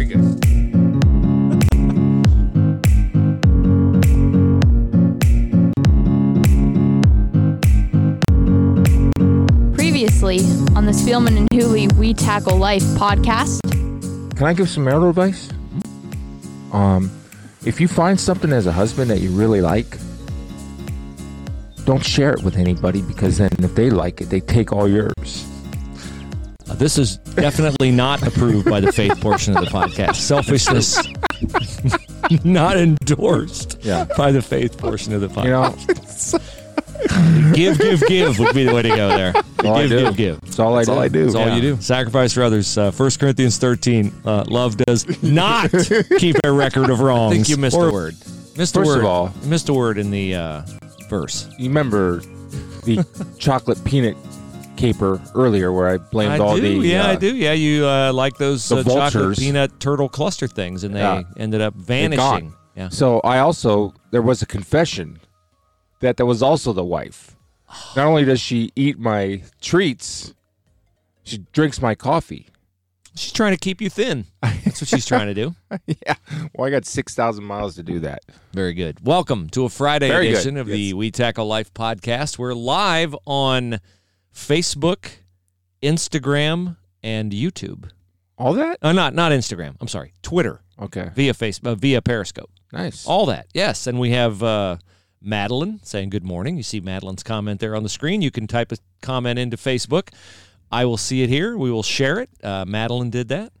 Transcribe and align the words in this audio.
Very 0.00 0.14
good. 0.14 0.40
Previously 9.74 10.38
on 10.74 10.86
the 10.86 10.92
Spielman 10.92 11.36
and 11.36 11.48
Hooley 11.52 11.88
We 11.98 12.14
Tackle 12.14 12.56
Life 12.56 12.82
podcast. 12.96 13.60
Can 14.36 14.46
I 14.46 14.54
give 14.54 14.70
some 14.70 14.84
marital 14.84 15.10
advice? 15.10 15.50
Um, 16.72 17.10
if 17.66 17.78
you 17.78 17.86
find 17.86 18.18
something 18.18 18.52
as 18.52 18.66
a 18.66 18.72
husband 18.72 19.10
that 19.10 19.18
you 19.18 19.30
really 19.30 19.60
like, 19.60 19.98
don't 21.84 22.02
share 22.02 22.32
it 22.32 22.42
with 22.42 22.56
anybody 22.56 23.02
because 23.02 23.36
then 23.36 23.50
if 23.58 23.74
they 23.74 23.90
like 23.90 24.22
it, 24.22 24.30
they 24.30 24.40
take 24.40 24.72
all 24.72 24.88
yours. 24.88 25.49
This 26.80 26.96
is 26.98 27.18
definitely 27.18 27.90
not 27.90 28.26
approved 28.26 28.68
by 28.68 28.80
the 28.80 28.90
faith 28.90 29.20
portion 29.20 29.54
of 29.56 29.64
the 29.64 29.70
podcast. 29.70 30.16
Selfishness 30.16 30.98
not 32.44 32.76
endorsed 32.78 33.78
Yeah. 33.82 34.06
by 34.16 34.32
the 34.32 34.40
faith 34.42 34.78
portion 34.78 35.12
of 35.12 35.20
the 35.20 35.28
You 35.28 35.34
podcast. 35.34 36.32
know, 36.32 37.52
give, 37.54 37.78
give, 37.78 38.00
give 38.08 38.38
would 38.38 38.54
be 38.54 38.64
the 38.64 38.74
way 38.74 38.80
to 38.82 38.88
go 38.88 39.08
there. 39.08 39.32
all 39.64 39.74
I 39.76 39.86
give, 39.88 40.16
give, 40.16 40.16
give. 40.16 40.40
That's 40.40 40.58
all 40.58 40.74
I 40.76 41.08
do. 41.08 41.24
That's 41.24 41.34
all 41.34 41.54
you 41.54 41.60
do. 41.60 41.76
Sacrifice 41.82 42.32
for 42.32 42.42
others. 42.42 42.78
Uh, 42.78 42.90
1 42.92 43.10
Corinthians 43.20 43.58
13. 43.58 44.12
Uh, 44.24 44.44
love 44.48 44.76
does 44.78 45.22
not 45.22 45.70
keep 46.18 46.36
a 46.44 46.50
record 46.52 46.88
of 46.88 47.00
wrongs. 47.00 47.32
I 47.34 47.36
think 47.36 47.48
you 47.50 47.56
missed 47.58 47.76
Or- 47.76 47.88
a 47.88 47.92
word. 47.92 48.14
Missed 48.56 48.76
a 48.76 48.80
word. 48.80 48.98
of 49.00 49.04
all, 49.04 49.32
You 49.42 49.48
missed 49.50 49.68
a 49.68 49.74
word 49.74 49.98
in 49.98 50.10
the 50.10 50.34
uh, 50.34 50.62
verse. 51.10 51.46
you 51.58 51.68
remember 51.68 52.20
the 52.84 53.04
chocolate 53.38 53.82
peanut 53.84 54.16
caper 54.80 55.20
earlier 55.34 55.72
where 55.72 55.88
I 55.88 55.98
blamed 55.98 56.32
I 56.32 56.38
all 56.38 56.56
do. 56.56 56.62
the 56.80 56.88
yeah, 56.88 57.04
uh, 57.06 57.12
I 57.12 57.16
do. 57.16 57.36
Yeah, 57.36 57.52
you 57.52 57.86
uh, 57.86 58.12
like 58.12 58.38
those 58.38 58.66
the 58.68 58.76
uh, 58.76 58.82
chocolate 58.82 59.12
vultures. 59.12 59.38
peanut 59.38 59.78
turtle 59.78 60.08
cluster 60.08 60.48
things, 60.48 60.84
and 60.84 60.94
they 60.96 61.00
Yeah. 61.00 61.22
ended 61.36 61.60
up 61.60 61.74
vanishing. 61.74 62.54
Yeah. 62.74 62.88
So 62.88 63.20
I 63.20 63.40
also 63.40 63.92
there 64.10 64.22
was 64.22 64.40
a 64.42 64.46
confession 64.46 65.20
that 66.00 66.16
there 66.16 66.26
was 66.26 66.42
also 66.42 66.72
the 66.72 66.84
wife. 66.84 67.36
Not 67.94 68.06
only 68.06 68.24
does 68.24 68.40
she 68.40 68.72
eat 68.74 68.98
my 68.98 69.42
treats, 69.60 70.34
she 71.22 71.38
drinks 71.52 71.80
my 71.82 71.94
coffee. 71.94 72.48
She's 73.14 73.32
trying 73.32 73.52
to 73.52 73.58
keep 73.58 73.80
you 73.80 73.90
thin. 73.90 74.24
That's 74.42 74.80
what 74.80 74.88
she's 74.88 75.04
trying 75.04 75.26
to 75.26 75.34
do. 75.34 75.54
yeah. 75.86 76.14
Well, 76.54 76.66
I 76.66 76.70
got 76.70 76.86
six 76.86 77.14
thousand 77.14 77.44
miles 77.44 77.74
to 77.74 77.82
do 77.82 77.98
that. 78.00 78.20
Very 78.54 78.72
good. 78.72 79.04
Welcome 79.04 79.50
to 79.50 79.66
a 79.66 79.68
Friday 79.68 80.08
Very 80.08 80.26
good. 80.28 80.32
edition 80.34 80.56
of 80.56 80.66
the 80.68 80.94
We 80.94 81.10
Tackle 81.10 81.46
Life 81.46 81.74
podcast. 81.74 82.38
We're 82.38 82.54
live 82.54 83.14
on 83.26 83.78
Facebook, 84.34 85.10
Instagram, 85.82 86.76
and 87.02 87.32
YouTube. 87.32 87.90
All 88.38 88.54
that? 88.54 88.78
Uh, 88.82 88.92
not 88.92 89.14
not 89.14 89.32
Instagram. 89.32 89.76
I'm 89.80 89.88
sorry, 89.88 90.14
Twitter 90.22 90.62
Okay. 90.80 91.10
via 91.14 91.34
face 91.34 91.60
uh, 91.64 91.74
via 91.74 92.00
Periscope. 92.00 92.50
Nice. 92.72 93.06
All 93.06 93.26
that, 93.26 93.46
yes. 93.52 93.86
And 93.86 93.98
we 93.98 94.10
have 94.12 94.42
uh, 94.42 94.76
Madeline 95.20 95.80
saying 95.82 96.10
good 96.10 96.24
morning. 96.24 96.56
You 96.56 96.62
see 96.62 96.80
Madeline's 96.80 97.22
comment 97.22 97.60
there 97.60 97.74
on 97.76 97.82
the 97.82 97.88
screen. 97.88 98.22
You 98.22 98.30
can 98.30 98.46
type 98.46 98.72
a 98.72 98.76
comment 99.02 99.38
into 99.38 99.56
Facebook. 99.56 100.08
I 100.72 100.84
will 100.84 100.96
see 100.96 101.22
it 101.22 101.28
here. 101.28 101.58
We 101.58 101.70
will 101.70 101.82
share 101.82 102.20
it. 102.20 102.30
Uh, 102.42 102.64
Madeline 102.64 103.10
did 103.10 103.28
that, 103.28 103.52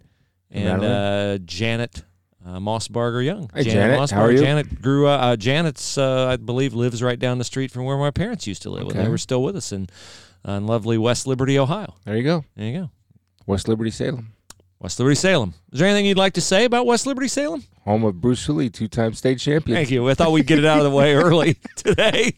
and 0.50 0.82
uh, 0.84 1.38
Janet 1.44 2.04
uh, 2.46 2.58
Mossbarger 2.58 3.22
Young. 3.24 3.50
Hey, 3.52 3.64
Janet. 3.64 3.98
Mossbarger. 3.98 4.12
How 4.14 4.22
are 4.22 4.32
you? 4.32 4.38
Janet 4.38 4.80
grew 4.80 5.08
up. 5.08 5.20
Uh, 5.22 5.36
Janet's, 5.36 5.98
uh, 5.98 6.28
I 6.28 6.36
believe, 6.36 6.72
lives 6.72 7.02
right 7.02 7.18
down 7.18 7.36
the 7.38 7.44
street 7.44 7.70
from 7.72 7.84
where 7.84 7.98
my 7.98 8.10
parents 8.12 8.46
used 8.46 8.62
to 8.62 8.70
live 8.70 8.86
when 8.86 8.96
they 8.96 9.08
were 9.08 9.18
still 9.18 9.42
with 9.42 9.56
us 9.56 9.72
uh, 9.72 9.84
in 10.44 10.66
lovely 10.66 10.98
West 10.98 11.26
Liberty, 11.26 11.58
Ohio. 11.58 11.94
There 12.04 12.16
you 12.16 12.22
go. 12.22 12.44
There 12.56 12.66
you 12.66 12.80
go. 12.80 12.90
West 13.46 13.68
Liberty 13.68 13.90
Salem. 13.90 14.32
West 14.80 14.98
Liberty, 14.98 15.14
Salem. 15.14 15.52
Is 15.72 15.78
there 15.78 15.88
anything 15.88 16.06
you'd 16.06 16.16
like 16.16 16.32
to 16.34 16.40
say 16.40 16.64
about 16.64 16.86
West 16.86 17.06
Liberty, 17.06 17.28
Salem? 17.28 17.64
Home 17.84 18.02
of 18.04 18.18
Bruce 18.18 18.46
Hooley, 18.46 18.70
two 18.70 18.88
time 18.88 19.12
state 19.12 19.38
champion. 19.38 19.76
Thank 19.76 19.90
you. 19.90 20.08
I 20.08 20.14
thought 20.14 20.32
we'd 20.32 20.46
get 20.46 20.58
it 20.58 20.64
out 20.64 20.78
of 20.78 20.84
the 20.84 20.90
way 20.90 21.14
early 21.16 21.58
today. 21.76 22.32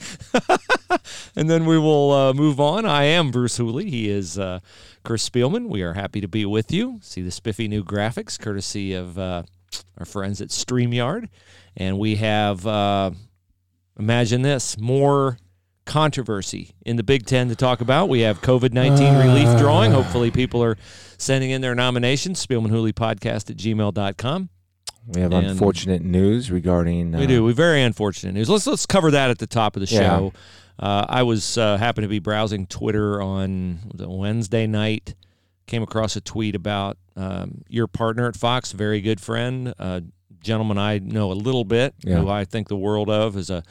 and 1.37 1.49
then 1.49 1.67
we 1.67 1.79
will 1.79 2.11
uh, 2.11 2.33
move 2.33 2.59
on. 2.59 2.85
I 2.85 3.05
am 3.05 3.31
Bruce 3.31 3.57
Hooley. 3.59 3.89
He 3.89 4.11
is 4.11 4.41
uh, 4.41 4.59
Chris 5.05 5.29
Spielman. 5.29 5.69
We 5.69 5.83
are 5.83 5.93
happy 5.95 6.21
to 6.21 6.27
be 6.27 6.45
with 6.45 6.73
you. 6.73 6.99
See 7.01 7.23
the 7.23 7.31
spiffy 7.31 7.69
new 7.69 7.85
graphics 7.85 8.37
courtesy 8.41 8.93
of 8.93 9.17
uh, 9.17 9.45
our 9.99 10.05
friends 10.05 10.41
at 10.41 10.49
StreamYard. 10.49 11.29
And 11.77 11.97
we 11.97 12.17
have, 12.17 12.67
uh, 12.67 13.13
imagine 13.97 14.43
this, 14.43 14.77
more 14.77 15.39
controversy 15.85 16.75
in 16.85 16.97
the 16.97 17.03
Big 17.03 17.27
Ten 17.27 17.49
to 17.49 17.57
talk 17.57 17.81
about. 17.81 18.09
We 18.09 18.21
have 18.21 18.41
COVID 18.41 18.73
19 18.73 19.17
relief 19.19 19.59
drawing. 19.59 19.93
Hopefully, 19.93 20.31
people 20.31 20.63
are 20.63 20.77
sending 21.19 21.51
in 21.51 21.61
their 21.61 21.75
nominations. 21.75 22.45
Spielman 22.45 22.71
Hooley 22.71 22.93
podcast 22.93 23.51
at 23.51 23.57
gmail.com. 23.57 24.49
We 25.09 25.21
have 25.21 25.33
And- 25.33 25.47
unfortunate 25.49 26.03
news 26.03 26.51
regarding. 26.51 27.15
Uh, 27.15 27.19
We 27.21 27.27
do. 27.27 27.43
We 27.45 27.53
very 27.53 27.83
unfortunate 27.83 28.33
news. 28.35 28.49
Let's 28.49 28.67
let's 28.67 28.87
cover 28.87 29.11
that 29.11 29.31
at 29.31 29.39
the 29.39 29.47
top 29.49 29.77
of 29.77 29.87
the 29.87 29.93
Yeah. 29.93 30.01
show. 30.01 30.33
Uh, 30.79 31.05
I 31.09 31.23
was 31.23 31.59
uh, 31.59 31.77
happened 31.77 32.05
to 32.05 32.09
be 32.09 32.19
browsing 32.19 32.67
Twitter 32.67 33.21
on 33.21 33.79
it 33.99 34.09
Wednesday 34.09 34.67
night. 34.67 35.15
Came 35.67 35.83
across 35.83 36.17
a 36.17 36.21
tweet 36.21 36.55
about 36.55 36.99
um, 37.17 37.63
your 37.69 37.87
partner 37.87 38.27
at 38.27 38.37
Fox, 38.37 38.73
very 38.73 39.01
good 39.03 39.21
friend, 39.21 39.75
uh, 39.79 40.01
gentleman 40.43 40.79
I 40.79 40.99
know 40.99 41.31
a 41.31 41.35
little 41.35 41.65
bit, 41.65 41.95
Yeah. 42.05 42.17
who 42.21 42.29
I 42.29 42.45
think 42.47 42.69
the 42.69 42.77
world 42.77 43.11
of 43.11 43.37
is 43.37 43.51
a 43.51 43.63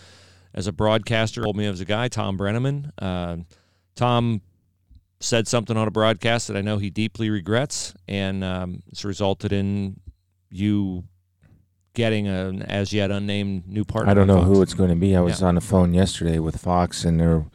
as 0.54 0.68
a 0.68 0.72
broadcaster. 0.72 1.42
Told 1.44 1.56
me 1.58 1.66
of 1.66 1.80
a 1.80 1.86
guy, 1.86 2.08
Tom 2.08 2.38
Brennaman. 2.38 2.92
Uh, 3.00 3.38
Tom 3.96 4.42
said 5.20 5.48
something 5.48 5.78
on 5.78 5.88
a 5.88 5.92
broadcast 5.92 6.48
that 6.48 6.58
I 6.58 6.62
know 6.62 6.78
he 6.78 6.90
deeply 6.90 7.30
regrets, 7.30 7.94
and 8.08 8.44
um, 8.44 8.82
it's 8.88 9.06
resulted 9.06 9.54
in 9.54 10.00
you 10.50 11.04
getting 11.94 12.28
an 12.28 12.62
as 12.64 12.92
yet 12.94 13.12
unnamed 13.12 13.68
new 13.68 13.84
partner. 13.86 14.10
I 14.12 14.14
don't 14.14 14.28
know 14.28 14.42
who 14.42 14.62
it's 14.62 14.74
going 14.74 14.90
to 14.90 14.96
be. 14.96 15.16
I 15.16 15.22
was 15.22 15.42
Yeah. 15.42 15.48
on 15.48 15.56
the 15.56 15.62
phone 15.62 15.94
yesterday 15.94 16.40
with 16.40 16.58
Fox, 16.58 17.04
and 17.06 17.20
they're 17.20 17.46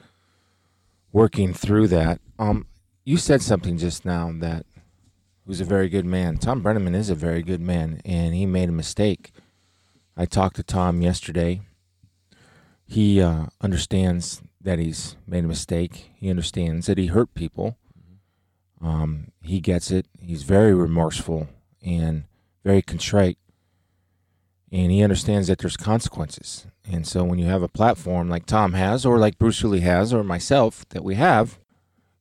working 1.12 1.54
through 1.54 1.88
that. 1.88 2.20
Um, 2.38 2.66
you 3.04 3.16
said 3.16 3.40
something 3.42 3.78
just 3.78 4.04
now 4.04 4.30
that 4.40 4.66
was 5.46 5.60
a 5.60 5.64
very 5.64 5.88
good 5.88 6.04
man. 6.04 6.36
Tom 6.38 6.62
Brennaman 6.62 6.94
is 6.94 7.08
a 7.08 7.14
very 7.14 7.42
good 7.42 7.60
man, 7.60 8.00
and 8.04 8.34
he 8.34 8.46
made 8.46 8.68
a 8.68 8.72
mistake. 8.72 9.30
I 10.16 10.26
talked 10.26 10.56
to 10.56 10.62
Tom 10.62 11.02
yesterday. 11.02 11.60
He 12.86 13.20
uh, 13.20 13.46
understands 13.60 14.42
that 14.60 14.78
he's 14.78 15.16
made 15.26 15.44
a 15.44 15.48
mistake. 15.48 16.12
He 16.16 16.30
understands 16.30 16.86
that 16.86 16.98
he 16.98 17.06
hurt 17.06 17.34
people. 17.34 17.76
Um, 18.80 19.32
he 19.42 19.60
gets 19.60 19.90
it. 19.90 20.06
He's 20.20 20.42
very 20.44 20.74
remorseful 20.74 21.48
and 21.82 22.24
very 22.64 22.82
contrite 22.82 23.38
and 24.72 24.90
he 24.90 25.02
understands 25.02 25.48
that 25.48 25.58
there's 25.58 25.76
consequences. 25.76 26.66
And 26.84 27.06
so 27.06 27.24
when 27.24 27.38
you 27.38 27.46
have 27.46 27.62
a 27.62 27.68
platform 27.68 28.28
like 28.28 28.46
Tom 28.46 28.72
has, 28.74 29.06
or 29.06 29.18
like 29.18 29.38
Bruce 29.38 29.60
Hooley 29.60 29.80
has, 29.80 30.12
or 30.12 30.24
myself 30.24 30.88
that 30.90 31.04
we 31.04 31.14
have, 31.14 31.58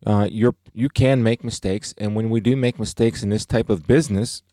uh, 0.06 0.28
you're 0.32 0.56
you 0.74 0.90
can 0.90 1.24
make 1.24 1.44
mistakes, 1.44 1.94
and 1.98 2.16
when 2.16 2.30
we 2.30 2.40
do 2.40 2.56
make 2.56 2.80
mistakes 2.80 3.24
in 3.24 3.30
this 3.30 3.46
type 3.46 3.70
of 3.70 3.88
business, 3.88 4.44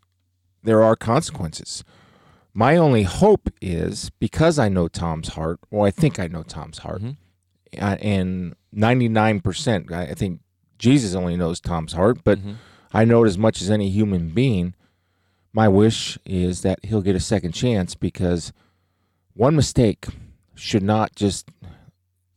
there 0.62 0.82
are 0.82 0.96
consequences. 0.96 1.84
My 2.54 2.76
only 2.76 3.02
hope 3.04 3.48
is 3.60 4.10
because 4.18 4.58
I 4.58 4.68
know 4.68 4.88
Tom's 4.88 5.28
heart, 5.28 5.58
or 5.70 5.86
I 5.86 5.90
think 5.90 6.18
I 6.18 6.26
know 6.26 6.42
Tom's 6.42 6.78
heart, 6.78 7.02
Mhm. 7.02 7.16
uh, 7.80 7.96
and 8.00 8.54
99%, 8.72 9.90
I 9.92 10.02
I 10.08 10.14
think 10.14 10.40
Jesus 10.78 11.14
only 11.14 11.36
knows 11.36 11.60
Tom's 11.60 11.92
heart, 11.94 12.18
but 12.24 12.38
Mhm. 12.38 12.56
I 12.92 13.04
know 13.04 13.24
it 13.24 13.28
as 13.28 13.38
much 13.38 13.62
as 13.62 13.70
any 13.70 13.88
human 13.90 14.30
being. 14.30 14.74
My 15.52 15.68
wish 15.68 16.18
is 16.26 16.62
that 16.62 16.84
he'll 16.84 17.02
get 17.02 17.16
a 17.16 17.20
second 17.20 17.52
chance 17.52 17.94
because 17.94 18.52
one 19.34 19.56
mistake 19.56 20.06
should 20.54 20.82
not 20.82 21.14
just 21.14 21.48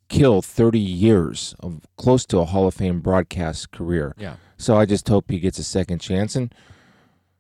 kill 0.08 0.42
30 0.42 0.80
years 0.80 1.56
of 1.60 1.82
close 1.98 2.26
to 2.28 2.40
a 2.40 2.46
Hall 2.46 2.68
of 2.68 2.74
Fame 2.76 3.02
broadcast 3.02 3.72
career. 3.72 4.14
Yeah. 4.18 4.36
So 4.58 4.78
I 4.78 4.86
just 4.86 5.08
hope 5.10 5.30
he 5.32 5.40
gets 5.40 5.60
a 5.60 5.64
second 5.64 6.00
chance 6.00 6.36
and 6.36 6.54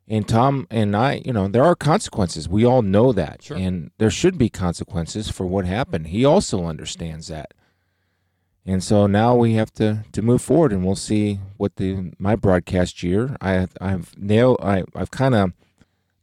and 0.08 0.28
Tom 0.28 0.68
and 0.70 0.96
I, 0.96 1.22
you 1.26 1.34
know, 1.34 1.48
there 1.48 1.64
are 1.64 1.76
consequences. 1.76 2.48
We 2.48 2.66
all 2.66 2.82
know 2.82 3.12
that. 3.12 3.44
Sure. 3.44 3.58
And 3.58 3.92
there 3.98 4.12
should 4.12 4.38
be 4.38 4.50
consequences 4.50 5.30
for 5.30 5.46
what 5.46 5.66
happened. 5.66 6.08
He 6.08 6.24
also 6.24 6.66
understands 6.66 7.28
that. 7.28 7.54
And 8.68 8.84
so 8.84 9.06
now 9.06 9.36
we 9.36 9.54
have 9.54 9.72
to, 9.74 10.06
to 10.12 10.22
move 10.24 10.42
forward, 10.42 10.74
and 10.74 10.84
we'll 10.84 10.96
see 10.96 11.40
what 11.58 11.76
the 11.76 12.14
my 12.18 12.36
broadcast 12.36 13.04
year. 13.04 13.36
I 13.40 13.68
I've 13.80 14.18
nailed 14.18 14.58
I 14.62 14.84
I've 14.96 15.12
kind 15.12 15.36
of 15.36 15.54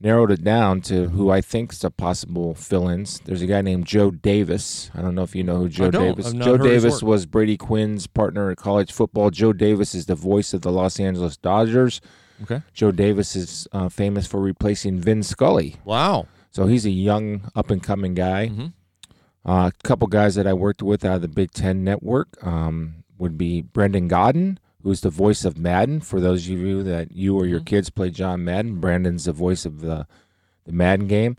narrowed 0.01 0.33
it 0.33 0.43
down 0.43 0.81
to 0.81 1.11
who 1.11 1.31
I 1.31 1.41
think's 1.41 1.85
a 1.85 1.91
possible 1.91 2.57
fill-ins. 2.57 3.21
There's 3.25 3.43
a 3.43 3.47
guy 3.47 3.63
named 3.63 3.87
Joe 3.87 4.11
Davis. 4.11 4.91
I 4.97 5.01
don't 5.01 5.15
know 5.15 5.23
if 5.23 5.37
you 5.37 5.45
know 5.45 5.59
who 5.59 5.69
Joe. 5.69 5.93
Davis. 5.93 6.33
Joe 6.33 6.57
Davis 6.57 7.01
was 7.01 7.25
Brady 7.27 7.57
Quinn's 7.57 8.09
partner 8.09 8.51
in 8.51 8.57
college 8.57 8.91
football. 8.91 9.31
Joe 9.31 9.53
Davis 9.53 9.95
is 9.95 10.07
the 10.07 10.17
voice 10.17 10.53
of 10.53 10.63
the 10.63 10.73
Los 10.73 10.99
Angeles 10.99 11.37
Dodgers. 11.37 12.01
Okay. 12.43 12.63
Joe 12.75 12.91
Davis 12.93 13.37
is 13.37 13.69
uh, 13.73 13.89
famous 13.89 14.27
for 14.27 14.41
replacing 14.41 15.01
Vin 15.01 15.23
Scully. 15.23 15.77
Wow. 15.85 16.27
So 16.51 16.67
he's 16.67 16.85
a 16.87 16.91
young, 16.91 17.51
up 17.55 17.71
and 17.71 17.83
coming 17.83 18.15
guy. 18.15 18.49
Mhm. 18.49 18.73
Uh, 19.45 19.71
a 19.75 19.83
couple 19.83 20.07
guys 20.07 20.35
that 20.37 20.47
I 20.47 20.53
worked 20.53 20.83
with 20.83 21.05
out 21.05 21.17
of 21.17 21.23
the 21.23 21.29
Big 21.29 21.51
Ten 21.53 21.83
Network 21.83 22.29
um, 22.47 23.05
would 23.19 23.37
be 23.39 23.63
Brandon 23.63 24.09
Gaudin, 24.09 24.59
who's 24.83 25.01
the 25.01 25.11
voice 25.11 25.45
of 25.45 25.59
Madden. 25.59 26.01
For 26.01 26.21
those 26.21 26.45
of 26.49 26.59
you 26.59 26.83
that 26.85 27.13
you 27.13 27.37
or 27.37 27.47
your 27.47 27.61
Mhm. 27.61 27.67
kids 27.67 27.91
play 27.91 28.11
John 28.11 28.45
Madden, 28.45 28.81
Brandon's 28.81 29.25
the 29.25 29.33
voice 29.33 29.65
of 29.65 29.81
the 29.81 30.07
the 30.65 30.73
Madden 30.73 31.09
game, 31.09 31.37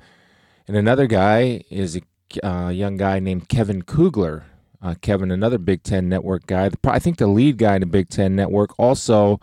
and 0.67 0.75
another 0.75 1.07
guy 1.07 1.63
is 1.69 1.95
a 1.95 2.01
uh, 2.45 2.67
young 2.69 2.97
guy 2.97 3.19
named 3.19 3.47
Kevin 3.47 3.83
Kugler. 3.83 4.43
Uh, 4.81 4.95
Kevin, 4.99 5.31
another 5.31 5.57
Big 5.57 5.81
Ten 5.83 6.09
Network 6.09 6.45
guy. 6.45 6.67
The, 6.67 6.77
I 6.85 6.99
think 6.99 7.17
the 7.19 7.27
lead 7.27 7.57
guy 7.57 7.75
in 7.75 7.79
the 7.81 7.85
Big 7.85 8.09
Ten 8.09 8.35
Network. 8.35 8.77
Also, 8.77 9.39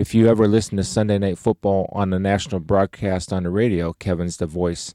if 0.00 0.14
you 0.14 0.28
ever 0.28 0.48
listen 0.48 0.78
to 0.78 0.82
Sunday 0.82 1.18
Night 1.18 1.36
Football 1.36 1.86
on 1.92 2.08
the 2.08 2.18
national 2.18 2.60
broadcast 2.60 3.34
on 3.34 3.42
the 3.42 3.50
radio, 3.50 3.92
Kevin's 3.92 4.38
the 4.38 4.46
voice 4.46 4.94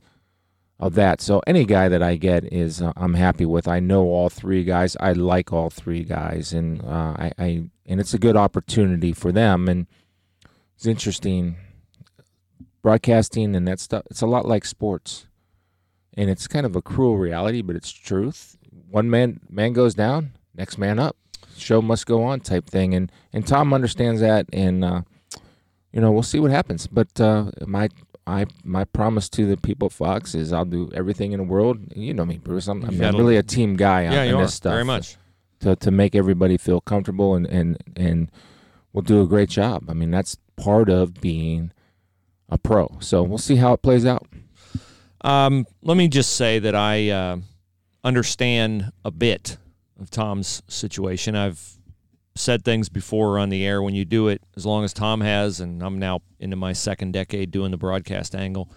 of 0.79 0.95
that. 0.95 1.21
So 1.21 1.43
any 1.45 1.63
guy 1.63 1.87
that 1.89 2.01
I 2.01 2.15
get 2.15 2.51
is 2.51 2.81
uh, 2.81 2.91
I'm 2.97 3.13
happy 3.13 3.45
with. 3.45 3.67
I 3.67 3.79
know 3.79 4.05
all 4.05 4.29
three 4.29 4.63
guys. 4.63 4.97
I 4.99 5.13
like 5.13 5.53
all 5.53 5.69
three 5.69 6.03
guys, 6.03 6.53
and 6.53 6.81
uh, 6.83 7.13
I, 7.19 7.31
I 7.37 7.45
and 7.85 7.99
it's 7.99 8.15
a 8.15 8.17
good 8.17 8.35
opportunity 8.35 9.13
for 9.13 9.31
them. 9.31 9.67
And 9.67 9.85
it's 10.75 10.87
interesting 10.87 11.57
broadcasting 12.81 13.55
and 13.55 13.67
that 13.67 13.79
stuff. 13.79 14.07
It's 14.09 14.23
a 14.23 14.27
lot 14.27 14.47
like 14.47 14.65
sports, 14.65 15.27
and 16.17 16.31
it's 16.31 16.47
kind 16.47 16.65
of 16.65 16.75
a 16.75 16.81
cruel 16.81 17.19
reality, 17.19 17.61
but 17.61 17.75
it's 17.75 17.91
truth. 17.91 18.57
One 18.89 19.07
man 19.11 19.39
man 19.51 19.73
goes 19.73 19.93
down, 19.93 20.31
next 20.55 20.79
man 20.79 20.97
up. 20.97 21.15
Show 21.55 21.81
must 21.81 22.05
go 22.05 22.23
on, 22.23 22.39
type 22.41 22.69
thing. 22.69 22.93
And 22.93 23.11
and 23.33 23.45
Tom 23.47 23.73
understands 23.73 24.21
that, 24.21 24.45
and 24.53 24.83
uh, 24.83 25.01
you 25.91 26.01
know 26.01 26.11
we'll 26.11 26.23
see 26.23 26.39
what 26.39 26.51
happens. 26.51 26.87
But 26.87 27.19
uh, 27.19 27.51
my 27.65 27.89
I 28.27 28.45
my 28.63 28.83
promise 28.85 29.29
to 29.29 29.45
the 29.45 29.57
people 29.57 29.85
at 29.87 29.91
Fox 29.93 30.35
is 30.35 30.51
I'll 30.51 30.65
do 30.65 30.89
everything 30.93 31.31
in 31.31 31.37
the 31.39 31.43
world. 31.45 31.79
You 31.95 32.13
know 32.13 32.25
me, 32.25 32.37
Bruce. 32.37 32.67
I'm, 32.67 32.81
I 32.83 32.85
You've 32.85 32.91
mean, 32.93 33.01
got 33.01 33.13
I'm 33.13 33.19
really 33.19 33.37
a 33.37 33.43
team 33.43 33.75
guy 33.75 34.05
on, 34.07 34.13
yeah, 34.13 34.23
you 34.23 34.35
on 34.35 34.41
are 34.41 34.45
this 34.45 34.55
stuff. 34.55 34.71
very 34.71 34.85
much. 34.85 35.17
to 35.61 35.75
to 35.75 35.91
make 35.91 36.15
everybody 36.15 36.57
feel 36.57 36.81
comfortable 36.81 37.35
and 37.35 37.45
and 37.47 37.77
and 37.95 38.31
we'll 38.93 39.01
do 39.03 39.21
a 39.21 39.27
great 39.27 39.49
job. 39.49 39.89
I 39.89 39.93
mean, 39.93 40.11
that's 40.11 40.37
part 40.57 40.89
of 40.89 41.15
being 41.21 41.71
a 42.49 42.57
pro. 42.57 42.97
So 42.99 43.23
we'll 43.23 43.37
see 43.37 43.55
how 43.57 43.73
it 43.73 43.81
plays 43.81 44.05
out. 44.05 44.27
Um, 45.21 45.65
let 45.81 45.97
me 45.97 46.07
just 46.07 46.35
say 46.35 46.59
that 46.59 46.75
I 46.75 47.09
uh, 47.09 47.37
understand 48.03 48.91
a 49.03 49.11
bit 49.11 49.57
of 49.99 50.09
Tom's 50.09 50.61
situation. 50.67 51.35
I've 51.35 51.77
said 52.35 52.65
things 52.65 52.89
before 52.89 53.39
on 53.39 53.49
the 53.49 53.65
air 53.65 53.81
when 53.81 53.95
you 53.95 54.03
do 54.03 54.27
it 54.27 54.41
as 54.55 54.65
long 54.65 54.83
as 54.83 54.93
Tom 54.93 55.21
has, 55.21 55.59
and 55.59 55.81
I'm 55.81 55.99
now 55.99 56.21
into 56.39 56.55
my 56.55 56.73
second 56.73 57.13
decade 57.13 57.51
doing 57.51 57.71
the 57.71 57.77
broadcast 57.77 58.35
angle. 58.35 58.69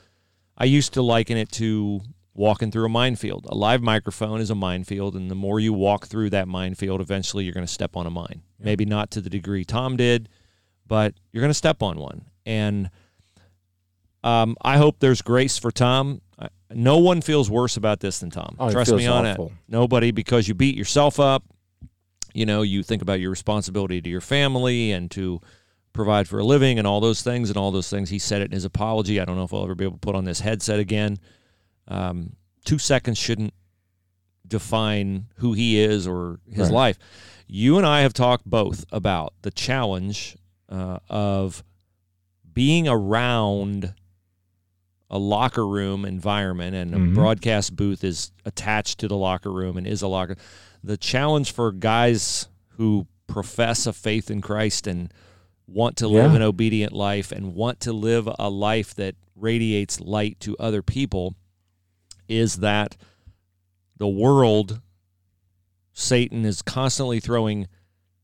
I 0.57 0.65
used 0.65 0.93
to 0.95 1.03
liken 1.03 1.37
it 1.37 1.51
to 1.53 2.01
walking 2.35 2.71
through 2.71 2.87
a 2.87 2.89
minefield. 2.89 3.47
A 3.49 3.55
live 3.55 3.83
microphone 3.83 4.41
is 4.41 4.51
a 4.51 4.55
minefield, 4.55 5.17
and 5.17 5.29
the 5.31 5.35
more 5.35 5.59
you 5.59 5.73
walk 5.73 6.07
through 6.07 6.31
that 6.31 6.47
minefield, 6.47 7.01
eventually 7.01 7.45
you're 7.45 7.55
going 7.55 7.67
to 7.67 7.73
step 7.73 7.97
on 7.97 8.07
a 8.07 8.11
mine. 8.11 8.43
Maybe 8.61 8.85
not 8.85 9.11
to 9.13 9.21
the 9.21 9.31
degree 9.31 9.65
Tom 9.65 9.97
did, 9.97 10.29
but 10.87 11.15
you're 11.33 11.41
going 11.43 11.51
to 11.51 11.55
step 11.55 11.83
on 11.83 11.99
one. 11.99 12.27
And 12.47 12.91
um, 14.23 14.57
I 14.63 14.79
hope 14.79 15.01
there's 15.01 15.21
grace 15.21 15.59
for 15.59 15.71
Tom. 15.71 16.21
No 16.71 16.99
one 16.99 17.21
feels 17.23 17.51
worse 17.51 17.77
about 17.77 18.01
this 18.01 18.19
than 18.19 18.31
Tom. 18.31 18.57
Oh, 18.59 18.71
Trust 18.71 18.93
me 18.95 19.07
on 19.07 19.27
awful. 19.27 19.47
it. 19.47 19.53
Nobody, 19.69 20.11
because 20.11 20.49
you 20.49 20.55
beat 20.55 20.77
yourself 20.77 21.19
up. 21.19 21.43
You 22.35 22.45
know, 22.47 22.63
you 22.63 22.83
think 22.83 23.01
about 23.03 23.21
your 23.21 23.31
responsibility 23.31 24.01
to 24.03 24.11
your 24.11 24.21
family 24.21 24.93
and 24.93 25.11
to 25.13 25.41
provide 25.95 26.29
for 26.29 26.39
a 26.39 26.45
living 26.45 26.79
and 26.79 26.87
all 26.87 27.01
those 27.01 27.23
things 27.23 27.49
and 27.49 27.57
all 27.57 27.71
those 27.71 27.89
things. 27.89 28.11
He 28.11 28.19
said 28.19 28.43
it 28.43 28.47
in 28.47 28.53
his 28.53 28.65
apology. 28.67 29.19
I 29.19 29.25
don't 29.25 29.37
know 29.37 29.45
if 29.45 29.55
I'll 29.55 29.65
ever 29.65 29.75
be 29.75 29.85
able 29.85 29.95
to 29.97 30.01
put 30.01 30.15
on 30.15 30.25
this 30.25 30.41
headset 30.41 30.79
again. 30.79 31.19
Um, 31.89 32.35
two 32.67 32.79
seconds 32.79 33.17
shouldn't 33.19 33.55
define 34.47 35.27
who 35.37 35.53
he 35.55 35.81
is 35.81 36.07
or 36.07 36.39
his 36.51 36.69
Right. 36.69 36.73
life. 36.73 36.99
You 37.47 37.79
and 37.79 37.87
I 37.87 38.03
have 38.03 38.13
talked 38.13 38.45
both 38.45 38.85
about 38.93 39.33
the 39.43 39.51
challenge 39.51 40.37
uh, 40.69 40.99
of 41.09 41.65
being 42.53 42.87
around 42.87 43.95
a 45.11 45.19
locker 45.19 45.67
room 45.67 46.05
environment 46.05 46.75
and 46.77 46.95
a 46.95 46.99
Mhm. 46.99 47.15
broadcast 47.15 47.75
booth 47.75 48.05
is 48.05 48.31
attached 48.45 48.99
to 49.01 49.09
the 49.09 49.17
locker 49.17 49.51
room 49.53 49.77
and 49.77 49.87
is 49.87 50.03
a 50.03 50.09
locker. 50.09 50.37
The 50.85 50.97
challenge 50.99 51.51
for 51.53 51.73
guys 51.73 52.49
who 52.77 53.07
profess 53.27 53.87
a 53.87 53.93
faith 53.93 54.31
in 54.31 54.41
Christ 54.41 54.87
and 54.87 55.13
want 55.67 55.97
to 55.99 56.09
live 56.09 56.31
Yeah. 56.33 56.37
an 56.37 56.43
obedient 56.43 56.93
life 56.93 57.33
and 57.33 57.55
want 57.55 57.81
to 57.81 57.93
live 57.93 58.29
a 58.39 58.49
life 58.51 58.95
that 58.97 59.17
radiates 59.35 60.01
light 60.01 60.41
to 60.41 60.57
other 60.59 60.83
people 60.83 61.35
is 62.29 62.57
that 62.57 62.97
the 63.97 64.09
world 64.09 64.81
Satan 65.93 66.45
is 66.45 66.63
constantly 66.63 67.19
throwing 67.21 67.67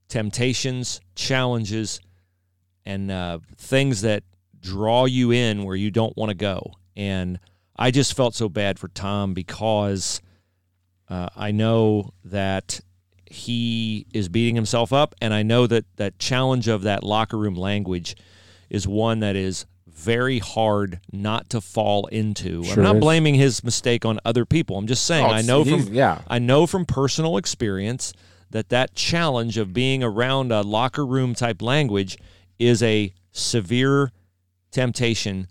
temptations, 0.08 1.00
challenges, 1.16 2.00
and 2.86 3.10
uh, 3.10 3.38
things 3.56 4.02
that 4.02 4.22
draw 4.64 5.04
you 5.04 5.30
in 5.30 5.62
where 5.62 5.76
you 5.76 5.90
don't 5.90 6.16
want 6.16 6.30
to 6.30 6.34
go. 6.34 6.72
And 6.96 7.38
I 7.76 7.90
just 7.90 8.16
felt 8.16 8.34
so 8.34 8.48
bad 8.48 8.78
for 8.78 8.88
Tom 8.88 9.34
because 9.34 10.22
uh, 11.08 11.28
I 11.36 11.50
know 11.50 12.10
that 12.24 12.80
he 13.26 14.06
is 14.14 14.28
beating 14.28 14.54
himself 14.54 14.92
up, 14.92 15.14
and 15.20 15.34
I 15.34 15.42
know 15.42 15.66
that 15.66 15.84
that 15.96 16.18
challenge 16.18 16.66
of 16.68 16.82
that 16.82 17.04
locker 17.04 17.36
room 17.36 17.54
language 17.54 18.16
is 18.70 18.88
one 18.88 19.20
that 19.20 19.36
is 19.36 19.66
very 19.86 20.38
hard 20.38 21.00
not 21.12 21.50
to 21.50 21.60
fall 21.60 22.06
into. 22.06 22.64
Sure 22.64 22.74
I'm 22.74 22.82
not 22.82 22.96
is. 22.96 23.00
blaming 23.00 23.34
his 23.34 23.62
mistake 23.62 24.04
on 24.04 24.18
other 24.24 24.44
people. 24.44 24.76
I'm 24.78 24.86
just 24.86 25.04
saying 25.04 25.26
Oh, 25.26 25.30
I 25.30 25.42
know 25.42 25.64
from 25.64 25.92
yeah. 25.92 26.22
I 26.26 26.38
know 26.38 26.66
from 26.66 26.84
personal 26.84 27.36
experience 27.36 28.12
that 28.50 28.70
that 28.70 28.94
challenge 28.94 29.58
of 29.58 29.72
being 29.72 30.02
around 30.02 30.52
a 30.52 30.62
locker 30.62 31.04
room 31.04 31.34
type 31.34 31.60
language 31.60 32.18
is 32.58 32.82
a 32.82 33.12
severe 33.32 34.12
temptation 34.74 35.46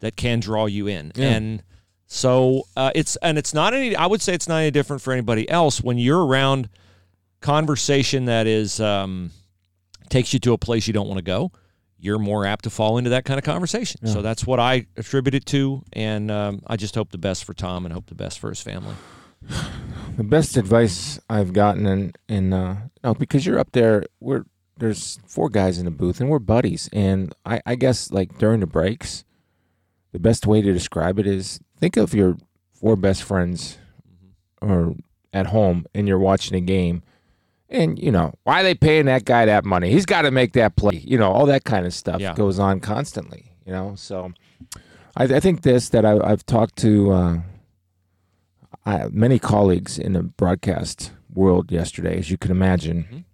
that 0.00 0.16
can 0.16 0.38
draw 0.38 0.66
you 0.66 0.86
in. 0.86 1.10
Yeah. 1.14 1.30
And 1.30 1.62
so 2.06 2.62
uh, 2.76 2.92
it's 2.94 3.16
and 3.16 3.36
it's 3.38 3.52
not 3.52 3.74
any. 3.74 3.96
I 3.96 4.06
would 4.06 4.22
say 4.22 4.34
it's 4.34 4.48
not 4.48 4.58
any 4.58 4.70
different 4.70 5.02
for 5.02 5.12
anybody 5.12 5.48
else 5.50 5.82
when 5.82 5.98
you're 5.98 6.24
around 6.24 6.68
conversation 7.40 8.26
that 8.26 8.46
is 8.46 8.80
um, 8.80 9.30
takes 10.08 10.32
you 10.32 10.38
to 10.40 10.52
a 10.52 10.58
place 10.58 10.86
you 10.86 10.92
don't 10.92 11.08
want 11.08 11.18
to 11.18 11.24
go. 11.24 11.50
You're 11.98 12.18
more 12.18 12.44
apt 12.44 12.64
to 12.64 12.70
fall 12.70 12.98
into 12.98 13.10
that 13.10 13.24
kind 13.24 13.38
of 13.38 13.44
conversation. 13.44 14.06
So 14.06 14.20
that's 14.20 14.46
what 14.46 14.60
I 14.60 14.86
attribute 14.96 15.34
it 15.34 15.46
to, 15.46 15.82
and 15.94 16.30
um, 16.30 16.62
I 16.66 16.76
just 16.76 16.94
hope 16.94 17.10
the 17.10 17.18
best 17.18 17.44
for 17.44 17.54
Tom 17.54 17.86
and 17.86 17.92
hope 17.92 18.06
the 18.06 18.14
best 18.14 18.38
for 18.38 18.50
his 18.50 18.60
family. 18.60 18.94
The 20.16 20.24
best 20.24 20.56
advice 20.56 21.18
I've 21.28 21.52
gotten, 21.52 21.86
and 21.86 22.16
and 22.28 22.54
uh, 22.54 22.76
no, 23.02 23.14
because 23.14 23.46
you're 23.46 23.58
up 23.58 23.72
there, 23.72 24.04
we're 24.20 24.44
there's 24.78 25.18
four 25.26 25.48
guys 25.48 25.78
in 25.78 25.84
the 25.86 25.90
booth, 25.90 26.20
and 26.20 26.28
we're 26.28 26.38
buddies. 26.38 26.88
And 26.92 27.34
I, 27.44 27.60
I 27.66 27.74
guess 27.76 28.10
like 28.10 28.38
during 28.38 28.60
the 28.60 28.66
breaks, 28.66 29.24
the 30.12 30.18
best 30.18 30.46
way 30.46 30.60
to 30.62 30.72
describe 30.72 31.18
it 31.18 31.26
is 31.26 31.60
think 31.78 31.96
of 31.96 32.14
your 32.14 32.36
four 32.72 32.96
best 32.96 33.22
friends, 33.22 33.78
or 34.60 34.94
at 35.32 35.46
home, 35.48 35.86
and 35.94 36.06
you're 36.08 36.18
watching 36.18 36.56
a 36.56 36.60
game, 36.60 37.02
and 37.68 37.98
you 37.98 38.10
know 38.12 38.32
why 38.44 38.60
are 38.60 38.62
they 38.64 38.74
paying 38.74 39.06
that 39.06 39.24
guy 39.24 39.44
that 39.46 39.64
money? 39.64 39.90
He's 39.90 40.06
got 40.06 40.22
to 40.22 40.30
make 40.30 40.52
that 40.54 40.76
play. 40.76 40.96
You 41.04 41.18
know 41.18 41.30
all 41.32 41.46
that 41.46 41.64
kind 41.64 41.86
of 41.86 41.92
stuff 41.94 42.20
Yeah. 42.20 42.34
goes 42.34 42.58
on 42.58 42.80
constantly. 42.80 43.52
You 43.66 43.72
know, 43.72 43.94
so 43.96 44.32
I, 45.16 45.24
I 45.24 45.40
think 45.40 45.62
this 45.62 45.88
that 45.90 46.04
I, 46.04 46.18
I've 46.22 46.44
talked 46.46 46.76
to. 46.78 47.10
Uh, 47.10 47.38
I, 48.84 49.08
many 49.10 49.38
colleagues 49.38 49.98
in 49.98 50.12
the 50.12 50.22
broadcast 50.22 51.10
world 51.34 51.72
yesterday, 51.72 52.18
as 52.18 52.30
you 52.30 52.38
can 52.38 52.50
imagine, 52.52 53.04
Mhm. 53.12 53.24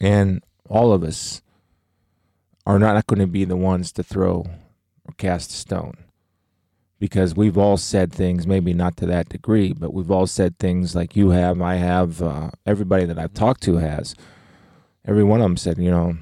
and 0.00 0.42
all 0.68 0.92
of 0.92 1.02
us 1.02 1.42
are 2.66 2.78
not 2.78 3.06
going 3.06 3.18
to 3.20 3.26
be 3.26 3.44
the 3.44 3.56
ones 3.56 3.92
to 3.92 4.02
throw 4.02 4.44
or 5.04 5.14
cast 5.16 5.50
a 5.50 5.54
stone 5.54 5.94
because 6.98 7.34
we've 7.34 7.56
all 7.56 7.76
said 7.76 8.12
things, 8.12 8.46
maybe 8.46 8.74
not 8.74 8.96
to 8.98 9.06
that 9.06 9.28
degree, 9.28 9.72
but 9.72 9.94
we've 9.94 10.10
all 10.10 10.26
said 10.26 10.58
things 10.58 10.94
like 10.94 11.14
you 11.16 11.30
have, 11.30 11.62
I 11.62 11.76
have, 11.76 12.20
uh, 12.20 12.50
everybody 12.66 13.04
that 13.04 13.18
I've 13.18 13.34
talked 13.34 13.62
to 13.62 13.76
has. 13.76 14.14
Every 15.06 15.24
one 15.24 15.40
of 15.40 15.44
them 15.44 15.56
said, 15.56 15.78
you 15.78 15.90
know, 15.90 16.18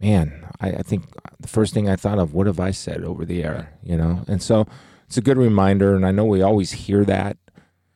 man, 0.00 0.46
I, 0.60 0.70
I 0.70 0.82
think 0.82 1.04
the 1.40 1.48
first 1.48 1.72
thing 1.72 1.88
I 1.88 1.96
thought 1.96 2.18
of, 2.18 2.34
what 2.34 2.46
have 2.46 2.60
I 2.60 2.72
said 2.72 3.04
over 3.04 3.24
the 3.24 3.44
air, 3.44 3.72
you 3.82 3.96
know? 3.96 4.24
And 4.26 4.42
so 4.42 4.66
it's 5.06 5.16
a 5.16 5.22
good 5.22 5.38
reminder, 5.38 5.94
and 5.94 6.04
I 6.04 6.10
know 6.10 6.24
we 6.24 6.42
always 6.42 6.72
hear 6.72 7.04
that. 7.04 7.36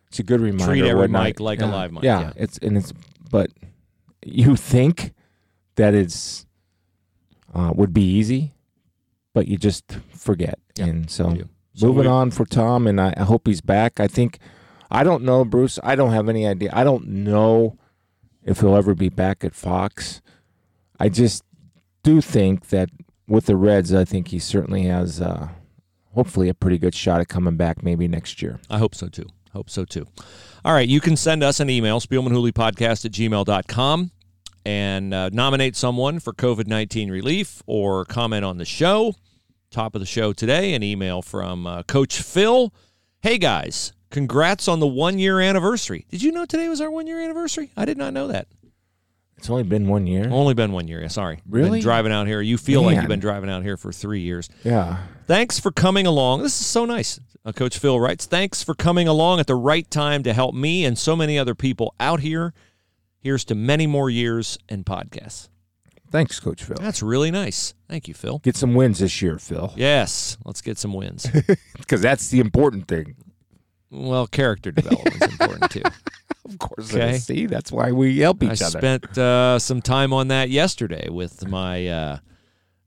It's 0.07 0.21
a 0.21 0.23
good 0.23 0.41
reminder. 0.41 0.73
Treat 0.73 0.85
every 0.85 1.09
mic 1.09 1.41
like 1.41 1.61
a 1.61 1.67
live 1.67 1.93
mic, 1.93 2.05
Yeah, 2.05 2.21
yeah. 2.21 2.33
it's 2.37 2.59
and 2.59 2.77
it's, 2.77 2.93
but 3.31 3.51
you 4.25 4.57
think 4.57 5.13
that 5.77 5.95
it's 5.95 6.47
uh, 7.55 7.73
would 7.75 7.93
be 7.93 8.03
easy, 8.05 8.53
but 9.33 9.49
you 9.49 9.57
just 9.57 9.99
forget. 10.15 10.59
Yeah, 10.77 10.87
and 10.87 11.11
so. 11.11 11.37
So 11.73 11.87
moving 11.87 12.09
on 12.09 12.31
for 12.31 12.45
Tom, 12.45 12.87
and 12.87 13.01
I, 13.01 13.15
I 13.17 13.23
hope 13.23 13.47
he's 13.47 13.61
back. 13.61 14.01
I 14.01 14.09
think 14.09 14.39
I 14.91 15.05
don't 15.05 15.23
know, 15.23 15.45
Bruce. 15.45 15.79
I 15.83 15.95
don't 15.95 16.13
have 16.13 16.29
any 16.29 16.47
idea. 16.47 16.71
I 16.73 16.85
don't 16.85 17.07
know 17.07 17.79
if 18.43 18.61
he'll 18.61 18.77
ever 18.77 18.95
be 18.95 19.09
back 19.09 19.45
at 19.45 19.55
Fox. 19.55 20.21
I 20.99 21.09
just 21.09 21.45
do 22.03 22.21
think 22.21 22.69
that 22.71 22.91
with 23.29 23.47
the 23.47 23.57
Reds, 23.57 23.95
I 23.95 24.05
think 24.05 24.29
he 24.29 24.39
certainly 24.39 24.83
has, 24.83 25.21
uh, 25.21 25.49
hopefully, 26.15 26.49
a 26.49 26.55
pretty 26.55 26.79
good 26.79 26.95
shot 26.95 27.21
at 27.21 27.29
coming 27.29 27.57
back 27.57 27.83
maybe 27.83 28.09
next 28.09 28.43
year. 28.43 28.59
I 28.69 28.79
hope 28.79 28.95
so 28.95 29.09
too. 29.09 29.27
Hope 29.53 29.71
so 29.71 29.85
too. 29.85 30.07
All 30.65 30.73
right. 30.73 30.89
You 30.89 31.01
can 31.01 31.17
send 31.17 31.43
us 31.43 31.61
an 31.61 31.71
email, 31.71 32.01
spielmanhooleypodcast 32.01 33.05
at 33.05 33.13
gmail.com. 33.13 34.11
and 34.65 35.15
uh, 35.15 35.31
nominate 35.33 35.77
someone 35.77 36.21
for 36.21 36.33
COVID 36.33 36.67
19 36.67 37.11
relief 37.11 37.63
or 37.67 38.05
comment 38.05 38.45
on 38.45 38.59
the 38.59 38.65
show. 38.65 39.15
Top 39.71 39.95
of 39.95 40.01
the 40.01 40.07
show 40.07 40.33
today, 40.33 40.75
an 40.75 40.83
email 40.83 41.23
from 41.23 41.67
uh, 41.67 41.83
Coach 41.85 42.21
Phil. 42.21 42.73
Hey 43.23 43.39
guys, 43.39 43.93
congrats 44.11 44.67
on 44.67 44.81
the 44.81 44.87
one 44.87 45.19
year 45.19 45.41
anniversary. 45.41 46.07
Did 46.11 46.23
you 46.23 46.33
know 46.33 46.45
today 46.45 46.69
was 46.69 46.81
our 46.81 46.91
one 46.91 47.07
year 47.07 47.21
anniversary? 47.21 47.71
I 47.77 47.85
did 47.85 47.97
not 47.97 48.13
know 48.13 48.29
that. 48.29 48.49
It's 49.41 49.49
only 49.49 49.63
been 49.63 49.89
one 49.89 50.07
year. 50.07 50.29
Only 50.31 50.53
been 50.53 50.71
one 50.71 50.87
year. 50.87 51.01
Yeah, 51.01 51.09
sorry. 51.09 51.41
Really? 51.49 51.79
Been 51.79 51.83
driving 51.83 52.13
out 52.13 52.27
here. 52.27 52.43
You 52.43 52.59
feel 52.59 52.83
like 52.83 52.97
you've 52.97 53.09
been 53.09 53.21
driving 53.21 53.49
out 53.49 53.63
here 53.63 53.79
for 53.79 53.91
three 53.91 54.21
years. 54.21 54.51
Yeah. 54.65 54.99
Thanks 55.27 55.59
for 55.59 55.71
coming 55.71 56.07
along. 56.07 56.43
This 56.43 56.61
is 56.61 56.67
so 56.67 56.85
nice. 56.85 57.19
Uh, 57.43 57.53
Coach 57.53 57.79
Phil 57.79 57.99
writes, 57.99 58.27
Thanks 58.27 58.63
for 58.63 58.75
coming 58.75 59.09
along 59.09 59.41
at 59.41 59.47
the 59.47 59.55
right 59.55 59.91
time 59.91 60.23
to 60.25 60.35
help 60.35 60.55
me 60.55 60.85
and 60.85 60.99
so 60.99 61.17
many 61.17 61.39
other 61.39 61.55
people 61.55 61.95
out 61.99 62.21
here. 62.21 62.53
Here's 63.21 63.45
to 63.47 63.55
many 63.55 63.87
more 63.87 64.09
years 64.11 64.59
and 64.69 64.85
podcasts. 64.85 65.49
Thanks, 66.11 66.41
Coach 66.41 66.65
Phil. 66.65 66.77
That's 66.81 67.03
really 67.03 67.31
nice. 67.31 67.75
Thank 67.89 68.09
you, 68.09 68.15
Phil. 68.15 68.39
Get 68.41 68.57
some 68.57 68.75
wins 68.75 68.99
this 68.99 69.23
year, 69.23 69.39
Phil. 69.39 69.73
Yes, 69.77 70.37
let's 70.45 70.61
get 70.61 70.79
some 70.79 70.93
wins. 70.93 71.27
Because 71.79 72.03
that's 72.03 72.29
the 72.29 72.39
important 72.41 72.87
thing. 72.89 73.17
well, 73.91 74.27
character 74.27 74.71
development 74.71 75.17
is 75.23 75.33
important 75.33 75.71
too. 75.71 75.83
Of 76.49 76.59
course. 76.59 76.93
Okay. 76.93 77.19
See, 77.19 77.47
that's 77.47 77.71
why 77.71 77.93
we 77.93 78.19
help 78.19 78.43
I 78.43 78.47
each 78.47 78.63
other. 78.63 78.79
I 78.79 78.81
spent 78.81 79.17
uh, 79.19 79.59
some 79.61 79.81
time 79.81 80.13
on 80.13 80.29
that 80.29 80.51
yesterday 80.51 81.09
with 81.09 81.47
my 81.47 81.87
uh, 81.87 82.19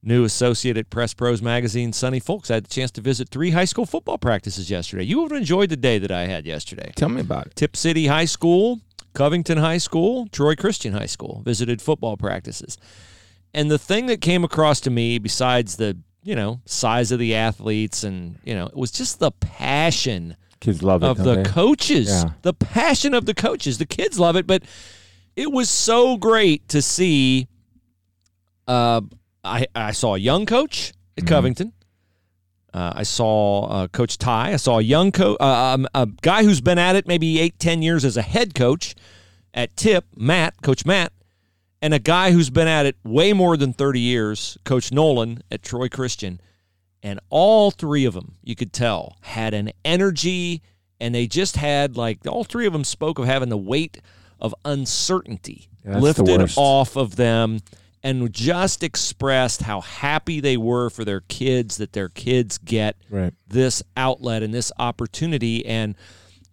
new 0.01 0.25
associate 0.25 0.77
at 0.77 0.89
Press 0.89 1.13
Pros 1.13 1.41
Magazine, 1.41 1.93
Sonny 1.93 2.19
Folks. 2.19 2.51
I 2.51 2.55
had 2.55 2.65
the 2.65 2.69
chance 2.69 2.91
to 2.91 3.01
visit 3.01 3.29
three 3.29 3.51
high 3.51 3.63
school 3.65 3.85
football 3.85 4.17
practices 4.17 4.69
yesterday. 4.69 5.03
You 5.03 5.21
would 5.21 5.31
have 5.31 5.39
enjoyed 5.39 5.69
the 5.69 5.77
day 5.77 5.97
that 5.97 6.11
I 6.11 6.25
had 6.25 6.45
yesterday. 6.45 6.91
Tell 6.97 7.07
me 7.07 7.21
about 7.21 7.47
it. 7.47 7.55
Tipp 7.55 7.77
City 7.77 8.07
High 8.07 8.25
School, 8.25 8.81
Covington 9.13 9.57
High 9.57 9.77
School, 9.77 10.27
Troy 10.31 10.55
Christian 10.55 10.93
High 10.93 11.05
School. 11.07 11.41
Visited 11.45 11.81
football 11.81 12.17
practices. 12.17 12.77
And 13.53 13.69
the 13.69 13.77
thing 13.77 14.07
that 14.07 14.19
came 14.21 14.43
across 14.43 14.79
to 14.81 14.89
me, 14.89 15.19
besides 15.19 15.75
the, 15.75 15.97
you 16.23 16.35
know, 16.35 16.61
size 16.65 17.11
of 17.11 17.19
the 17.19 17.35
athletes 17.35 18.03
and, 18.03 18.39
you 18.43 18.55
know, 18.55 18.65
it 18.65 18.75
was 18.75 18.91
just 18.91 19.19
the 19.19 19.31
passion 19.31 20.35
Kids 20.59 20.81
love 20.81 21.03
it. 21.03 21.07
of 21.07 21.17
the 21.17 21.35
they? 21.35 21.43
coaches. 21.43 22.09
Yeah. 22.09 22.31
The 22.41 22.53
passion 22.53 23.13
of 23.13 23.25
the 23.25 23.33
coaches. 23.33 23.77
The 23.77 23.85
kids 23.85 24.17
love 24.19 24.35
it, 24.35 24.47
but 24.47 24.63
it 25.35 25.51
was 25.51 25.69
so 25.69 26.17
great 26.17 26.67
to 26.69 26.81
see. 26.81 27.47
Uh, 28.67 29.01
I 29.43 29.67
I 29.75 29.91
saw 29.91 30.15
a 30.15 30.17
young 30.17 30.45
coach 30.45 30.93
at 31.17 31.23
Mm-hmm. 31.23 31.27
Covington. 31.27 31.73
Uh, 32.73 32.93
I 32.95 33.03
saw 33.03 33.65
uh, 33.65 33.87
Coach 33.87 34.17
Ty. 34.17 34.53
I 34.53 34.55
saw 34.55 34.79
a 34.79 34.81
young 34.81 35.11
coach, 35.11 35.37
uh, 35.39 35.73
um, 35.75 35.87
a 35.93 36.07
guy 36.21 36.43
who's 36.43 36.61
been 36.61 36.79
at 36.79 36.95
it 36.95 37.07
maybe 37.07 37.39
eight, 37.39 37.59
ten 37.59 37.81
years 37.81 38.03
as 38.03 38.17
a 38.17 38.23
head 38.23 38.55
coach 38.55 38.95
at 39.53 39.75
Tipp, 39.77 40.05
Matt, 40.15 40.61
Coach 40.63 40.85
Matt, 40.85 41.13
and 41.81 41.93
a 41.93 41.99
guy 41.99 42.31
who's 42.31 42.49
been 42.49 42.67
at 42.67 42.87
it 42.87 42.95
way 43.03 43.31
more 43.31 43.57
than 43.57 43.73
thirty 43.73 43.99
years, 43.99 44.57
Coach 44.63 44.91
Nolan 44.91 45.43
at 45.51 45.61
Troy 45.61 45.87
Christian. 45.87 46.41
And 47.03 47.19
all 47.29 47.69
three 47.69 48.05
of 48.05 48.13
them, 48.13 48.35
you 48.43 48.55
could 48.55 48.71
tell, 48.71 49.17
had 49.21 49.53
an 49.53 49.71
energy, 49.83 50.61
and 50.99 51.13
they 51.13 51.27
just 51.27 51.57
had 51.57 51.95
like 51.97 52.25
all 52.25 52.43
three 52.43 52.65
of 52.65 52.73
them 52.73 52.85
spoke 52.85 53.19
of 53.19 53.25
having 53.25 53.49
the 53.49 53.57
weight 53.57 54.01
of 54.39 54.55
uncertainty 54.65 55.69
that's 55.83 56.01
lifted 56.01 56.53
off 56.55 56.95
of 56.95 57.17
them 57.17 57.59
and 58.03 58.31
just 58.33 58.83
expressed 58.83 59.61
how 59.61 59.79
happy 59.81 60.39
they 60.39 60.57
were 60.57 60.89
for 60.89 61.05
their 61.05 61.21
kids 61.21 61.77
that 61.77 61.93
their 61.93 62.09
kids 62.09 62.57
get 62.57 62.97
Right. 63.09 63.33
this 63.47 63.81
outlet 63.95 64.43
and 64.43 64.53
this 64.53 64.71
opportunity. 64.77 65.65
And 65.65 65.95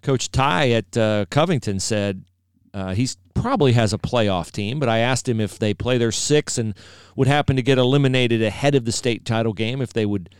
Coach 0.03 0.31
Ty 0.31 0.71
at 0.71 0.97
uh, 0.97 1.25
Covington 1.31 1.81
said 1.81 2.25
uh, 2.73 2.95
he's 2.95 3.17
probably 3.35 3.73
has 3.73 3.93
a 3.93 3.99
playoff 3.99 4.53
team, 4.53 4.79
but 4.79 4.89
I 4.89 4.99
asked 4.99 5.29
him 5.29 5.41
if 5.41 5.59
they 5.59 5.75
play 5.75 5.99
their 5.99 6.13
six 6.13 6.57
and 6.57 6.75
would 7.17 7.27
happen 7.29 7.57
to 7.57 7.63
get 7.63 7.79
eliminated 7.79 8.43
ahead 8.43 8.75
of 8.77 8.85
the 8.85 8.93
state 8.93 9.25
title 9.25 9.53
game, 9.53 9.83
if 9.83 9.93
they 9.93 10.07
would 10.07 10.33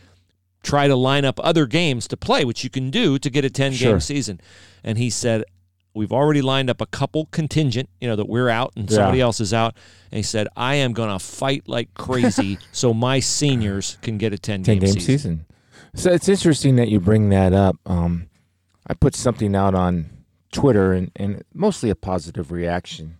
try 0.63 0.87
to 0.87 0.95
line 0.95 1.25
up 1.25 1.39
other 1.43 1.65
games 1.65 2.07
to 2.07 2.15
play, 2.15 2.45
which 2.45 2.63
you 2.63 2.69
can 2.69 2.89
do 2.91 3.17
to 3.19 3.29
get 3.29 3.43
a 3.43 3.49
10 3.49 3.71
game 3.71 3.77
Sure. 3.77 3.99
season. 3.99 4.39
And 4.83 4.97
he 4.97 5.09
said, 5.09 5.43
We've 5.93 6.11
already 6.13 6.41
lined 6.41 6.69
up 6.69 6.79
a 6.79 6.85
couple 6.85 7.27
contingent, 7.31 7.89
you 7.99 8.07
know, 8.07 8.15
that 8.15 8.29
we're 8.29 8.49
out 8.49 8.71
and 8.75 8.89
Yeah. 8.89 8.95
somebody 8.97 9.19
else 9.21 9.39
is 9.41 9.53
out. 9.53 9.75
And 10.11 10.17
he 10.17 10.23
said, 10.23 10.47
I 10.55 10.75
am 10.75 10.93
going 10.93 11.09
to 11.09 11.19
fight 11.19 11.67
like 11.67 11.93
crazy 11.95 12.59
so 12.71 12.93
my 12.93 13.19
seniors 13.19 13.97
can 14.01 14.17
get 14.17 14.31
a 14.33 14.37
10 14.37 14.63
10 14.63 14.75
game, 14.75 14.79
game 14.85 14.93
season. 14.93 15.05
season. 15.05 15.45
So 15.95 16.11
it's 16.11 16.29
interesting 16.29 16.77
that 16.77 16.87
you 16.89 16.99
bring 17.01 17.29
that 17.29 17.51
up. 17.53 17.75
Um, 17.85 18.27
I 18.87 18.93
put 18.93 19.15
something 19.15 19.55
out 19.55 19.75
on 19.75 20.09
Twitter 20.53 20.93
and, 20.93 21.11
and 21.17 21.43
mostly 21.53 21.89
a 21.89 21.95
positive 21.95 22.51
reaction. 22.51 23.17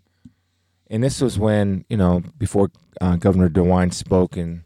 And 0.89 1.03
this 1.03 1.19
was 1.21 1.37
when, 1.39 1.85
you 1.89 1.97
know, 1.97 2.21
before 2.37 2.71
uh, 2.99 3.15
Governor 3.17 3.49
DeWine 3.49 3.93
spoke 3.93 4.37
and 4.37 4.63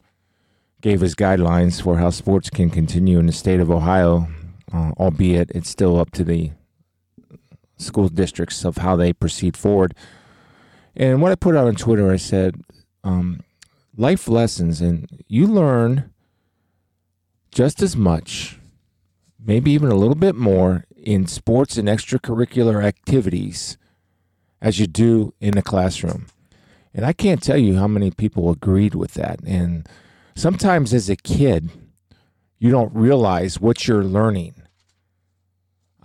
gave 0.81 1.01
his 1.01 1.15
guidelines 1.15 1.81
for 1.81 1.97
how 1.97 2.11
sports 2.11 2.49
can 2.51 2.69
continue 2.69 3.17
in 3.17 3.25
the 3.25 3.31
state 3.33 3.59
of 3.59 3.71
Ohio, 3.71 4.27
uh, 4.71 4.91
albeit 4.99 5.49
it's 5.55 5.69
still 5.69 5.99
up 5.99 6.11
to 6.11 6.23
the 6.23 6.51
school 7.77 8.09
districts 8.09 8.63
of 8.63 8.77
how 8.77 8.95
they 8.95 9.13
proceed 9.13 9.57
forward. 9.57 9.93
And 10.95 11.21
what 11.21 11.31
I 11.31 11.35
put 11.35 11.55
out 11.55 11.67
on 11.67 11.75
Twitter, 11.75 12.11
I 12.11 12.17
said, 12.17 12.61
um, 13.03 13.41
life 13.97 14.27
lessons, 14.27 14.81
and 14.81 15.09
you 15.27 15.47
learn 15.47 16.11
just 17.51 17.81
as 17.81 17.95
much, 17.95 18.59
maybe 19.39 19.71
even 19.71 19.89
a 19.89 19.95
little 19.95 20.15
bit 20.15 20.35
more, 20.35 20.85
in 20.95 21.27
sports 21.27 21.77
and 21.77 21.87
extracurricular 21.87 22.83
activities 22.83 23.77
as 24.61 24.79
you 24.79 24.87
do 24.87 25.33
in 25.39 25.51
the 25.51 25.61
classroom. 25.61 26.25
And 26.93 27.05
I 27.05 27.13
can't 27.13 27.43
tell 27.43 27.57
you 27.57 27.77
how 27.77 27.87
many 27.87 28.09
people 28.09 28.49
agreed 28.49 28.95
with 28.95 29.13
that. 29.13 29.39
And 29.45 29.87
sometimes 30.35 30.93
as 30.93 31.09
a 31.09 31.15
kid, 31.15 31.69
you 32.57 32.71
don't 32.71 32.93
realize 32.95 33.59
what 33.59 33.87
you're 33.87 34.03
learning. 34.03 34.55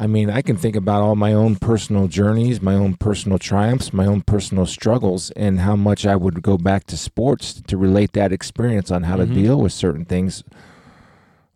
I 0.00 0.06
mean, 0.06 0.30
I 0.30 0.40
can 0.40 0.56
think 0.56 0.76
about 0.76 1.02
all 1.02 1.14
my 1.14 1.34
own 1.34 1.56
personal 1.56 2.08
journeys, 2.08 2.62
my 2.62 2.74
own 2.74 2.94
personal 2.94 3.38
triumphs, 3.38 3.92
my 3.92 4.06
own 4.06 4.22
personal 4.22 4.64
struggles, 4.64 5.30
and 5.32 5.60
how 5.60 5.76
much 5.76 6.06
I 6.06 6.16
would 6.16 6.40
go 6.42 6.56
back 6.56 6.84
to 6.86 6.96
sports 6.96 7.60
to 7.66 7.76
relate 7.76 8.12
that 8.14 8.32
experience 8.32 8.90
on 8.90 9.02
how 9.02 9.16
Mhm. 9.16 9.26
to 9.28 9.34
deal 9.34 9.60
with 9.60 9.72
certain 9.74 10.06
things, 10.06 10.42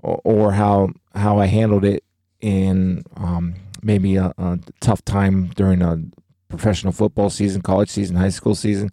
or, 0.03 0.21
or 0.25 0.53
how 0.53 0.91
how 1.15 1.39
I 1.39 1.47
handled 1.47 1.85
it 1.87 2.05
in 2.43 3.03
um, 3.17 3.55
maybe 3.83 4.17
a, 4.17 4.35
a 4.37 4.59
tough 4.81 5.03
time 5.07 5.51
during 5.57 5.81
a 5.81 6.03
professional 6.49 6.93
football 6.93 7.31
season, 7.31 7.63
college 7.63 7.89
season, 7.89 8.17
high 8.17 8.29
school 8.29 8.55
season, 8.55 8.91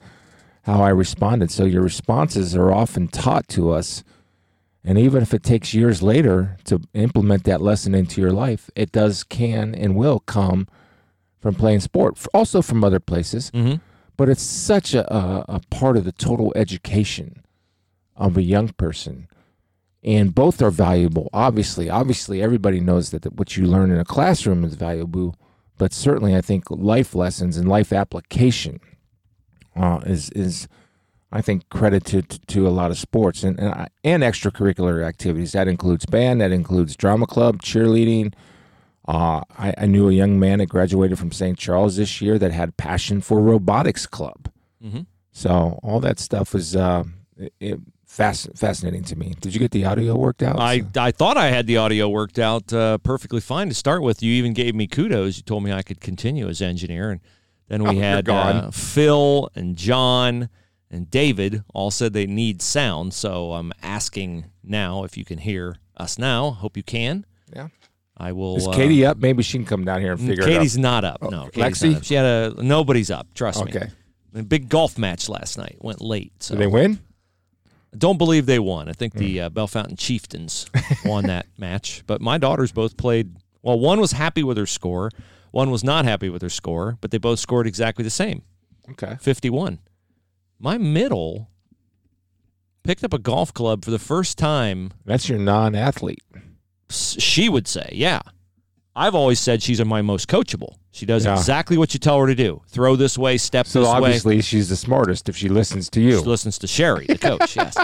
how 0.63 0.81
I 0.81 0.89
responded. 0.89 1.51
So 1.51 1.65
your 1.65 1.81
responses 1.81 2.55
are 2.55 2.71
often 2.71 3.09
taught 3.09 3.49
to 3.49 3.71
us. 3.71 4.05
And 4.83 4.97
even 4.97 5.21
if 5.21 5.33
it 5.33 5.43
takes 5.43 5.73
years 5.73 6.01
later 6.01 6.57
to 6.65 6.81
implement 6.93 7.43
that 7.43 7.61
lesson 7.61 7.93
into 7.93 8.19
your 8.19 8.31
life, 8.31 8.69
it 8.75 8.91
does, 8.91 9.23
can, 9.23 9.75
and 9.75 9.95
will 9.95 10.19
come 10.19 10.67
from 11.39 11.55
playing 11.55 11.81
sport. 11.81 12.17
Also 12.33 12.61
from 12.61 12.83
other 12.83 12.99
places, 12.99 13.51
Mm-hmm. 13.51 13.75
but 14.17 14.27
it's 14.29 14.41
such 14.41 14.93
a, 14.93 15.11
a, 15.13 15.45
a 15.49 15.61
part 15.69 15.97
of 15.97 16.03
the 16.03 16.11
total 16.11 16.51
education 16.55 17.43
of 18.15 18.37
a 18.37 18.41
young 18.41 18.69
person. 18.69 19.27
And 20.03 20.33
both 20.33 20.63
are 20.63 20.71
valuable. 20.71 21.29
Obviously, 21.31 21.87
obviously, 21.87 22.41
everybody 22.41 22.79
knows 22.79 23.11
that, 23.11 23.31
what 23.33 23.55
you 23.55 23.67
learn 23.67 23.91
in 23.91 23.99
a 23.99 24.05
classroom 24.05 24.63
is 24.63 24.73
valuable, 24.73 25.35
but 25.77 25.93
certainly, 25.93 26.35
I 26.35 26.41
think 26.41 26.63
life 26.71 27.13
lessons 27.13 27.55
and 27.55 27.69
life 27.69 27.93
application 27.93 28.79
uh, 29.75 29.99
is 30.05 30.31
is 30.31 30.67
I 31.31 31.41
think 31.41 31.69
credited 31.69 32.29
to, 32.29 32.39
to 32.47 32.67
a 32.67 32.69
lot 32.69 32.91
of 32.91 32.97
sports 32.97 33.43
and, 33.43 33.59
and 33.59 33.87
and 34.03 34.21
extracurricular 34.23 35.03
activities. 35.05 35.53
That 35.53 35.67
includes 35.67 36.05
band, 36.05 36.41
that 36.41 36.51
includes 36.51 36.95
drama 36.95 37.25
club, 37.27 37.61
cheerleading. 37.61 38.33
Uh, 39.07 39.41
I, 39.57 39.73
I 39.77 39.85
knew 39.87 40.09
a 40.09 40.13
young 40.13 40.39
man 40.39 40.59
that 40.59 40.67
graduated 40.67 41.17
from 41.17 41.31
St. 41.31 41.57
Charles 41.57 41.95
this 41.97 42.21
year 42.21 42.37
that 42.37 42.51
had 42.51 42.77
passion 42.77 43.21
for 43.21 43.39
robotics 43.41 44.05
club. 44.05 44.49
Mhm. 44.83 45.05
So 45.31 45.79
all 45.81 45.99
that 46.01 46.19
stuff 46.19 46.53
was 46.53 46.75
uh, 46.75 47.03
it, 47.37 47.53
it, 47.59 47.79
fasc- 48.07 48.57
fascinating 48.57 49.03
to 49.05 49.15
me. 49.15 49.33
Did 49.41 49.53
you 49.53 49.59
get 49.59 49.71
the 49.71 49.85
audio 49.85 50.15
worked 50.17 50.43
out? 50.43 50.59
I, 50.59 50.83
I 50.97 51.11
thought 51.11 51.37
I 51.37 51.47
had 51.47 51.65
the 51.65 51.77
audio 51.77 52.09
worked 52.09 52.37
out 52.39 52.71
uh, 52.73 52.97
perfectly 52.99 53.39
fine 53.41 53.69
to 53.69 53.73
start 53.73 54.03
with. 54.03 54.21
You 54.21 54.33
even 54.33 54.53
gave 54.53 54.75
me 54.75 54.85
kudos. 54.87 55.37
You 55.37 55.43
told 55.43 55.63
me 55.63 55.71
I 55.71 55.81
could 55.81 55.99
continue 56.01 56.47
as 56.47 56.61
engineer. 56.61 57.09
And 57.11 57.21
then 57.69 57.83
we 57.83 57.97
Oh, 57.97 57.99
had 58.01 58.29
uh, 58.29 58.69
Phil 58.71 59.49
and 59.55 59.75
John 59.77 60.49
and 60.91 61.09
David 61.09 61.63
all 61.73 61.89
said 61.89 62.13
they 62.13 62.27
need 62.27 62.61
sound. 62.61 63.13
So 63.13 63.53
I'm 63.53 63.71
asking 63.81 64.45
now 64.63 65.03
if 65.05 65.17
you 65.17 65.25
can 65.25 65.39
hear 65.39 65.77
us 65.97 66.19
now. 66.19 66.51
Hope 66.51 66.77
you 66.77 66.83
can. 66.83 67.25
Yeah. 67.55 67.69
I 68.17 68.33
will. 68.33 68.57
Is 68.57 68.67
uh, 68.67 68.71
Katie 68.73 69.03
up? 69.05 69.17
Maybe 69.17 69.41
she 69.41 69.57
can 69.57 69.65
come 69.65 69.83
down 69.85 70.01
here 70.01 70.11
and 70.11 70.19
figure 70.19 70.43
it 70.43 70.49
out. 70.49 70.57
Katie's 70.59 70.77
not 70.77 71.03
up. 71.03 71.19
Oh, 71.23 71.29
no, 71.29 71.47
Katie's 71.49 71.81
Lexi? 71.81 71.89
not 71.91 71.97
up. 71.97 72.03
She 72.03 72.13
had 72.13 72.25
a 72.25 72.63
nobody's 72.63 73.09
up. 73.09 73.33
Trust 73.33 73.59
out. 73.59 73.65
me. 73.65 73.71
Okay. 73.75 73.87
A 74.35 74.43
big 74.43 74.69
golf 74.69 74.97
match 74.97 75.27
last 75.27 75.57
night 75.57 75.77
went 75.81 76.01
late. 76.01 76.31
So 76.43 76.53
Did 76.53 76.61
they 76.61 76.67
win? 76.67 76.99
don't 77.97 78.17
believe 78.17 78.45
they 78.45 78.59
won. 78.59 78.87
I 78.87 78.93
think 78.93 79.13
Hmm. 79.13 79.19
the 79.19 79.41
uh, 79.41 79.49
Bellefontaine 79.49 79.97
Chieftains 79.97 80.65
won 81.03 81.25
that 81.27 81.47
match. 81.57 82.03
But 82.07 82.21
my 82.21 82.37
daughters 82.37 82.71
both 82.71 82.95
played. 82.95 83.35
Well, 83.63 83.79
one 83.79 83.99
was 83.99 84.13
happy 84.13 84.43
with 84.43 84.57
her 84.57 84.65
score. 84.65 85.11
One 85.51 85.69
was 85.71 85.83
not 85.83 86.05
happy 86.05 86.29
with 86.29 86.41
her 86.41 86.49
score, 86.49 86.97
but 87.01 87.11
they 87.11 87.17
both 87.17 87.39
scored 87.39 87.67
exactly 87.67 88.03
the 88.03 88.09
same, 88.09 88.43
Okay. 88.91 89.17
51. 89.19 89.79
My 90.61 90.77
middle 90.77 91.49
picked 92.83 93.03
up 93.03 93.13
a 93.13 93.19
golf 93.19 93.53
club 93.53 93.83
for 93.85 93.91
the 93.91 93.99
first 93.99 94.37
time. 94.37 94.91
That's 95.05 95.27
your 95.29 95.39
non-athlete. 95.39 96.21
She 96.89 97.49
would 97.49 97.67
say, 97.67 97.89
"Yeah." 97.93 98.21
I've 98.93 99.15
always 99.15 99.39
said 99.39 99.63
she's 99.63 99.83
my 99.85 100.01
most 100.01 100.27
coachable. 100.27 100.75
She 100.91 101.05
does 101.05 101.23
Yeah. 101.23 101.37
exactly 101.37 101.77
what 101.77 101.93
you 101.93 101.99
tell 101.99 102.19
her 102.19 102.27
to 102.27 102.35
do. 102.35 102.61
Throw 102.67 102.97
this 102.97 103.17
way, 103.17 103.37
step 103.37 103.65
So 103.65 103.79
this 103.79 103.87
way. 103.87 103.95
obviously 103.95 104.41
she's 104.41 104.67
the 104.67 104.75
smartest 104.75 105.29
if 105.29 105.37
she 105.37 105.47
listens 105.47 105.89
to 105.91 106.01
you. 106.01 106.19
She 106.19 106.25
listens 106.25 106.57
to 106.59 106.67
Sherry, 106.67 107.05
the 107.05 107.17
coach. 107.17 107.55
yes. 107.55 107.77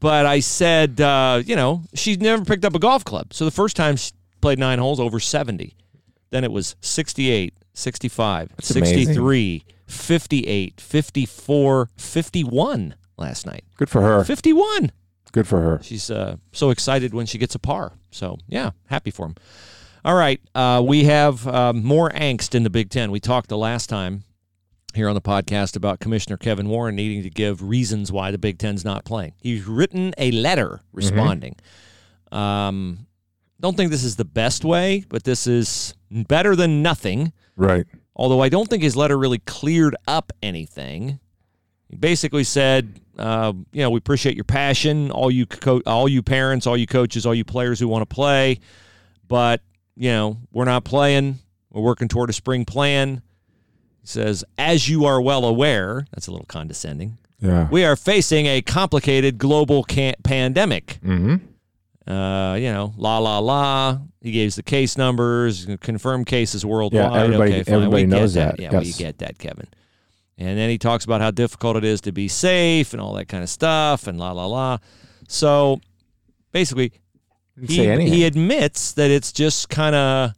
But 0.00 0.24
I 0.24 0.40
said, 0.40 1.02
uh, 1.02 1.42
you 1.44 1.54
know, 1.54 1.82
she's 1.92 2.18
never 2.18 2.44
picked 2.46 2.64
up 2.64 2.74
a 2.74 2.78
golf 2.78 3.04
club. 3.04 3.34
So 3.34 3.44
the 3.44 3.50
first 3.50 3.76
time 3.76 3.96
she 3.96 4.12
played 4.40 4.58
nine 4.58 4.78
holes, 4.78 4.98
over 5.00 5.20
70. 5.20 5.74
Then 6.30 6.44
it 6.44 6.52
was 6.52 6.76
68, 6.80 7.52
65, 7.74 8.50
That's 8.56 8.70
amazing. 8.70 8.98
63, 9.06 9.64
58, 9.86 10.80
54, 10.80 11.90
51 11.96 12.94
last 13.16 13.46
night. 13.46 13.64
Good 13.76 13.90
for 13.90 14.00
her. 14.00 14.24
51. 14.24 14.92
Good 15.32 15.46
for 15.46 15.60
her. 15.60 15.80
She's 15.82 16.10
uh, 16.10 16.36
so 16.52 16.70
excited 16.70 17.12
when 17.12 17.26
she 17.26 17.38
gets 17.38 17.54
a 17.54 17.58
par. 17.58 17.92
So, 18.10 18.38
yeah, 18.46 18.70
happy 18.86 19.10
for 19.10 19.26
him. 19.26 19.34
All 20.04 20.14
right. 20.14 20.40
Uh, 20.54 20.82
we 20.86 21.04
have 21.04 21.46
uh, 21.46 21.72
more 21.72 22.10
angst 22.10 22.54
in 22.54 22.62
the 22.62 22.70
Big 22.70 22.90
Ten. 22.90 23.10
We 23.10 23.20
talked 23.20 23.48
the 23.48 23.58
last 23.58 23.88
time 23.88 24.22
here 24.94 25.08
on 25.08 25.14
the 25.14 25.20
podcast 25.20 25.76
about 25.76 25.98
Commissioner 25.98 26.36
Kevin 26.36 26.68
Warren 26.68 26.94
needing 26.94 27.22
to 27.24 27.30
give 27.30 27.62
reasons 27.62 28.12
why 28.12 28.30
the 28.30 28.38
Big 28.38 28.58
Ten's 28.58 28.84
not 28.84 29.04
playing. 29.04 29.32
He's 29.40 29.64
written 29.66 30.14
a 30.18 30.30
letter 30.30 30.80
responding. 30.92 31.56
Um, 32.30 33.06
don't 33.60 33.76
think 33.76 33.90
this 33.90 34.04
is 34.04 34.16
the 34.16 34.24
best 34.24 34.64
way, 34.64 35.04
but 35.08 35.24
this 35.24 35.46
is 35.46 35.94
better 36.10 36.54
than 36.54 36.82
nothing. 36.82 37.32
Right. 37.56 37.86
Although 38.16 38.40
I 38.40 38.48
don't 38.48 38.68
think 38.68 38.82
his 38.82 38.96
letter 38.96 39.18
really 39.18 39.38
cleared 39.38 39.96
up 40.06 40.32
anything. 40.42 41.18
He 41.88 41.96
basically 41.96 42.44
said, 42.44 43.00
uh, 43.18 43.52
you 43.72 43.82
know, 43.82 43.90
we 43.90 43.98
appreciate 43.98 44.34
your 44.34 44.44
passion, 44.44 45.10
all 45.10 45.30
you 45.30 45.46
co- 45.46 45.82
all 45.86 46.08
you 46.08 46.22
parents, 46.22 46.66
all 46.66 46.76
you 46.76 46.86
coaches, 46.86 47.26
all 47.26 47.34
you 47.34 47.44
players 47.44 47.78
who 47.78 47.88
want 47.88 48.08
to 48.08 48.12
play, 48.14 48.60
but 49.28 49.60
you 49.96 50.10
know, 50.10 50.38
we're 50.52 50.64
not 50.64 50.84
playing. 50.84 51.38
We're 51.70 51.82
working 51.82 52.08
toward 52.08 52.30
a 52.30 52.32
spring 52.32 52.64
plan. 52.64 53.22
He 54.00 54.06
says, 54.06 54.44
as 54.58 54.88
you 54.88 55.04
are 55.04 55.20
well 55.20 55.44
aware, 55.44 56.06
that's 56.12 56.26
a 56.26 56.30
little 56.30 56.46
condescending. 56.46 57.18
Yeah. 57.40 57.68
We 57.70 57.84
are 57.84 57.96
facing 57.96 58.46
a 58.46 58.62
complicated 58.62 59.38
global 59.38 59.84
can- 59.84 60.14
pandemic. 60.22 60.98
Mm-hmm. 61.04 61.36
Uh, 62.06 62.56
you 62.60 62.70
know, 62.70 62.92
la 62.96 63.18
la 63.18 63.38
la. 63.38 63.98
He 64.20 64.32
gave 64.32 64.54
the 64.54 64.62
case 64.62 64.98
numbers, 64.98 65.66
confirmed 65.80 66.26
cases 66.26 66.64
worldwide. 66.64 67.12
Yeah, 67.12 67.22
everybody- 67.22 67.52
okay, 67.52 67.62
fine. 67.62 67.74
everybody 67.74 68.04
we 68.04 68.10
knows 68.10 68.34
that. 68.34 68.56
that. 68.56 68.62
Yeah, 68.62 68.78
we 68.78 68.86
Yes. 68.86 68.98
get 68.98 69.18
that, 69.18 69.38
Kevin. 69.38 69.66
And 70.36 70.58
then 70.58 70.68
he 70.68 70.78
talks 70.78 71.04
about 71.04 71.20
how 71.20 71.30
difficult 71.30 71.76
it 71.76 71.84
is 71.84 72.00
to 72.02 72.12
be 72.12 72.28
safe 72.28 72.92
and 72.92 73.00
all 73.00 73.14
that 73.14 73.28
kind 73.28 73.42
of 73.42 73.48
stuff, 73.48 74.06
and 74.06 74.18
la 74.18 74.32
la 74.32 74.46
la. 74.46 74.78
So 75.28 75.80
basically, 76.52 76.92
he, 77.66 77.86
he 78.08 78.24
admits 78.24 78.92
that 78.92 79.10
it's 79.10 79.32
just 79.32 79.68
kind 79.68 79.94
of 79.94 80.32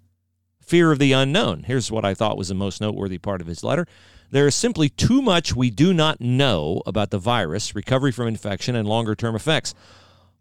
fear 0.60 0.92
of 0.92 0.98
the 0.98 1.12
unknown. 1.12 1.62
Here's 1.66 1.90
what 1.90 2.04
I 2.04 2.12
thought 2.14 2.36
was 2.36 2.48
the 2.48 2.54
most 2.54 2.80
noteworthy 2.80 3.18
part 3.18 3.40
of 3.40 3.46
his 3.46 3.64
letter. 3.64 3.86
There 4.30 4.46
is 4.46 4.54
simply 4.54 4.88
too 4.88 5.22
much 5.22 5.54
we 5.56 5.70
do 5.70 5.94
not 5.94 6.20
know 6.20 6.82
about 6.84 7.10
the 7.10 7.18
virus, 7.18 7.74
recovery 7.74 8.12
from 8.12 8.26
infection, 8.28 8.74
and 8.76 8.86
longer 8.86 9.14
term 9.14 9.34
effects. 9.34 9.72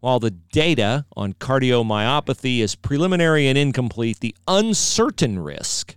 While 0.06 0.20
the 0.20 0.30
data 0.30 1.04
on 1.16 1.32
cardiomyopathy 1.32 2.60
is 2.60 2.76
preliminary 2.76 3.48
and 3.48 3.58
incomplete, 3.58 4.20
the 4.20 4.36
uncertain 4.46 5.40
risk 5.40 5.96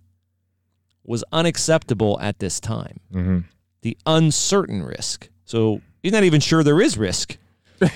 was 1.06 1.24
unacceptable 1.32 2.20
at 2.20 2.40
this 2.40 2.60
time. 2.60 3.02
Mhm. 3.14 3.44
The 3.84 3.96
uncertain 4.08 4.82
risk. 4.82 5.30
So 5.46 5.82
he's 6.02 6.12
not 6.12 6.24
even 6.24 6.40
sure 6.42 6.64
there 6.64 6.82
is 6.82 6.98
risk. 6.98 7.38
I 7.84 7.92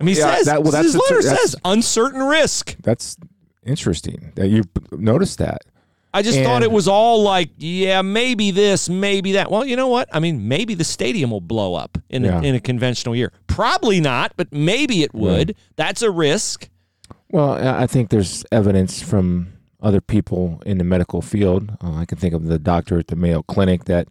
mean, 0.00 0.14
he 0.14 0.20
Yeah, 0.20 0.36
says, 0.36 0.46
that- 0.46 0.62
well, 0.62 0.70
that's 0.70 0.92
his 0.92 0.96
letter 0.96 1.22
says 1.22 1.56
uncertain 1.64 2.22
risk. 2.22 2.76
That's 2.84 3.16
interesting 3.64 4.30
that 4.36 4.46
you 4.46 4.62
noticed 4.92 5.38
that. 5.38 5.62
I 6.16 6.22
just 6.22 6.40
thought 6.40 6.62
it 6.62 6.72
was 6.72 6.88
all 6.88 7.22
like, 7.22 7.50
yeah, 7.58 8.02
maybe 8.02 8.50
this, 8.50 8.88
maybe 8.88 9.32
that. 9.32 9.50
Well, 9.50 9.64
you 9.64 9.76
know 9.76 9.88
what? 9.88 10.08
I 10.12 10.18
mean, 10.20 10.48
maybe 10.48 10.74
the 10.74 10.84
stadium 10.84 11.30
will 11.30 11.40
blow 11.40 11.74
up 11.74 11.98
in 12.08 12.24
Yeah. 12.24 12.40
a, 12.40 12.42
in 12.42 12.54
a 12.54 12.60
conventional 12.60 13.14
year. 13.14 13.32
Probably 13.46 14.00
not, 14.00 14.32
but 14.36 14.52
maybe 14.52 15.02
it 15.02 15.12
would. 15.14 15.54
That's 15.76 16.02
a 16.02 16.10
risk. 16.10 16.68
Well, 17.30 17.52
I 17.52 17.82
I 17.82 17.86
think 17.86 18.10
there's 18.10 18.44
evidence 18.50 19.02
from 19.02 19.52
other 19.82 20.00
people 20.00 20.62
in 20.64 20.78
the 20.78 20.84
medical 20.84 21.20
field. 21.22 21.76
Uh, 21.82 21.94
I 21.96 22.04
can 22.06 22.18
think 22.18 22.34
of 22.34 22.46
the 22.46 22.58
doctor 22.58 22.98
at 22.98 23.08
the 23.08 23.16
Mayo 23.16 23.42
Clinic 23.42 23.84
that 23.84 24.08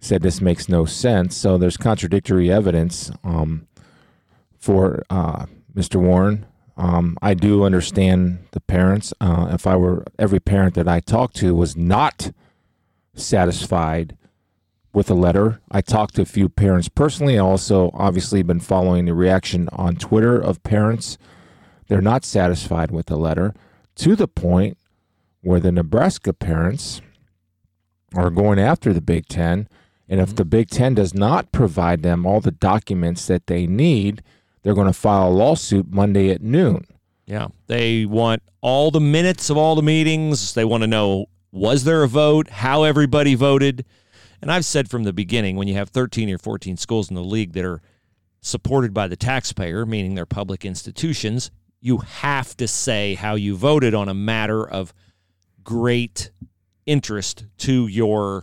said 0.00 0.22
this 0.22 0.40
makes 0.40 0.68
no 0.68 0.84
sense. 0.86 1.36
So 1.36 1.58
there's 1.58 1.76
contradictory 1.76 2.50
evidence 2.50 3.10
um, 3.24 3.66
for 4.58 5.02
uh, 5.10 5.46
Mr. 5.74 5.96
Warren. 6.00 6.46
Um, 6.76 7.16
I 7.22 7.34
do 7.34 7.64
understand 7.64 8.46
the 8.50 8.60
parents. 8.60 9.14
Uh, 9.20 9.48
if 9.52 9.66
I 9.66 9.76
were 9.76 10.04
every 10.18 10.40
parent 10.40 10.74
that 10.74 10.88
I 10.88 11.00
talked 11.00 11.36
to 11.36 11.54
was 11.54 11.76
not 11.76 12.32
satisfied 13.14 14.16
with 14.92 15.06
the 15.06 15.14
letter. 15.14 15.60
I 15.70 15.80
talked 15.80 16.16
to 16.16 16.22
a 16.22 16.26
few 16.26 16.48
parents 16.48 16.88
personally. 16.88 17.38
I 17.38 17.42
also 17.42 17.90
obviously 17.94 18.42
been 18.42 18.60
following 18.60 19.04
the 19.04 19.14
reaction 19.14 19.68
on 19.72 19.96
Twitter 19.96 20.38
of 20.38 20.62
parents 20.62 21.18
they're 21.88 22.00
not 22.00 22.24
satisfied 22.24 22.90
with 22.90 23.06
the 23.06 23.16
letter 23.16 23.54
to 23.96 24.16
the 24.16 24.28
point 24.28 24.76
where 25.42 25.60
the 25.60 25.72
Nebraska 25.72 26.32
parents 26.32 27.00
are 28.14 28.30
going 28.30 28.58
after 28.58 28.92
the 28.92 29.00
Big 29.00 29.28
Ten. 29.28 29.68
And 30.08 30.20
if 30.20 30.34
the 30.34 30.44
Big 30.44 30.70
Ten 30.70 30.94
does 30.94 31.14
not 31.14 31.52
provide 31.52 32.02
them 32.02 32.26
all 32.26 32.40
the 32.40 32.50
documents 32.50 33.26
that 33.26 33.46
they 33.46 33.66
need, 33.66 34.22
they're 34.66 34.74
going 34.74 34.88
to 34.88 34.92
file 34.92 35.28
a 35.28 35.30
lawsuit 35.30 35.92
Monday 35.92 36.30
at 36.30 36.42
noon. 36.42 36.84
Yeah. 37.24 37.46
They 37.68 38.04
want 38.04 38.42
all 38.60 38.90
the 38.90 38.98
minutes 38.98 39.48
of 39.48 39.56
all 39.56 39.76
the 39.76 39.82
meetings. 39.82 40.54
They 40.54 40.64
want 40.64 40.82
to 40.82 40.88
know 40.88 41.26
was 41.52 41.84
there 41.84 42.02
a 42.02 42.08
vote, 42.08 42.48
how 42.50 42.82
everybody 42.82 43.36
voted. 43.36 43.84
And 44.42 44.50
I've 44.50 44.64
said 44.64 44.90
from 44.90 45.04
the 45.04 45.12
beginning 45.12 45.54
when 45.54 45.68
you 45.68 45.74
have 45.74 45.90
13 45.90 46.28
or 46.30 46.38
14 46.38 46.76
schools 46.78 47.08
in 47.08 47.14
the 47.14 47.22
league 47.22 47.52
that 47.52 47.64
are 47.64 47.80
supported 48.40 48.92
by 48.92 49.06
the 49.06 49.14
taxpayer, 49.14 49.86
meaning 49.86 50.16
they're 50.16 50.26
public 50.26 50.64
institutions, 50.64 51.52
you 51.80 51.98
have 51.98 52.56
to 52.56 52.66
say 52.66 53.14
how 53.14 53.36
you 53.36 53.54
voted 53.56 53.94
on 53.94 54.08
a 54.08 54.14
matter 54.14 54.68
of 54.68 54.92
great 55.62 56.32
interest 56.86 57.46
to 57.58 57.86
your 57.86 58.42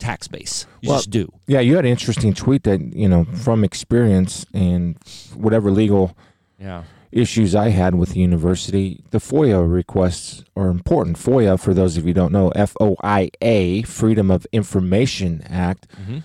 tax 0.00 0.26
base. 0.28 0.66
You 0.82 0.88
Well, 0.90 0.98
just 0.98 1.10
do. 1.10 1.28
Yeah, 1.46 1.60
you 1.60 1.76
had 1.76 1.84
an 1.84 1.90
interesting 1.90 2.32
tweet 2.34 2.64
that, 2.64 2.80
you 2.94 3.08
know, 3.08 3.24
from 3.24 3.62
experience 3.64 4.44
and 4.52 4.96
whatever 5.34 5.70
legal 5.70 6.16
Yeah. 6.58 6.82
issues 7.12 7.54
I 7.54 7.68
had 7.70 7.94
with 7.94 8.10
the 8.10 8.20
university, 8.20 9.02
the 9.10 9.18
FOIA 9.18 9.60
requests 9.70 10.44
are 10.56 10.68
important. 10.68 11.16
FOIA, 11.18 11.58
for 11.58 11.72
those 11.74 11.96
of 11.96 12.04
you 12.04 12.10
who 12.10 12.14
don't 12.14 12.32
know, 12.32 12.48
F 12.50 12.74
O 12.80 12.96
I 13.02 13.30
A, 13.42 13.82
Freedom 13.82 14.30
of 14.30 14.46
Information 14.52 15.42
Act. 15.48 15.86
Mhm. 16.08 16.22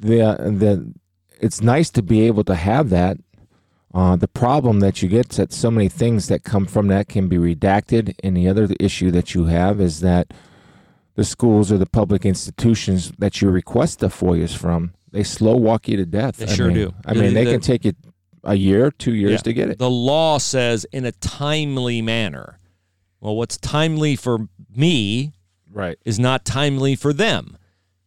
The 0.00 0.18
the 0.62 0.92
it's 1.40 1.60
nice 1.62 1.90
to 1.90 2.02
be 2.02 2.22
able 2.22 2.44
to 2.44 2.54
have 2.54 2.90
that. 2.90 3.18
Uh, 3.94 4.16
the 4.16 4.28
problem 4.28 4.80
that 4.80 5.02
you 5.02 5.08
get 5.08 5.30
is 5.30 5.36
that 5.38 5.52
so 5.52 5.70
many 5.70 5.88
things 5.88 6.26
that 6.28 6.44
come 6.44 6.66
from 6.66 6.88
that 6.88 7.08
can 7.08 7.26
be 7.28 7.36
redacted, 7.38 8.14
and 8.22 8.36
the 8.36 8.46
other 8.48 8.68
issue 8.78 9.10
that 9.10 9.34
you 9.34 9.44
have 9.46 9.80
is 9.80 10.00
that 10.00 10.32
the 11.18 11.24
schools 11.24 11.72
or 11.72 11.78
the 11.78 11.84
public 12.00 12.24
institutions 12.24 13.10
that 13.18 13.42
you 13.42 13.50
request 13.50 13.98
the 13.98 14.06
FOIAs 14.06 14.56
from, 14.56 14.92
they 15.10 15.24
slow 15.24 15.56
walk 15.56 15.88
you 15.88 15.96
to 15.96 16.06
death. 16.06 16.36
They 16.36 16.46
I 16.46 16.54
sure 16.54 16.68
mean- 16.68 16.76
do. 16.76 16.94
I 17.04 17.12
mean, 17.14 17.34
they 17.34 17.44
The- 17.44 17.50
can 17.54 17.60
take 17.60 17.84
you 17.84 17.92
a 18.44 18.54
year, 18.54 18.92
two 18.92 19.14
years 19.14 19.32
Yeah. 19.32 19.36
to 19.38 19.52
get 19.52 19.68
it. 19.68 19.78
The 19.80 19.90
law 19.90 20.38
says 20.38 20.86
in 20.92 21.04
a 21.04 21.10
timely 21.10 22.00
manner. 22.02 22.60
Well, 23.20 23.34
what's 23.34 23.56
timely 23.56 24.14
for 24.14 24.46
me 24.74 25.32
Right. 25.72 25.98
is 26.04 26.20
not 26.20 26.44
timely 26.44 26.94
for 26.94 27.12
them. 27.12 27.56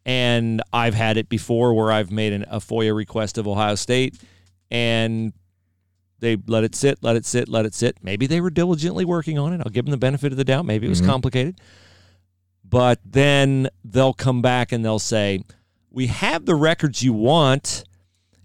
And 0.06 0.62
I've 0.71 0.93
had 0.95 1.17
it 1.17 1.28
before 1.28 1.74
where 1.74 1.91
I've 1.91 2.12
made 2.12 2.32
an, 2.32 2.45
a 2.50 2.62
FOIA 2.62 2.95
request 2.95 3.38
of 3.38 3.45
Ohio 3.45 3.76
State 3.76 4.15
and 4.71 5.34
they 6.21 6.38
let 6.47 6.63
it 6.63 6.76
sit, 6.76 7.00
let 7.02 7.17
it 7.17 7.26
sit, 7.26 7.50
let 7.50 7.65
it 7.65 7.74
sit. 7.76 7.97
Maybe 8.02 8.26
they 8.26 8.39
were 8.39 8.50
diligently 8.52 9.04
working 9.04 9.38
on 9.38 9.52
it. 9.52 9.60
I'll 9.65 9.69
give 9.71 9.84
them 9.84 9.91
the 9.91 9.97
benefit 9.97 10.32
of 10.32 10.38
the 10.38 10.45
doubt. 10.45 10.65
Maybe 10.65 10.86
it 10.88 10.89
was 10.89 11.02
Mhm. 11.02 11.08
complicated. 11.08 11.56
But 12.72 13.00
then 13.06 13.68
they'll 13.86 14.14
come 14.14 14.42
back 14.42 14.72
and 14.72 14.84
they'll 14.84 14.98
say, 14.98 15.44
We 15.92 16.08
have 16.08 16.46
the 16.48 16.56
records 16.56 17.04
you 17.04 17.14
want. 17.14 17.84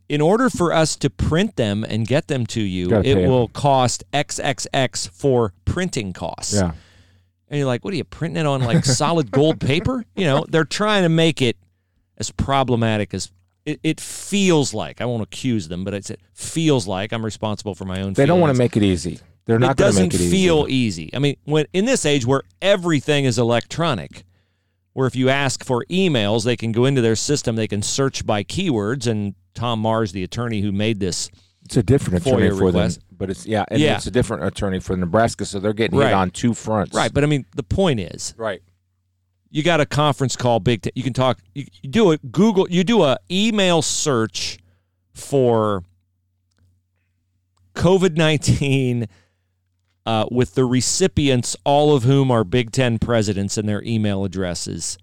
In 0.08 0.20
order 0.20 0.48
for 0.50 0.72
us 0.72 0.94
to 0.96 1.10
print 1.10 1.56
them 1.56 1.82
and 1.82 2.06
get 2.06 2.28
them 2.28 2.46
to 2.48 2.60
you, 2.60 2.90
Gotta 2.90 3.08
it 3.08 3.14
pay 3.16 3.24
'em. 3.24 3.30
will 3.30 3.48
cost 3.48 4.04
XXX 4.12 5.08
for 5.10 5.52
printing 5.64 6.12
costs. 6.12 6.54
Yeah. 6.54 6.72
And 7.48 7.58
you're 7.58 7.66
like, 7.66 7.84
what 7.84 7.92
are 7.92 7.96
you 7.96 8.04
printing 8.04 8.40
it 8.40 8.46
on 8.46 8.62
like 8.62 8.84
solid 9.02 9.30
gold 9.32 9.60
paper? 9.60 10.04
You 10.14 10.24
know, 10.26 10.44
they're 10.48 10.64
trying 10.64 11.02
to 11.02 11.08
make 11.08 11.42
it 11.42 11.56
as 12.18 12.30
problematic 12.30 13.14
as 13.14 13.32
it, 13.64 13.80
it 13.82 14.00
feels 14.00 14.72
like. 14.72 15.00
I 15.00 15.06
won't 15.06 15.24
accuse 15.24 15.66
them, 15.66 15.82
but 15.82 15.92
it's, 15.92 16.08
it 16.10 16.20
feels 16.32 16.86
like 16.86 17.12
I'm 17.12 17.24
responsible 17.24 17.74
for 17.74 17.84
my 17.84 18.00
own. 18.00 18.12
They 18.12 18.26
don't 18.26 18.38
want 18.40 18.50
to 18.50 18.54
feelings. 18.54 18.74
make 18.74 18.76
it 18.76 18.82
easy. 18.84 19.18
They're 19.46 19.56
It 19.56 19.60
not 19.60 19.76
going 19.76 19.76
to 19.76 19.82
doesn't 19.84 20.02
make 20.12 20.14
it 20.14 20.30
feel 20.30 20.66
easy. 20.68 21.10
I 21.14 21.18
mean, 21.20 21.36
when 21.44 21.66
in 21.72 21.84
this 21.84 22.04
age 22.04 22.26
where 22.26 22.42
everything 22.60 23.24
is 23.24 23.38
electronic, 23.38 24.24
where 24.92 25.06
if 25.06 25.14
you 25.14 25.28
ask 25.28 25.64
for 25.64 25.84
emails, 25.88 26.44
they 26.44 26.56
can 26.56 26.72
go 26.72 26.84
into 26.84 27.00
their 27.00 27.16
system, 27.16 27.54
they 27.56 27.68
can 27.68 27.80
search 27.82 28.26
by 28.26 28.42
keywords. 28.42 29.06
And 29.06 29.34
Tom 29.54 29.80
Mars, 29.80 30.12
the 30.12 30.24
attorney 30.24 30.60
who 30.62 30.72
made 30.72 30.98
this, 31.00 31.30
It's 31.64 31.76
a 31.76 31.82
different 31.82 32.26
attorney 32.26 32.50
for 32.50 32.66
request. 32.66 33.00
them, 33.00 33.08
but 33.18 33.30
it's 33.30 33.46
yeah, 33.46 33.64
and 33.68 33.80
Yeah. 33.80 33.96
it's 33.96 34.06
a 34.06 34.10
different 34.10 34.42
attorney 34.44 34.80
for 34.80 34.96
Nebraska, 34.96 35.44
so 35.44 35.60
they're 35.60 35.72
getting 35.72 35.98
Right. 35.98 36.08
hit 36.08 36.14
on 36.14 36.30
two 36.30 36.52
fronts. 36.52 36.94
right? 36.94 37.12
But 37.12 37.22
I 37.22 37.26
mean, 37.28 37.44
the 37.54 37.62
point 37.62 38.00
is, 38.00 38.34
right. 38.36 38.62
you 39.50 39.62
got 39.62 39.80
a 39.80 39.86
conference 39.86 40.34
call 40.34 40.58
big 40.60 40.82
Ten. 40.82 40.92
you 40.96 41.02
can 41.04 41.12
talk 41.12 41.38
you, 41.54 41.66
you 41.82 41.88
do 41.88 42.10
a 42.10 42.18
google 42.18 42.66
you 42.68 42.82
do 42.84 43.02
a 43.04 43.16
email 43.30 43.80
search 43.80 44.58
for 45.12 45.82
covid-19 47.74 49.06
uh, 50.06 50.26
with 50.30 50.54
the 50.54 50.64
recipients 50.64 51.56
all 51.64 51.94
of 51.94 52.04
whom 52.04 52.30
are 52.30 52.44
big 52.44 52.70
ten 52.72 52.98
presidents 52.98 53.58
and 53.58 53.68
their 53.68 53.82
email 53.82 54.24
addresses 54.24 54.96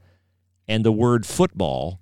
and 0.68 0.86
the 0.86 0.92
word 0.92 1.26
football 1.26 2.00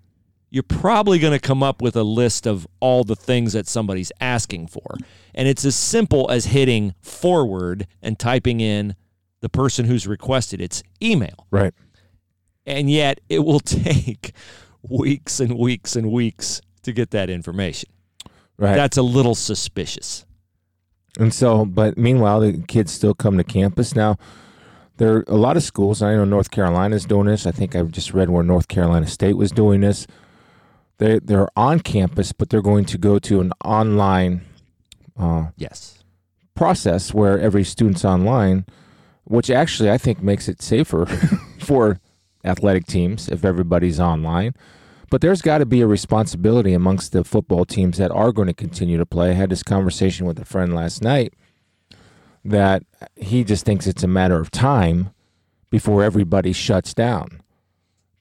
you're 0.54 0.64
probably 0.64 1.18
going 1.18 1.32
to 1.32 1.40
come 1.40 1.64
up 1.64 1.82
with 1.82 1.96
a 1.96 2.04
list 2.04 2.46
of 2.46 2.68
all 2.82 3.04
the 3.06 3.16
things 3.16 3.54
that 3.54 3.68
somebody's 3.68 4.12
asking 4.22 4.68
for 4.68 4.96
and 5.34 5.48
it's 5.48 5.66
as 5.66 5.76
simple 5.76 6.30
as 6.30 6.46
hitting 6.46 6.94
forward 7.02 7.88
and 8.02 8.20
typing 8.20 8.60
in 8.60 8.96
the 9.42 9.50
person 9.50 9.86
who's 9.86 10.06
requested 10.06 10.62
its 10.62 10.84
email 11.02 11.48
Right. 11.50 11.74
and 12.66 12.90
yet 12.90 13.20
it 13.30 13.40
will 13.40 13.60
take 13.86 14.34
weeks 14.84 15.40
and 15.40 15.58
weeks 15.58 15.96
and 15.96 16.12
weeks 16.12 16.62
to 16.84 16.92
get 16.92 17.12
that 17.12 17.30
information. 17.30 17.90
Right. 18.58 18.76
That's 18.76 18.98
a 18.98 19.04
little 19.04 19.36
suspicious. 19.36 20.26
And 21.20 21.34
so, 21.34 21.66
but 21.66 21.98
meanwhile, 21.98 22.40
the 22.40 22.64
kids 22.68 22.92
still 22.92 23.14
come 23.14 23.38
to 23.38 23.44
campus. 23.44 23.96
Now, 23.96 24.18
there 24.98 25.18
are 25.18 25.24
a 25.28 25.36
lot 25.36 25.58
of 25.58 25.64
schools. 25.64 26.02
I 26.02 26.16
know 26.16 26.26
North 26.26 26.52
Carolina 26.52 26.96
is 26.96 27.06
doing 27.06 27.28
this. 27.28 27.46
I 27.46 27.52
think 27.52 27.76
I've 27.76 27.92
just 27.92 28.14
read 28.14 28.30
where 28.30 28.44
North 28.44 28.68
Carolina 28.68 29.08
State 29.08 29.36
was 29.36 29.52
doing 29.52 29.82
this. 29.82 30.08
They 31.00 31.20
they're 31.20 31.50
on 31.58 31.80
campus, 31.80 32.32
but 32.32 32.50
they're 32.50 32.62
going 32.62 32.86
to 32.86 32.98
go 32.98 33.20
to 33.20 33.42
an 33.42 33.52
online 33.66 34.42
uh, 35.18 35.48
Yes. 35.58 36.04
process 36.56 37.14
where 37.14 37.40
every 37.40 37.64
student's 37.64 38.06
online, 38.06 38.66
which 39.26 39.50
actually 39.50 39.90
I 39.92 39.98
think 39.98 40.22
makes 40.22 40.48
it 40.48 40.62
safer 40.62 41.06
for 41.60 42.00
athletic 42.46 42.86
teams 42.86 43.28
if 43.28 43.44
everybody's 43.44 44.00
online. 44.00 44.54
But 45.12 45.20
there's 45.20 45.42
got 45.42 45.58
to 45.58 45.66
be 45.66 45.82
a 45.82 45.88
responsibility 45.88 46.74
amongst 46.74 47.12
the 47.12 47.26
football 47.26 47.66
teams 47.66 47.98
that 47.98 48.12
are 48.12 48.32
going 48.32 48.48
to 48.48 48.54
continue 48.54 48.98
to 48.98 49.06
play. 49.06 49.32
I 49.32 49.34
had 49.34 49.50
this 49.50 49.62
conversation 49.62 50.26
with 50.26 50.40
a 50.40 50.46
friend 50.46 50.74
last 50.74 51.04
night 51.04 51.34
that 52.46 52.84
he 53.18 53.44
just 53.44 53.66
thinks 53.66 53.86
it's 53.86 54.04
a 54.04 54.08
matter 54.08 54.40
of 54.40 54.50
time 54.50 55.12
before 55.70 56.02
everybody 56.02 56.54
shuts 56.54 56.94
down 56.94 57.42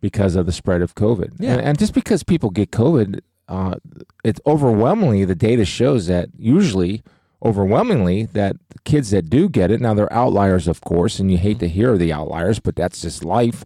because 0.01 0.35
of 0.35 0.47
the 0.47 0.53
spread 0.53 0.83
of 0.83 0.97
COVID. 0.97 1.35
Yeah. 1.39 1.53
And, 1.53 1.61
and 1.61 1.79
just 1.79 1.95
because 1.95 2.25
people 2.25 2.51
get 2.51 2.73
COVID, 2.73 3.21
uh, 3.47 3.77
it's 4.25 4.41
overwhelmingly 4.45 5.25
the 5.25 5.37
data 5.37 5.65
shows 5.65 6.09
that 6.09 6.29
usually 6.37 7.05
overwhelmingly 7.45 8.25
that 8.25 8.57
the 8.71 8.79
kids 8.81 9.11
that 9.11 9.31
do 9.31 9.49
get 9.49 9.71
it 9.71 9.81
now 9.81 9.95
they're 9.95 10.13
outliers 10.13 10.69
of 10.69 10.83
course 10.83 11.19
and 11.19 11.31
you 11.33 11.39
hate 11.39 11.59
to 11.59 11.67
hear 11.67 11.97
the 11.97 12.13
outliers 12.13 12.61
but 12.61 12.77
that's 12.77 13.01
just 13.01 13.25
life 13.25 13.65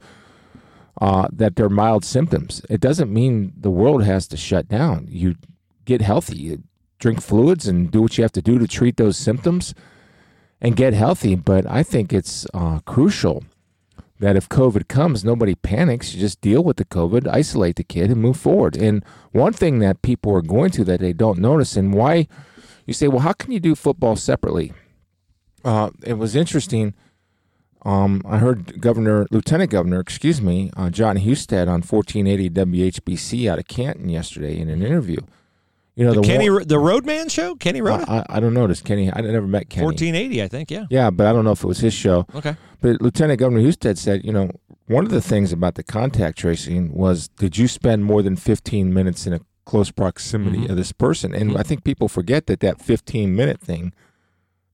uh, 1.00 1.28
that 1.33 1.57
they're 1.57 1.68
mild 1.68 2.04
symptoms 2.04 2.62
it 2.68 2.80
doesn't 2.80 3.12
mean 3.12 3.52
the 3.57 3.70
world 3.70 4.04
has 4.04 4.26
to 4.28 4.37
shut 4.37 4.68
down 4.68 5.07
you 5.09 5.35
get 5.85 6.00
healthy 6.00 6.37
you 6.37 6.62
drink 6.98 7.20
fluids 7.20 7.66
and 7.66 7.90
do 7.90 8.02
what 8.02 8.16
you 8.16 8.22
have 8.22 8.33
to 8.33 8.42
do 8.42 8.59
to 8.59 8.66
treat 8.66 8.96
those 8.96 9.16
symptoms 9.16 9.74
and 10.61 10.76
get 10.76 10.94
healthy 10.94 11.35
but 11.35 11.66
i 11.66 11.83
think 11.83 12.12
it's 12.12 12.46
uh, 12.54 12.78
crucial 12.80 13.44
that 14.20 14.37
if 14.37 14.48
COVID 14.48 14.88
comes, 14.88 15.24
nobody 15.24 15.54
panics. 15.54 16.14
You 16.14 16.20
just 16.20 16.40
deal 16.40 16.62
with 16.62 16.76
the 16.76 16.85
COVID, 16.85 17.26
isolate 17.26 17.76
the 17.76 17.85
kid, 17.85 18.11
and 18.11 18.22
move 18.22 18.37
forward. 18.37 18.76
And 18.76 19.04
one 19.33 19.52
thing 19.52 19.80
that 19.80 20.02
people 20.02 20.35
are 20.35 20.42
going 20.42 20.70
to 20.70 20.85
that 20.85 21.00
they 21.00 21.12
don't 21.12 21.38
notice, 21.38 21.76
and 21.76 21.92
why 21.92 22.28
you 22.87 22.94
say, 22.94 23.09
well, 23.09 23.20
how 23.20 23.33
can 23.33 23.52
you 23.52 23.61
do 23.61 23.74
football 23.74 24.16
separately? 24.16 24.72
Uh, 25.64 25.90
it 26.04 26.14
was 26.14 26.37
interesting. 26.37 26.94
Um, 27.85 28.23
I 28.25 28.38
heard 28.38 28.81
Governor, 28.81 29.27
Lieutenant 29.31 29.70
Governor, 29.70 30.01
excuse 30.01 30.40
me, 30.40 30.70
uh, 30.77 30.88
Jon 30.90 31.16
Husted 31.16 31.68
on 31.68 31.83
1480 31.83 32.51
WHBC 32.51 33.51
out 33.51 33.59
of 33.59 33.68
Canton 33.68 34.09
yesterday 34.09 34.59
in 34.59 34.68
an 34.70 34.83
interview. 34.83 35.18
You 35.97 36.05
know, 36.07 36.14
the, 36.14 36.23
Kenny, 36.23 36.51
one, 36.51 36.66
the 36.66 36.79
Roadman 36.79 37.29
show? 37.29 37.55
Kenny 37.55 37.81
Roda? 37.81 38.05
I, 38.09 38.16
I, 38.18 38.25
I 38.31 38.40
don't 38.40 38.53
know 38.55 38.66
this 38.66 38.81
Kenny. 38.81 39.12
I 39.12 39.20
never 39.20 39.47
met 39.47 39.68
Kenny. 39.70 39.85
1480, 39.85 40.42
I 40.42 40.49
think. 40.49 40.70
Yeah. 40.70 40.87
Yeah, 40.90 41.11
but 41.11 41.27
I 41.27 41.33
don't 41.33 41.44
know 41.44 41.53
if 41.53 41.62
it 41.62 41.66
was 41.68 41.79
his 41.79 41.94
show. 41.94 42.27
Okay. 42.35 42.57
But 42.81 43.01
Lieutenant 43.01 43.38
Governor 43.38 43.61
Husted 43.62 43.97
said, 43.99 44.25
you 44.25 44.33
know, 44.33 44.51
one 44.87 45.05
of 45.05 45.12
the 45.12 45.20
things 45.20 45.53
about 45.53 45.77
the 45.77 45.85
contact 45.85 46.37
tracing 46.38 46.92
was 46.92 47.29
did 47.29 47.57
you 47.57 47.68
spend 47.68 48.05
more 48.05 48.23
than 48.23 48.35
15 48.35 48.92
minutes 48.92 49.27
in 49.27 49.35
a 49.35 49.40
close 49.66 49.90
proximity 49.92 50.59
Mhm. 50.66 50.70
of 50.70 50.77
this 50.77 50.90
person? 50.90 51.33
And 51.33 51.57
I 51.57 51.62
think 51.62 51.85
people 51.85 52.09
forget 52.09 52.47
that 52.47 52.59
that 52.61 52.81
15 52.83 53.37
minute 53.37 53.61
thing, 53.61 53.92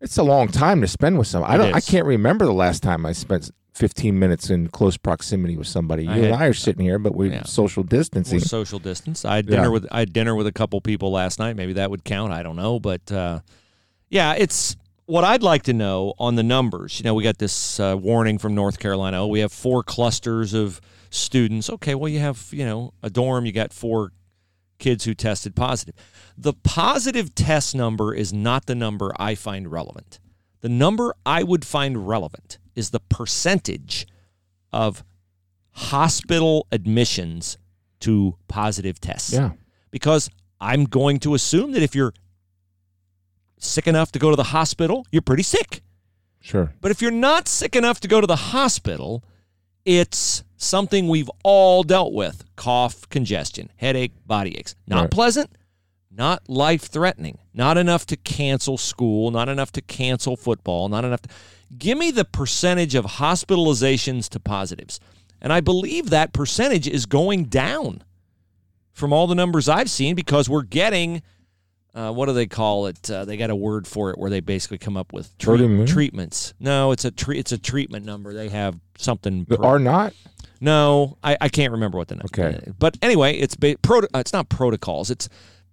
it's 0.00 0.16
a 0.18 0.22
long 0.22 0.48
time 0.48 0.80
to 0.80 0.86
spend 0.88 1.18
with 1.18 1.26
someone. 1.28 1.50
I 1.50 1.56
don't. 1.56 1.74
I 1.74 1.80
can't 1.80 2.06
remember 2.06 2.44
the 2.46 2.52
last 2.54 2.82
time 2.82 3.04
I 3.06 3.12
spent 3.12 3.50
15 3.74 4.18
minutes 4.18 4.50
in 4.50 4.68
close 4.68 4.96
proximity 4.96 5.56
with 5.56 5.66
somebody. 5.66 6.04
You 6.04 6.10
I 6.10 6.14
and 6.16 6.24
had- 6.26 6.34
I 6.34 6.46
are 6.46 6.52
sitting 6.54 6.84
here, 6.84 6.98
but 6.98 7.14
we're 7.14 7.32
Yeah. 7.32 7.44
social 7.44 7.82
distancing. 7.82 8.38
Or 8.38 8.40
social 8.44 8.78
distance. 8.78 9.24
I 9.24 9.36
had 9.36 9.48
Yeah. 9.48 9.56
dinner 9.56 9.70
with 9.70 9.86
I 9.90 10.00
had 10.00 10.12
dinner 10.12 10.34
with 10.34 10.46
a 10.46 10.52
couple 10.52 10.80
people 10.80 11.10
last 11.12 11.38
night. 11.38 11.56
Maybe 11.56 11.72
that 11.74 11.90
would 11.90 12.04
count. 12.04 12.32
I 12.32 12.42
don't 12.42 12.56
know, 12.56 12.78
but 12.80 13.10
uh, 13.12 13.40
yeah, 14.08 14.34
it's 14.36 14.76
what 15.06 15.24
I'd 15.24 15.42
like 15.42 15.62
to 15.64 15.72
know 15.72 16.14
on 16.18 16.34
the 16.36 16.42
numbers. 16.42 16.98
You 17.00 17.04
know, 17.04 17.14
we 17.14 17.22
got 17.24 17.38
this 17.38 17.80
uh, 17.80 17.96
warning 18.00 18.38
from 18.38 18.54
North 18.54 18.78
Carolina. 18.78 19.22
Oh, 19.22 19.26
we 19.28 19.40
have 19.40 19.52
four 19.52 19.82
clusters 19.82 20.52
of 20.54 20.80
students. 21.10 21.68
Okay, 21.70 21.94
well, 21.94 22.08
you 22.08 22.18
have 22.20 22.48
you 22.52 22.64
know 22.64 22.92
a 23.02 23.10
dorm. 23.10 23.46
You 23.46 23.52
got 23.52 23.72
four 23.72 24.12
kids 24.80 25.04
who 25.04 25.14
tested 25.14 25.54
positive. 25.54 25.94
The 26.36 26.52
positive 26.52 27.34
test 27.34 27.74
number 27.74 28.12
is 28.12 28.32
not 28.32 28.66
the 28.66 28.74
number 28.74 29.12
I 29.16 29.36
find 29.36 29.70
relevant. 29.70 30.18
The 30.62 30.68
number 30.68 31.14
I 31.24 31.42
would 31.44 31.64
find 31.64 32.08
relevant 32.08 32.58
is 32.74 32.90
the 32.90 33.00
percentage 33.00 34.06
of 34.72 35.04
hospital 35.72 36.66
admissions 36.72 37.56
to 38.00 38.36
positive 38.48 39.00
tests. 39.00 39.32
yeah. 39.32 39.52
Because 39.90 40.30
I'm 40.60 40.84
going 40.84 41.18
to 41.20 41.34
assume 41.34 41.72
that 41.72 41.82
if 41.82 41.94
you're 41.94 42.12
sick 43.58 43.86
enough 43.86 44.12
to 44.12 44.18
go 44.18 44.30
to 44.30 44.36
the 44.36 44.44
hospital, 44.44 45.06
you're 45.10 45.22
pretty 45.22 45.42
sick. 45.42 45.82
Sure. 46.40 46.72
But 46.80 46.90
if 46.90 47.02
you're 47.02 47.10
not 47.10 47.48
sick 47.48 47.76
enough 47.76 48.00
to 48.00 48.08
go 48.08 48.20
to 48.20 48.26
the 48.26 48.36
hospital, 48.36 49.22
it's 49.84 50.44
something 50.56 51.08
we've 51.08 51.30
all 51.42 51.82
dealt 51.82 52.12
with 52.12 52.44
cough, 52.56 53.08
congestion, 53.08 53.70
headache, 53.76 54.12
body 54.26 54.56
aches. 54.58 54.74
Not 54.86 55.02
Right. 55.02 55.10
pleasant, 55.10 55.50
not 56.10 56.48
life 56.48 56.82
threatening, 56.82 57.38
not 57.54 57.78
enough 57.78 58.04
to 58.06 58.16
cancel 58.16 58.76
school, 58.76 59.30
not 59.30 59.48
enough 59.48 59.72
to 59.72 59.80
cancel 59.82 60.36
football, 60.36 60.88
not 60.88 61.04
enough. 61.04 61.22
To, 61.22 61.28
give 61.78 61.96
me 61.96 62.10
the 62.10 62.24
percentage 62.24 62.94
of 62.94 63.04
hospitalizations 63.06 64.28
to 64.30 64.40
positives. 64.40 65.00
And 65.40 65.52
I 65.52 65.60
believe 65.60 66.10
that 66.10 66.32
percentage 66.32 66.86
is 66.86 67.06
going 67.06 67.44
down 67.44 68.02
from 68.92 69.12
all 69.12 69.26
the 69.26 69.34
numbers 69.34 69.68
I've 69.68 69.90
seen 69.90 70.14
because 70.14 70.48
we're 70.48 70.62
getting. 70.62 71.22
Uh, 71.94 72.12
what 72.12 72.26
do 72.26 72.33
they 72.33 72.46
call 72.46 72.87
it? 72.87 73.11
Uh, 73.11 73.24
they 73.24 73.37
got 73.37 73.50
a 73.50 73.57
word 73.57 73.87
for 73.87 74.11
it 74.11 74.18
where 74.18 74.31
they 74.31 74.40
basically 74.40 74.79
come 74.79 74.96
up 74.96 75.12
with 75.12 75.37
treat- 75.38 75.88
treatments. 75.88 76.55
No, 76.61 76.92
it's 76.92 77.05
a 77.05 77.11
tre- 77.11 77.38
it's 77.38 77.53
a 77.53 77.59
treatment 77.59 78.05
number. 78.07 78.33
They 78.33 78.48
have 78.48 78.79
something. 78.96 79.44
Pro- 79.46 79.59
are 79.66 79.79
not? 79.79 80.14
no, 80.61 81.16
I, 81.24 81.37
I 81.40 81.48
can't 81.48 81.72
remember 81.72 81.98
what 81.98 82.09
the 82.09 82.16
number. 82.16 82.29
Okay. 82.33 82.70
but 82.79 82.96
anyway, 83.03 83.37
it's 83.37 83.57
ba- 83.57 83.76
proto- 83.83 84.09
uh, 84.14 84.18
It's 84.18 84.33
not 84.33 84.48
protocols. 84.48 85.11
It's 85.11 85.29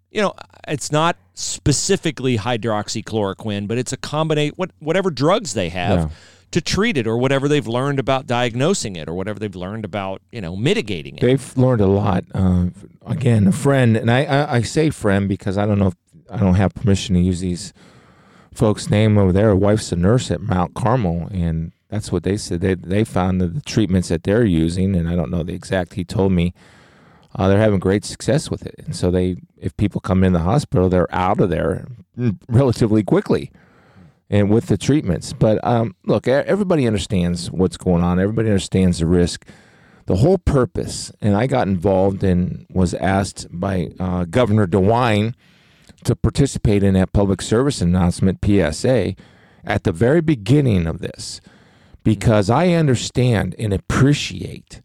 you 0.10 0.22
know, 0.22 0.34
it's 0.68 0.92
not 0.92 1.18
specifically 1.36 2.38
hydroxychloroquine, 2.38 3.68
but 3.68 3.78
it's 3.78 3.92
a 3.94 3.98
combination 3.98 4.54
what 4.56 4.72
whatever 4.80 5.12
drugs 5.12 5.54
they 5.54 5.70
have 5.70 6.00
Yeah. 6.00 6.10
to 6.52 6.62
treat 6.62 6.98
it, 6.98 7.06
or 7.08 7.18
whatever 7.18 7.48
they've 7.48 7.68
learned 7.68 8.00
about 8.00 8.26
diagnosing 8.26 8.96
it, 8.96 9.10
or 9.10 9.14
whatever 9.14 9.38
they've 9.38 9.56
learned 9.56 9.86
about 9.86 10.22
you 10.32 10.42
know 10.42 10.56
mitigating 10.56 11.16
it. 11.18 11.22
They've 11.22 11.58
learned 11.58 11.82
a 11.82 11.88
lot. 11.88 12.24
Uh, 12.34 12.68
again, 13.06 13.48
a 13.48 13.52
friend, 13.52 13.98
and 13.98 14.10
I, 14.10 14.24
I, 14.24 14.56
I 14.56 14.62
say 14.62 14.90
friend 14.90 15.28
because 15.28 15.58
I 15.58 15.66
don't 15.66 15.78
know 15.80 15.88
if 15.88 15.96
I 16.30 16.38
don't 16.38 16.56
have 16.56 16.74
permission 16.74 17.16
to 17.16 17.22
use 17.22 17.40
these 17.40 17.74
folks' 18.54 18.90
name 18.90 19.18
over 19.18 19.32
there. 19.32 19.48
Her 19.48 19.56
wife's 19.56 19.92
a 19.92 19.96
nurse 19.96 20.32
at 20.32 20.42
Mount 20.42 20.74
Carmel, 20.74 21.28
and 21.32 21.72
that's 21.90 22.12
what 22.12 22.24
they 22.24 22.38
said. 22.38 22.62
They 22.62 22.76
they 22.76 23.04
found 23.04 23.42
that 23.42 23.54
the 23.54 23.62
treatments 23.62 24.10
that 24.10 24.24
they're 24.24 24.46
using, 24.46 24.96
and 24.96 25.08
I 25.08 25.16
don't 25.16 25.32
know 25.32 25.44
the 25.44 25.54
exact. 25.54 25.94
He 25.94 26.04
told 26.04 26.32
me 26.32 26.54
uh, 27.36 27.48
they're 27.48 27.60
having 27.60 27.80
great 27.80 28.06
success 28.06 28.50
with 28.50 28.66
it, 28.66 28.76
and 28.80 28.96
so 28.96 29.12
they, 29.12 29.38
if 29.58 29.76
people 29.78 30.02
come 30.02 30.24
in 30.24 30.34
the 30.34 30.40
hospital, 30.40 30.90
they're 30.90 31.14
out 31.14 31.40
of 31.40 31.50
there 31.50 31.88
relatively 32.50 33.04
quickly. 33.04 33.52
And 34.30 34.50
with 34.50 34.66
the 34.66 34.78
treatments, 34.78 35.32
but 35.32 35.66
um, 35.66 35.96
look, 36.04 36.28
everybody 36.28 36.86
understands 36.86 37.50
what's 37.50 37.78
going 37.78 38.04
on. 38.04 38.20
Everybody 38.20 38.50
understands 38.50 39.00
the 39.00 39.06
risk 39.06 39.46
the 40.08 40.16
whole 40.16 40.38
purpose, 40.38 41.12
and 41.22 41.36
I 41.36 41.48
got 41.48 41.68
involved 41.68 42.24
and 42.24 42.66
was 42.70 42.94
asked 42.94 43.48
by 43.52 43.92
uh, 44.00 44.24
Governor 44.24 44.66
DeWine 44.66 45.34
to 46.08 46.16
participate 46.16 46.84
in 46.84 46.96
that 46.96 47.14
public 47.14 47.42
service 47.42 47.82
announcement 47.82 48.40
PSA 48.44 49.16
at 49.64 49.84
the 49.84 49.92
very 49.92 50.22
beginning 50.22 50.88
of 50.88 51.00
this. 51.00 51.40
Because 52.04 52.50
I 52.50 52.70
understand 52.70 53.56
and 53.60 53.74
appreciate 53.74 54.82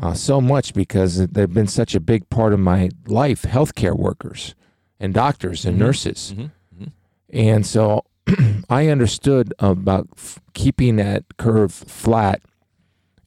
uh, 0.00 0.14
so 0.14 0.40
much 0.40 0.74
because 0.74 1.28
they've 1.28 1.52
been 1.52 1.68
such 1.68 1.94
a 1.94 2.00
big 2.00 2.28
part 2.28 2.52
of 2.52 2.60
my 2.60 2.90
life. 3.06 3.42
Healthcare 3.42 3.96
workers 3.96 4.54
and 4.98 5.14
doctors 5.14 5.64
and 5.64 5.74
mm-hmm. 5.74 5.84
nurses, 5.84 6.34
mm-hmm. 6.34 6.82
Mm-hmm. 6.82 6.86
and 7.30 7.66
so 7.66 8.04
I 8.70 8.88
understood 8.88 9.52
about 9.58 10.08
f- 10.16 10.40
keeping 10.54 10.96
that 10.96 11.24
curve 11.38 11.72
flat 11.72 12.40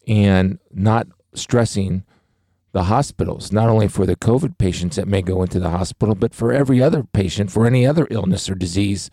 and 0.08 0.60
not 0.73 1.08
stressing 1.34 2.04
the 2.76 2.84
hospitals, 2.84 3.54
not 3.54 3.70
only 3.70 3.88
for 3.88 4.06
the 4.06 4.18
COVID 4.18 4.58
patients 4.58 4.98
that 4.98 5.08
may 5.08 5.22
go 5.22 5.42
into 5.42 5.62
the 5.62 5.70
hospital, 5.70 6.14
but 6.14 6.36
for 6.36 6.52
every 6.52 6.84
other 6.84 7.04
patient, 7.04 7.50
for 7.50 7.66
any 7.66 7.88
other 7.88 8.06
illness 8.12 8.50
or 8.50 8.56
disease 8.56 9.10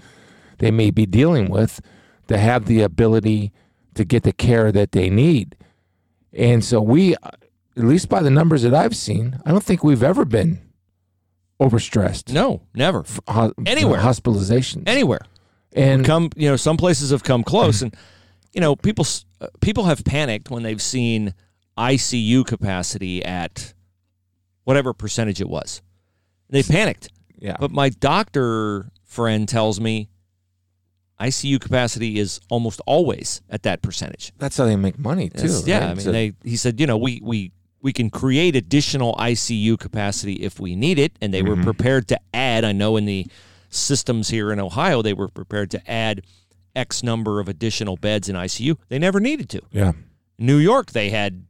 they 0.59 0.73
may 0.73 0.91
be 0.91 1.07
dealing 1.07 1.49
with, 1.49 1.81
to 2.27 2.39
have 2.39 2.67
the 2.67 2.81
ability 2.83 3.53
to 3.95 4.05
get 4.05 4.25
the 4.25 4.33
care 4.33 4.73
that 4.73 4.91
they 4.91 5.09
need. 5.09 5.55
And 6.33 6.65
so 6.65 6.81
we, 6.83 7.15
at 7.15 7.39
least 7.77 8.09
by 8.09 8.21
the 8.21 8.31
numbers 8.31 8.63
that 8.63 8.75
I've 8.75 8.97
seen, 8.97 9.39
I 9.47 9.53
don't 9.53 9.63
think 9.63 9.85
we've 9.85 10.03
ever 10.03 10.25
been 10.25 10.59
overstressed. 11.61 12.33
No, 12.33 12.63
never. 12.75 13.05
Ho- 13.29 13.53
Anywhere. 13.65 14.01
hospitalizations. 14.01 14.89
Anywhere. 14.89 15.21
and 15.73 16.05
come 16.05 16.31
you 16.37 16.49
know 16.49 16.57
some 16.57 16.77
places 16.77 17.11
have 17.11 17.23
come 17.23 17.45
close 17.45 17.81
and 17.85 17.95
you 18.53 18.61
know 18.61 18.75
people 18.77 19.07
uh, 19.41 19.47
people 19.61 19.85
have 19.85 20.05
panicked 20.05 20.51
when 20.51 20.63
they've 20.65 20.83
seen 20.83 21.33
ICU 21.77 22.47
capacity 22.47 23.25
at 23.25 23.75
whatever 24.65 24.93
percentage 24.93 25.41
it 25.41 25.49
was. 25.49 25.83
They 26.49 26.63
panicked. 26.63 27.09
Yeah, 27.39 27.57
but 27.59 27.71
my 27.71 27.89
doctor 27.89 28.91
friend 29.05 29.49
tells 29.49 29.81
me 29.81 30.09
ICU 31.23 31.61
capacity 31.61 32.19
is 32.19 32.41
almost 32.51 32.81
always 32.87 33.43
at 33.49 33.63
that 33.63 33.81
percentage. 33.81 34.33
That's 34.39 34.57
how 34.57 34.65
they 34.65 34.77
make 34.77 34.99
money 34.99 35.29
too. 35.29 35.45
It's- 35.45 35.67
yeah? 35.67 35.91
I 35.91 35.95
mean 35.95 36.01
So- 36.01 36.13
they 36.13 36.33
he 36.45 36.57
said 36.57 36.81
you 36.81 36.87
know 36.87 36.97
we 36.97 37.21
we 37.23 37.53
we 37.81 37.93
can 37.93 38.11
create 38.11 38.57
additional 38.57 39.15
ICU 39.15 39.79
capacity 39.79 40.35
if 40.35 40.61
we 40.61 40.75
need 40.75 40.99
it 40.99 41.13
and 41.21 41.33
they 41.33 41.43
were 41.43 41.55
mm-hmm. 41.55 41.65
prepared 41.65 42.09
to 42.09 42.21
add 42.35 42.65
I 42.65 42.73
know 42.73 42.97
in 42.97 43.05
the 43.05 43.27
systems 43.71 44.29
here 44.29 44.53
in 44.53 44.61
Ohio 44.61 45.01
they 45.03 45.13
were 45.13 45.29
prepared 45.29 45.71
to 45.73 45.91
add 45.91 46.23
x 46.75 47.03
number 47.03 47.39
of 47.39 47.49
additional 47.49 47.97
beds 47.97 48.29
in 48.29 48.35
ICU 48.35 48.77
they 48.89 48.99
never 48.99 49.21
needed 49.21 49.49
to. 49.51 49.63
Yeah, 49.71 49.93
New 50.39 50.59
York 50.59 50.91
they 50.91 51.11
had 51.11 51.45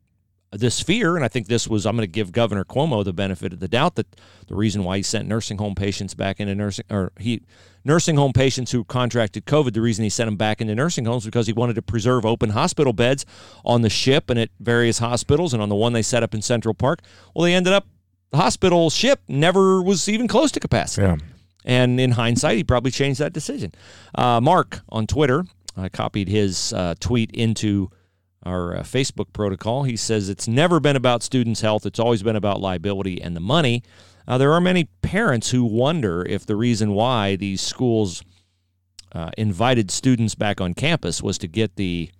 this 0.52 0.80
fear 0.82 1.16
and 1.16 1.24
I 1.24 1.28
think 1.28 1.46
this 1.46 1.66
was 1.66 1.86
I'm 1.86 1.96
going 1.96 2.06
to 2.06 2.12
give 2.12 2.30
Governor 2.30 2.64
Cuomo 2.64 3.04
the 3.04 3.12
benefit 3.12 3.54
of 3.54 3.60
the 3.60 3.68
doubt 3.68 3.94
that 3.94 4.06
the 4.46 4.54
reason 4.54 4.84
why 4.84 4.98
he 4.98 5.02
sent 5.02 5.26
nursing 5.26 5.58
home 5.58 5.74
patients 5.74 6.14
back 6.14 6.40
into 6.40 6.54
nursing 6.54 6.84
or 6.90 7.12
he 7.18 7.42
nursing 7.84 8.16
home 8.16 8.32
patients 8.32 8.70
who 8.70 8.84
contracted 8.84 9.46
COVID 9.46 9.72
the 9.72 9.80
reason 9.80 10.04
he 10.04 10.10
sent 10.10 10.28
them 10.28 10.36
back 10.36 10.60
into 10.60 10.74
nursing 10.74 11.06
homes 11.06 11.24
because 11.24 11.46
he 11.46 11.52
wanted 11.52 11.74
to 11.74 11.82
preserve 11.82 12.26
open 12.26 12.50
hospital 12.50 12.92
beds 12.92 13.24
on 13.64 13.80
the 13.80 13.90
ship 13.90 14.28
and 14.28 14.38
at 14.38 14.50
various 14.60 14.98
hospitals 14.98 15.54
and 15.54 15.62
on 15.62 15.70
the 15.70 15.74
one 15.74 15.94
they 15.94 16.02
set 16.02 16.22
up 16.22 16.34
in 16.34 16.42
Central 16.42 16.74
Park 16.74 17.00
well 17.34 17.44
they 17.44 17.54
ended 17.54 17.72
up 17.72 17.86
the 18.30 18.36
hospital 18.36 18.90
ship 18.90 19.20
never 19.28 19.82
was 19.82 20.08
even 20.08 20.28
close 20.28 20.52
to 20.52 20.60
capacity 20.60 21.06
yeah. 21.06 21.16
and 21.64 21.98
in 21.98 22.12
hindsight, 22.12 22.56
he 22.58 22.64
probably 22.64 22.90
changed 22.90 23.20
that 23.20 23.32
decision. 23.32 23.72
Uh, 24.14 24.40
Mark 24.40 24.80
on 24.90 25.06
Twitter, 25.06 25.44
I 25.76 25.88
copied 25.88 26.28
his 26.28 26.72
uh, 26.72 26.94
tweet 27.00 27.30
into 27.32 27.90
our 28.44 28.76
uh, 28.76 28.80
Facebook 28.82 29.32
protocol. 29.32 29.84
He 29.84 29.96
says 29.96 30.28
it's 30.28 30.48
never 30.48 30.80
been 30.80 30.96
about 30.96 31.22
students' 31.22 31.60
health, 31.60 31.86
it's 31.86 31.98
always 31.98 32.22
been 32.22 32.36
about 32.36 32.60
liability 32.60 33.20
and 33.20 33.36
the 33.36 33.40
money. 33.40 33.82
Uh, 34.26 34.38
there 34.38 34.52
are 34.52 34.60
many 34.60 34.84
parents 35.02 35.50
who 35.50 35.64
wonder 35.64 36.24
if 36.28 36.46
the 36.46 36.54
reason 36.56 36.92
why 36.92 37.34
these 37.36 37.60
schools 37.60 38.22
uh, 39.12 39.30
invited 39.36 39.90
students 39.90 40.34
back 40.34 40.60
on 40.60 40.74
campus 40.74 41.22
was 41.22 41.38
to 41.38 41.48
get 41.48 41.76
the 41.76 42.10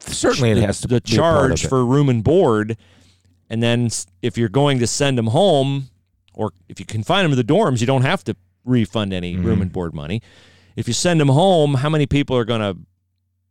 Certainly, 0.00 0.52
it 0.52 0.58
has 0.58 0.80
to 0.80 0.88
the 0.88 1.00
be 1.00 1.16
a 1.16 1.20
part 1.20 1.50
of 1.52 1.58
charge 1.58 1.68
for 1.68 1.84
room 1.84 2.08
and 2.08 2.24
board, 2.24 2.78
and 3.50 3.62
then 3.62 3.90
if 4.22 4.38
you're 4.38 4.48
going 4.48 4.78
to 4.78 4.86
send 4.86 5.18
them 5.18 5.26
home, 5.26 5.90
or 6.32 6.52
if 6.70 6.80
you 6.80 6.86
confine 6.86 7.24
them 7.24 7.32
to 7.32 7.36
the 7.36 7.44
dorms, 7.44 7.80
you 7.80 7.86
don't 7.86 8.02
have 8.02 8.24
to 8.24 8.34
refund 8.64 9.12
any 9.12 9.34
Mm-hmm. 9.34 9.44
room 9.44 9.60
and 9.62 9.72
board 9.72 9.92
money. 9.94 10.22
If 10.74 10.88
you 10.88 10.94
send 10.94 11.20
them 11.20 11.28
home, 11.28 11.74
how 11.74 11.90
many 11.90 12.06
people 12.06 12.34
are 12.36 12.46
going 12.46 12.60
to 12.62 12.80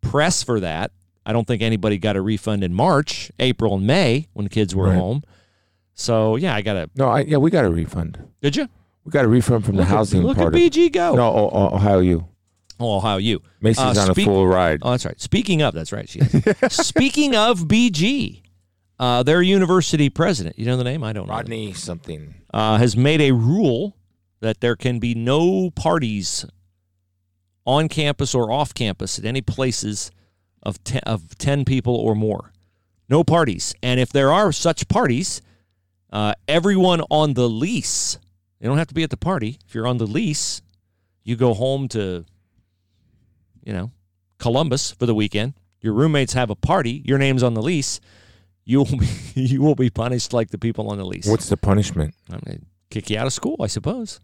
press 0.02 0.42
for 0.42 0.60
that? 0.60 0.92
I 1.30 1.32
don't 1.32 1.46
think 1.46 1.62
anybody 1.62 2.00
got 2.00 2.16
a 2.16 2.22
refund 2.22 2.64
in 2.64 2.74
March, 2.74 3.32
April, 3.40 3.76
and 3.76 3.86
May 3.86 4.28
when 4.34 4.46
the 4.46 4.50
kids 4.50 4.74
were 4.76 4.86
Right. 4.88 4.96
home. 4.98 5.22
So 5.94 6.38
yeah, 6.38 6.56
I 6.56 6.62
got 6.64 6.76
a. 6.76 6.90
No, 6.96 7.08
I, 7.08 7.20
yeah, 7.22 7.38
we 7.38 7.52
got 7.52 7.66
a 7.66 7.70
refund. 7.70 8.18
Did 8.42 8.56
you 8.56 8.68
We 9.04 9.12
got 9.12 9.26
a 9.26 9.28
refund 9.28 9.64
from 9.64 9.76
look 9.76 9.86
the 9.88 9.94
housing 9.94 10.22
At, 10.22 10.26
look 10.26 10.38
part 10.38 10.56
at 10.56 10.60
of 10.60 10.72
BG 10.72 10.92
go. 10.92 11.16
No, 11.16 11.28
o- 11.28 11.50
o- 11.52 11.76
Ohio 11.76 12.00
U. 12.00 12.28
Oh, 12.80 12.96
Ohio 12.98 13.18
U. 13.18 13.42
Macy's 13.62 13.80
Uh, 13.98 14.02
on 14.02 14.10
a 14.10 14.16
full 14.16 14.48
ride. 14.48 14.80
Oh, 14.82 14.90
that's 14.92 15.06
right. 15.06 15.20
Speaking 15.22 15.62
of, 15.62 15.76
that's 15.76 15.92
right. 15.92 16.10
She. 16.10 16.20
Speaking 16.70 17.36
of 17.36 17.68
BG, 17.68 18.42
uh, 18.98 19.22
their 19.22 19.44
university 19.44 20.10
president, 20.10 20.58
you 20.58 20.66
know 20.66 20.78
the 20.78 20.84
name? 20.84 21.04
I 21.04 21.14
don't 21.14 21.28
know. 21.28 21.34
Rodney 21.34 21.74
something. 21.74 22.34
Uh, 22.52 22.78
has 22.78 22.98
made 22.98 23.22
a 23.22 23.34
rule 23.34 23.96
that 24.40 24.62
there 24.62 24.76
can 24.76 24.98
be 24.98 25.14
no 25.14 25.70
parties 25.72 26.44
on 27.68 27.88
campus 27.88 28.34
or 28.34 28.52
off 28.52 28.74
campus 28.74 29.20
at 29.20 29.26
any 29.26 29.42
places 29.42 30.10
of 30.64 30.84
ten, 30.84 31.02
of 31.06 31.38
10 31.38 31.66
people 31.66 31.96
or 31.96 32.16
more. 32.16 32.52
No 33.10 33.24
parties. 33.24 33.74
And 33.82 34.00
if 34.00 34.10
there 34.10 34.32
are 34.32 34.52
such 34.52 34.88
parties, 34.88 35.42
uh, 36.12 36.34
everyone 36.48 37.02
on 37.10 37.34
the 37.34 37.50
lease, 37.50 38.18
they 38.60 38.68
don't 38.68 38.78
have 38.78 38.88
to 38.88 38.94
be 38.94 39.04
at 39.04 39.10
the 39.10 39.18
party. 39.18 39.60
If 39.68 39.74
you're 39.74 39.88
on 39.88 39.98
the 39.98 40.08
lease, 40.08 40.62
you 41.24 41.36
go 41.36 41.54
home 41.54 41.88
to, 41.90 42.26
you 43.64 43.74
know, 43.74 43.92
Columbus 44.38 44.92
for 44.92 45.06
the 45.06 45.16
weekend. 45.16 45.54
Your 45.82 45.94
roommates 45.94 46.34
have 46.34 46.50
a 46.50 46.56
party. 46.56 47.02
Your 47.06 47.18
name's 47.18 47.44
on 47.44 47.54
the 47.54 47.62
lease. 47.62 48.00
You 48.66 48.80
will 48.80 48.98
be, 48.98 49.08
you 49.36 49.62
will 49.62 49.76
be 49.76 49.90
punished 49.90 50.34
like 50.34 50.50
the 50.52 50.58
people 50.58 50.90
on 50.90 50.98
the 50.98 51.06
lease. 51.06 51.26
What's 51.28 51.50
the 51.50 51.58
punishment? 51.58 52.14
I'm 52.32 52.42
gonna 52.46 52.60
kick 52.90 53.10
you 53.10 53.18
out 53.18 53.28
of 53.28 53.34
school, 53.34 53.58
I 53.60 53.68
suppose. 53.68 54.20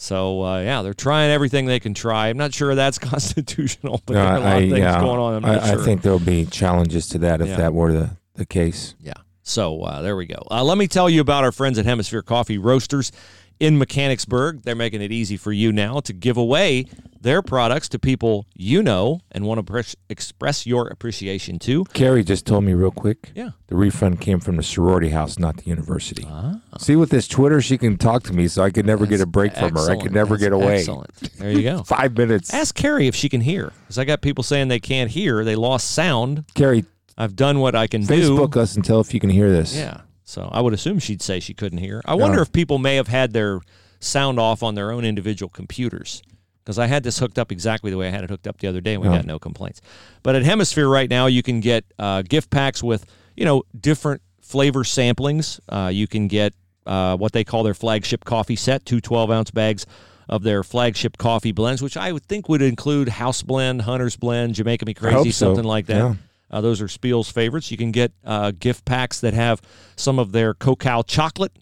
So 0.00 0.44
uh, 0.44 0.60
yeah, 0.60 0.82
they're 0.82 0.94
trying 0.94 1.32
everything 1.32 1.66
they 1.66 1.80
can 1.80 1.92
try. 1.92 2.28
I'm 2.28 2.36
not 2.36 2.54
sure 2.54 2.72
that's 2.76 2.98
constitutional, 3.00 4.00
but 4.06 4.14
No, 4.14 4.20
there 4.22 4.28
are 4.32 4.36
a 4.36 4.40
lot 4.40 4.46
I, 4.46 4.54
of 4.58 4.70
things 4.70 4.78
yeah, 4.78 5.00
going 5.00 5.18
on. 5.20 5.44
I, 5.44 5.68
sure. 5.72 5.80
I 5.80 5.84
think 5.84 6.02
there'll 6.02 6.20
be 6.20 6.46
challenges 6.46 7.08
to 7.08 7.18
that 7.18 7.40
if 7.40 7.48
Yeah. 7.48 7.56
that 7.56 7.74
were 7.74 7.92
the, 7.92 8.10
the 8.34 8.46
case. 8.46 8.94
Yeah. 9.00 9.14
So 9.42 9.82
uh, 9.82 10.00
there 10.02 10.14
we 10.14 10.26
go. 10.26 10.40
Uh, 10.50 10.62
let 10.62 10.78
me 10.78 10.86
tell 10.86 11.10
you 11.10 11.20
about 11.20 11.42
our 11.42 11.50
friends 11.50 11.78
at 11.78 11.84
Hemisphere 11.84 12.22
Coffee 12.22 12.58
Roasters 12.58 13.10
in 13.60 13.78
Mechanicsburg. 13.78 14.62
They're 14.62 14.74
making 14.74 15.02
it 15.02 15.12
easy 15.12 15.36
for 15.36 15.52
you 15.52 15.72
now 15.72 16.00
to 16.00 16.12
give 16.12 16.36
away 16.36 16.86
their 17.20 17.42
products 17.42 17.88
to 17.88 17.98
people 17.98 18.46
you 18.54 18.82
know 18.82 19.20
and 19.32 19.44
want 19.44 19.58
to 19.58 19.62
pres- 19.64 19.96
express 20.08 20.66
your 20.66 20.86
appreciation 20.88 21.58
to. 21.58 21.84
Carrie 21.86 22.22
just 22.22 22.46
told 22.46 22.64
me 22.64 22.74
real 22.74 22.90
quick. 22.90 23.32
Yeah. 23.34 23.50
The 23.66 23.74
refund 23.76 24.20
came 24.20 24.40
from 24.40 24.56
the 24.56 24.62
sorority 24.62 25.10
house, 25.10 25.38
not 25.38 25.58
the 25.58 25.64
university. 25.64 26.24
Ah. 26.28 26.60
See, 26.78 26.96
with 26.96 27.10
this 27.10 27.26
Twitter, 27.26 27.60
she 27.60 27.76
can 27.76 27.96
talk 27.96 28.22
to 28.24 28.32
me, 28.32 28.48
so 28.48 28.62
I 28.62 28.70
could 28.70 28.86
never 28.86 29.06
get 29.06 29.20
a 29.20 29.26
break 29.26 29.54
from 29.54 29.74
her. 29.74 29.90
I 29.90 29.96
could 29.96 30.12
never 30.12 30.36
That's 30.36 30.44
get 30.44 30.52
away. 30.52 30.78
Excellent. 30.78 31.38
There 31.38 31.50
you 31.50 31.62
go. 31.62 31.82
Five 31.86 32.16
minutes. 32.16 32.52
Ask 32.54 32.74
Carrie 32.74 33.08
if 33.08 33.14
she 33.14 33.28
can 33.28 33.40
hear, 33.40 33.72
because 33.82 33.98
I 33.98 34.04
got 34.04 34.22
people 34.22 34.44
saying 34.44 34.68
they 34.68 34.80
can't 34.80 35.10
hear. 35.10 35.44
They 35.44 35.56
lost 35.56 35.90
sound. 35.90 36.44
Carrie, 36.54 36.84
I've 37.16 37.34
done 37.34 37.58
what 37.58 37.74
I 37.74 37.88
can 37.88 38.02
Facebook 38.02 38.08
do. 38.08 38.36
Facebook 38.38 38.56
us 38.56 38.76
and 38.76 38.84
tell 38.84 39.00
if 39.00 39.12
you 39.12 39.20
can 39.20 39.30
hear 39.30 39.50
this. 39.50 39.74
Yeah. 39.76 40.02
So 40.28 40.48
I 40.52 40.60
would 40.60 40.74
assume 40.74 40.98
she'd 40.98 41.22
say 41.22 41.40
she 41.40 41.54
couldn't 41.54 41.78
hear. 41.78 42.02
I 42.04 42.14
wonder 42.14 42.36
Yeah. 42.36 42.42
if 42.42 42.52
people 42.52 42.76
may 42.78 42.96
have 42.96 43.08
had 43.08 43.32
their 43.32 43.60
sound 44.00 44.38
off 44.38 44.62
on 44.62 44.74
their 44.74 44.92
own 44.92 45.04
individual 45.04 45.48
computers. 45.48 46.22
Because 46.62 46.78
I 46.78 46.86
had 46.86 47.02
this 47.02 47.18
hooked 47.18 47.38
up 47.38 47.50
exactly 47.50 47.90
the 47.90 47.96
way 47.96 48.08
I 48.08 48.10
had 48.10 48.24
it 48.24 48.30
hooked 48.30 48.46
up 48.46 48.58
the 48.58 48.68
other 48.68 48.82
day 48.82 48.92
and 48.92 49.02
we 49.02 49.08
Yeah. 49.08 49.16
got 49.16 49.24
no 49.24 49.38
complaints. 49.38 49.80
But 50.22 50.36
at 50.36 50.42
Hemisphere 50.42 50.86
right 50.86 51.08
now, 51.08 51.26
you 51.26 51.42
can 51.42 51.60
get 51.60 51.84
uh, 51.98 52.20
gift 52.22 52.50
packs 52.50 52.82
with, 52.82 53.06
you 53.36 53.46
know, 53.46 53.62
different 53.80 54.20
flavor 54.42 54.84
samplings. 54.84 55.60
Uh, 55.66 55.88
you 55.88 56.06
can 56.06 56.28
get 56.28 56.52
uh, 56.86 57.16
what 57.16 57.32
they 57.32 57.42
call 57.44 57.62
their 57.62 57.72
flagship 57.74 58.24
coffee 58.26 58.56
set, 58.56 58.84
two 58.84 59.00
12 59.00 59.30
ounce 59.30 59.50
bags 59.50 59.86
of 60.28 60.42
their 60.42 60.62
flagship 60.62 61.16
coffee 61.16 61.52
blends, 61.52 61.80
which 61.80 61.96
I 61.96 62.12
would 62.12 62.26
think 62.26 62.50
would 62.50 62.60
include 62.60 63.08
House 63.08 63.42
Blend, 63.42 63.82
Hunter's 63.82 64.16
Blend, 64.16 64.54
Jamaica 64.54 64.84
Me 64.84 64.92
Crazy, 64.92 65.30
so. 65.30 65.46
something 65.46 65.64
like 65.64 65.86
that. 65.86 65.96
Yeah. 65.96 66.14
Uh, 66.50 66.60
those 66.60 66.80
are 66.80 66.88
Spiel's 66.88 67.30
favorites. 67.30 67.70
You 67.70 67.76
can 67.76 67.92
get 67.92 68.12
uh, 68.24 68.52
gift 68.58 68.84
packs 68.84 69.20
that 69.20 69.34
have 69.34 69.60
some 69.96 70.18
of 70.18 70.32
their 70.32 70.54
Cocoa 70.54 71.02
chocolate, 71.02 71.52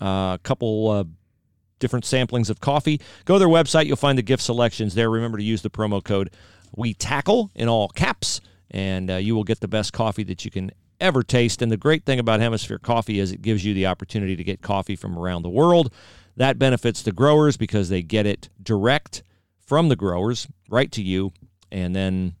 uh, 0.00 0.36
a 0.36 0.40
couple 0.42 0.90
uh, 0.90 1.04
different 1.78 2.04
samplings 2.04 2.50
of 2.50 2.60
coffee. 2.60 3.00
Go 3.24 3.34
to 3.34 3.38
their 3.38 3.48
website. 3.48 3.86
You'll 3.86 3.96
find 3.96 4.18
the 4.18 4.22
gift 4.22 4.42
selections 4.42 4.94
there. 4.94 5.10
Remember 5.10 5.38
to 5.38 5.44
use 5.44 5.62
the 5.62 5.70
promo 5.70 6.02
code 6.02 6.30
We 6.74 6.94
Tackle 6.94 7.50
in 7.54 7.68
all 7.68 7.88
caps, 7.88 8.40
and 8.70 9.10
uh, 9.10 9.16
you 9.16 9.34
will 9.34 9.44
get 9.44 9.60
the 9.60 9.68
best 9.68 9.92
coffee 9.92 10.24
that 10.24 10.44
you 10.44 10.50
can 10.50 10.70
ever 11.00 11.22
taste. 11.22 11.62
And 11.62 11.70
the 11.70 11.76
great 11.76 12.04
thing 12.04 12.18
about 12.18 12.40
Hemisphere 12.40 12.78
Coffee 12.78 13.20
is 13.20 13.32
it 13.32 13.42
gives 13.42 13.64
you 13.64 13.74
the 13.74 13.86
opportunity 13.86 14.36
to 14.36 14.44
get 14.44 14.62
coffee 14.62 14.96
from 14.96 15.18
around 15.18 15.42
the 15.42 15.50
world. 15.50 15.92
That 16.36 16.58
benefits 16.58 17.02
the 17.02 17.12
growers 17.12 17.56
because 17.56 17.88
they 17.88 18.02
get 18.02 18.26
it 18.26 18.48
direct 18.62 19.22
from 19.58 19.88
the 19.88 19.96
growers 19.96 20.46
right 20.68 20.90
to 20.92 21.02
you, 21.02 21.32
and 21.70 21.94
then 21.94 22.36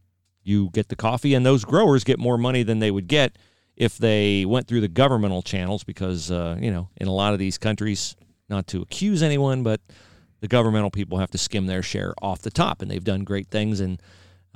you 0.48 0.70
get 0.72 0.88
the 0.88 0.96
coffee, 0.96 1.34
and 1.34 1.44
those 1.44 1.64
growers 1.64 2.04
get 2.04 2.18
more 2.18 2.38
money 2.38 2.62
than 2.62 2.78
they 2.78 2.90
would 2.90 3.06
get 3.06 3.36
if 3.76 3.98
they 3.98 4.44
went 4.44 4.66
through 4.66 4.80
the 4.80 4.88
governmental 4.88 5.42
channels 5.42 5.84
because, 5.84 6.30
uh, 6.30 6.56
you 6.60 6.70
know, 6.70 6.88
in 6.96 7.06
a 7.06 7.12
lot 7.12 7.32
of 7.32 7.38
these 7.38 7.58
countries, 7.58 8.16
not 8.48 8.66
to 8.66 8.82
accuse 8.82 9.22
anyone, 9.22 9.62
but 9.62 9.80
the 10.40 10.48
governmental 10.48 10.90
people 10.90 11.18
have 11.18 11.30
to 11.30 11.38
skim 11.38 11.66
their 11.66 11.82
share 11.82 12.14
off 12.22 12.42
the 12.42 12.50
top, 12.50 12.82
and 12.82 12.90
they've 12.90 13.04
done 13.04 13.24
great 13.24 13.48
things. 13.48 13.80
And 13.80 14.02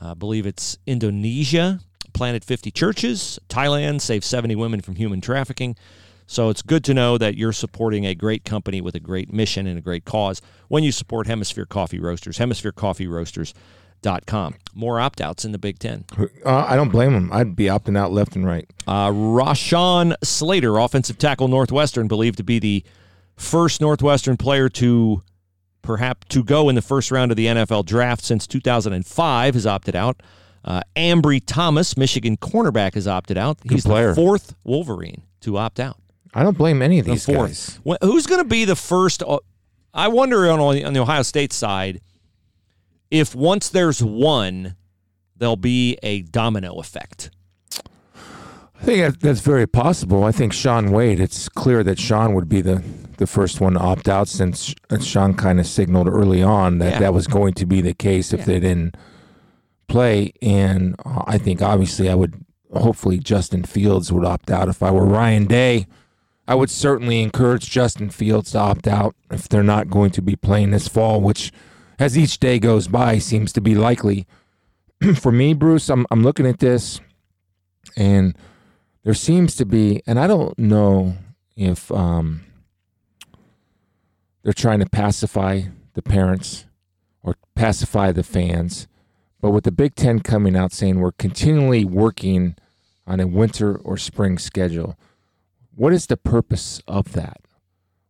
uh, 0.01 0.13
I 0.13 0.15
believe 0.15 0.47
it's 0.47 0.79
Indonesia 0.87 1.81
planted 2.13 2.45
50 2.45 2.71
churches. 2.71 3.39
Thailand 3.49 4.01
saved 4.01 4.25
70 4.25 4.57
women 4.57 4.81
from 4.81 4.97
human 4.97 5.21
trafficking. 5.21 5.77
So 6.27 6.49
it's 6.49 6.63
good 6.63 6.85
to 6.85 6.95
know 6.95 7.19
that 7.19 7.37
you're 7.37 7.53
supporting 7.53 8.07
a 8.07 8.15
great 8.15 8.45
company 8.45 8.81
with 8.81 8.95
a 8.95 9.01
great 9.01 9.33
mission 9.33 9.67
and 9.67 9.79
a 9.79 9.83
great 9.83 10.05
cause 10.05 10.41
when 10.69 10.83
you 10.83 10.93
support 10.93 11.27
Hemisphere 11.27 11.67
Coffee 11.67 11.99
Roasters. 11.99 12.39
Hemisphere 12.39 12.73
Coffee 12.73 13.07
Roasters. 13.07 13.53
HemisphereCoffeeRoasters.com. 14.03 14.55
More 14.75 15.01
opt 15.01 15.21
outs 15.21 15.45
in 15.45 15.53
the 15.53 15.59
Big 15.59 15.79
Ten. 15.79 16.05
Uh, 16.45 16.65
I 16.69 16.77
don't 16.77 16.89
blame 16.91 17.13
him. 17.15 17.33
I'd 17.33 17.55
be 17.57 17.65
opting 17.65 17.97
out 17.97 18.13
left 18.13 18.37
and 18.37 18.47
right. 18.47 18.69
Uh, 18.87 19.11
Rashawn 19.11 20.15
Slater, 20.23 20.79
offensive 20.79 21.19
tackle 21.19 21.49
Northwestern, 21.49 22.09
believed 22.09 22.39
to 22.39 22.45
be 22.45 22.59
the 22.59 22.85
first 23.37 23.81
Northwestern 23.81 24.37
player 24.37 24.69
to 24.71 25.23
perhaps 25.83 26.27
to 26.29 26.45
go 26.45 26.69
in 26.69 26.75
the 26.75 26.83
first 26.83 27.11
round 27.11 27.31
of 27.33 27.37
the 27.37 27.47
NFL 27.47 27.85
draft 27.85 28.25
since 28.25 28.47
2005, 28.47 29.55
has 29.55 29.67
opted 29.67 29.97
out. 29.97 30.23
Uh, 30.65 30.81
Ambry 30.95 31.43
Thomas, 31.45 31.97
Michigan 31.97 32.37
cornerback, 32.37 32.95
has 32.95 33.09
opted 33.09 33.37
out. 33.37 33.59
He's 33.69 33.83
the 33.83 34.13
fourth 34.15 34.55
Wolverine 34.63 35.23
to 35.41 35.57
opt 35.59 35.81
out. 35.81 35.97
I 36.35 36.45
don't 36.45 36.57
blame 36.57 36.81
any 36.81 36.99
of 37.01 37.05
The 37.07 37.13
these 37.13 37.27
fourth. 37.27 37.49
guys. 37.49 37.81
Wh- 37.85 38.07
Who's 38.07 38.27
going 38.27 38.41
to 38.43 38.49
be 38.49 38.65
the 38.65 38.77
first? 38.77 39.23
uh, 39.25 39.39
I 39.93 40.09
wonder 40.09 40.49
on, 40.51 40.61
on 40.61 40.93
the 40.95 41.01
Ohio 41.01 41.23
State 41.23 41.53
side 41.53 42.01
if 43.13 43.35
once 43.35 43.69
there's 43.69 44.03
one, 44.03 44.75
there'll 45.37 45.55
be 45.57 45.99
a 46.03 46.23
domino 46.23 46.81
effect. 46.81 47.31
I 48.17 48.85
think 48.85 49.21
that's 49.21 49.41
very 49.41 49.67
possible. 49.69 50.25
I 50.25 50.33
think 50.33 50.53
Shaun 50.53 50.91
Wade. 50.91 51.21
It's 51.21 51.49
clear 51.49 51.85
that 51.85 52.01
Shaun 52.01 52.35
would 52.35 52.49
be 52.49 52.61
the 52.63 52.83
the 53.19 53.27
first 53.29 53.61
one 53.61 53.75
to 53.75 53.79
opt 53.79 54.09
out 54.09 54.27
since 54.27 54.75
Shaun 55.01 55.35
kind 55.35 55.61
of 55.61 55.67
signaled 55.67 56.09
early 56.09 56.43
on 56.43 56.79
that 56.79 56.95
Yeah. 56.95 56.99
that 57.01 57.15
was 57.15 57.29
going 57.29 57.55
to 57.55 57.67
be 57.67 57.81
the 57.81 57.95
case 57.95 58.33
if 58.33 58.41
Yeah. 58.41 58.47
they 58.47 58.61
didn't 58.61 58.97
play. 59.87 60.33
And 60.43 60.97
uh, 61.05 61.23
I 61.27 61.39
think 61.39 61.63
obviously 61.63 62.09
I 62.09 62.17
would 62.17 62.35
hopefully 62.75 63.19
Justin 63.19 63.63
Fields 63.63 64.11
would 64.11 64.25
opt 64.25 64.51
out 64.51 64.69
if 64.69 64.83
I 64.83 64.91
were 64.91 65.05
Ryan 65.05 65.45
Day. 65.45 65.87
I 66.49 66.57
would 66.57 66.71
certainly 66.71 67.23
encourage 67.23 67.71
Justin 67.71 68.11
Fields 68.11 68.53
to 68.53 68.59
opt 68.59 68.89
out 68.89 69.15
if 69.31 69.49
they're 69.49 69.63
not 69.63 69.89
going 69.91 70.11
to 70.13 70.23
be 70.23 70.35
playing 70.35 70.71
this 70.73 70.89
fall, 70.89 71.21
which 71.21 71.53
as 72.03 72.19
each 72.19 72.41
day 72.41 72.59
goes 72.59 72.89
by 72.89 73.19
seems 73.19 73.53
to 73.53 73.61
be 73.61 73.77
likely. 73.77 74.27
For 75.15 75.31
me, 75.31 75.55
Bruce, 75.55 75.89
I'm 75.89 76.05
I'm 76.11 76.25
looking 76.25 76.47
at 76.47 76.59
this 76.59 77.01
and 77.97 78.37
there 79.05 79.15
seems 79.15 79.55
to 79.57 79.65
be, 79.65 80.03
and 80.07 80.19
I 80.19 80.27
don't 80.27 80.59
know 80.59 81.17
if 81.57 81.91
um, 81.93 82.43
they're 84.43 84.53
trying 84.53 84.81
to 84.81 84.89
pacify 84.89 85.63
the 85.95 86.03
parents 86.03 86.65
or 87.23 87.37
pacify 87.55 88.11
the 88.11 88.23
fans, 88.25 88.89
but 89.41 89.51
with 89.51 89.65
the 89.65 89.73
Big 89.73 89.95
Ten 89.95 90.21
coming 90.21 90.57
out 90.57 90.73
saying 90.73 90.99
we're 90.99 91.13
continually 91.13 91.85
working 91.85 92.57
on 93.07 93.21
a 93.21 93.27
winter 93.27 93.77
or 93.77 93.97
spring 93.97 94.39
schedule, 94.39 94.97
what 95.75 95.93
is 95.93 96.07
the 96.07 96.17
purpose 96.17 96.81
of 96.89 97.13
that? 97.13 97.41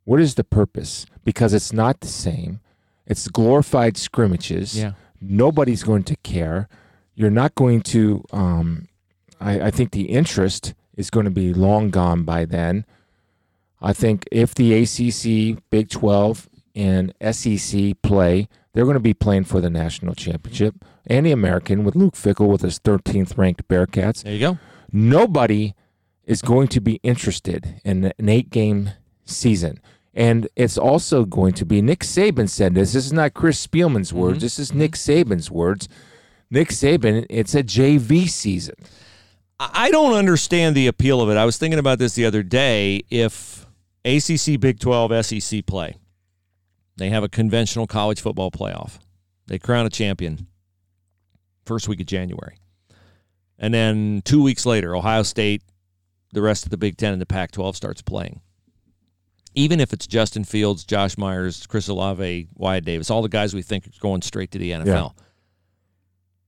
What 0.05 0.21
is 0.21 0.35
the 0.35 0.45
purpose? 0.45 1.07
Because 1.25 1.53
it's 1.53 1.73
not 1.73 2.01
the 2.01 2.09
same. 2.09 2.61
It's 3.07 3.29
glorified 3.29 3.97
scrimmages 3.97 4.77
Yeah. 4.79 4.93
nobody's 5.21 5.83
going 5.83 6.05
to 6.05 6.17
care. 6.23 6.69
You're 7.15 7.31
not 7.31 7.55
going 7.55 7.83
to. 7.83 8.25
Um, 8.33 8.89
I, 9.41 9.61
I 9.67 9.71
think 9.71 9.91
the 9.91 10.05
interest 10.11 10.75
is 10.97 11.11
going 11.11 11.25
to 11.25 11.31
be 11.31 11.53
long 11.53 11.91
gone 11.91 12.23
by 12.25 12.45
then. 12.45 12.85
I 13.81 13.93
think 13.93 14.27
if 14.31 14.55
the 14.55 14.73
ACC, 14.75 15.61
Big 15.71 15.89
12, 15.91 16.49
and 16.75 17.13
SEC 17.33 18.01
play, 18.03 18.49
they're 18.73 18.85
going 18.85 18.95
to 18.95 19.01
be 19.01 19.13
playing 19.15 19.45
for 19.45 19.61
the 19.61 19.69
national 19.69 20.15
championship 20.15 20.77
and 21.07 21.27
the 21.27 21.33
American 21.33 21.85
with 21.85 21.97
Luke 21.97 22.15
Fickell 22.15 22.49
with 22.49 22.63
his 22.63 22.79
13th 22.79 23.37
ranked 23.37 23.67
Bearcats. 23.69 24.23
There 24.23 24.33
you 24.33 24.39
go. 24.41 24.59
Nobody 24.93 25.75
is 26.25 26.41
going 26.41 26.69
to 26.69 26.81
be 26.81 27.01
interested 27.03 27.81
in 27.85 28.13
an 28.17 28.29
eight 28.29 28.51
game 28.51 28.91
season. 29.25 29.81
And 30.15 30.49
it's 30.57 30.77
also 30.77 31.25
going 31.25 31.55
to 31.55 31.65
be 31.65 31.81
Nick 31.81 32.01
Saban 32.01 32.49
said 32.49 32.75
this. 32.75 32.93
This 32.93 33.07
is 33.07 33.13
not 33.13 33.35
Chris 33.35 33.65
Spielman's 33.67 34.11
mm-hmm. 34.11 34.19
words. 34.19 34.41
This 34.41 34.59
is 34.59 34.71
mm-hmm. 34.71 34.79
Nick 34.81 34.93
Saban's 34.93 35.51
words. 35.51 35.89
Nick 36.51 36.69
Saban, 36.69 37.25
it's 37.31 37.55
a 37.55 37.63
JV 37.63 38.29
season. 38.29 38.75
I 39.59 39.91
don't 39.91 40.15
understand 40.15 40.75
the 40.75 40.87
appeal 40.87 41.21
of 41.21 41.31
it. 41.31 41.37
I 41.37 41.45
was 41.45 41.57
thinking 41.57 41.79
about 41.79 41.99
this 41.99 42.15
the 42.15 42.27
other 42.27 42.43
day. 42.43 43.03
If 43.11 43.67
ACC, 44.05 44.61
Big 44.61 44.81
12, 44.81 45.25
SEC 45.25 45.65
play, 45.67 45.97
they 46.97 47.11
have 47.11 47.23
a 47.23 47.29
conventional 47.29 47.87
college 47.87 48.21
football 48.21 48.51
playoff. 48.51 48.99
They 49.47 49.59
crown 49.59 49.87
a 49.87 49.91
champion 49.91 50.49
first 51.65 51.89
week 51.89 52.01
of 52.01 52.07
January. 52.07 52.57
And 53.59 53.73
then 53.73 54.23
two 54.25 54.43
weeks 54.43 54.67
later, 54.67 54.97
Ohio 54.97 55.23
State, 55.23 55.63
the 56.33 56.43
rest 56.43 56.65
of 56.65 56.71
the 56.71 56.77
Big 56.77 56.97
Ten, 56.97 57.13
and 57.13 57.23
the 57.23 57.27
Pac 57.27 57.53
12 57.53 57.77
starts 57.77 58.03
playing. 58.03 58.41
Even 59.55 59.81
if 59.81 59.93
it's 59.93 60.07
Justin 60.07 60.45
Fields, 60.45 60.85
Josh 60.85 61.19
Myers, 61.19 61.67
Chris 61.67 61.89
Olave, 61.89 62.49
Wyatt 62.55 62.85
Davis, 62.85 63.11
all 63.11 63.21
the 63.23 63.29
guys 63.29 63.55
we 63.55 63.63
think 63.63 63.87
are 63.87 63.91
going 64.01 64.23
straight 64.23 64.51
to 64.53 64.59
the 64.59 64.71
NFL. 64.71 65.13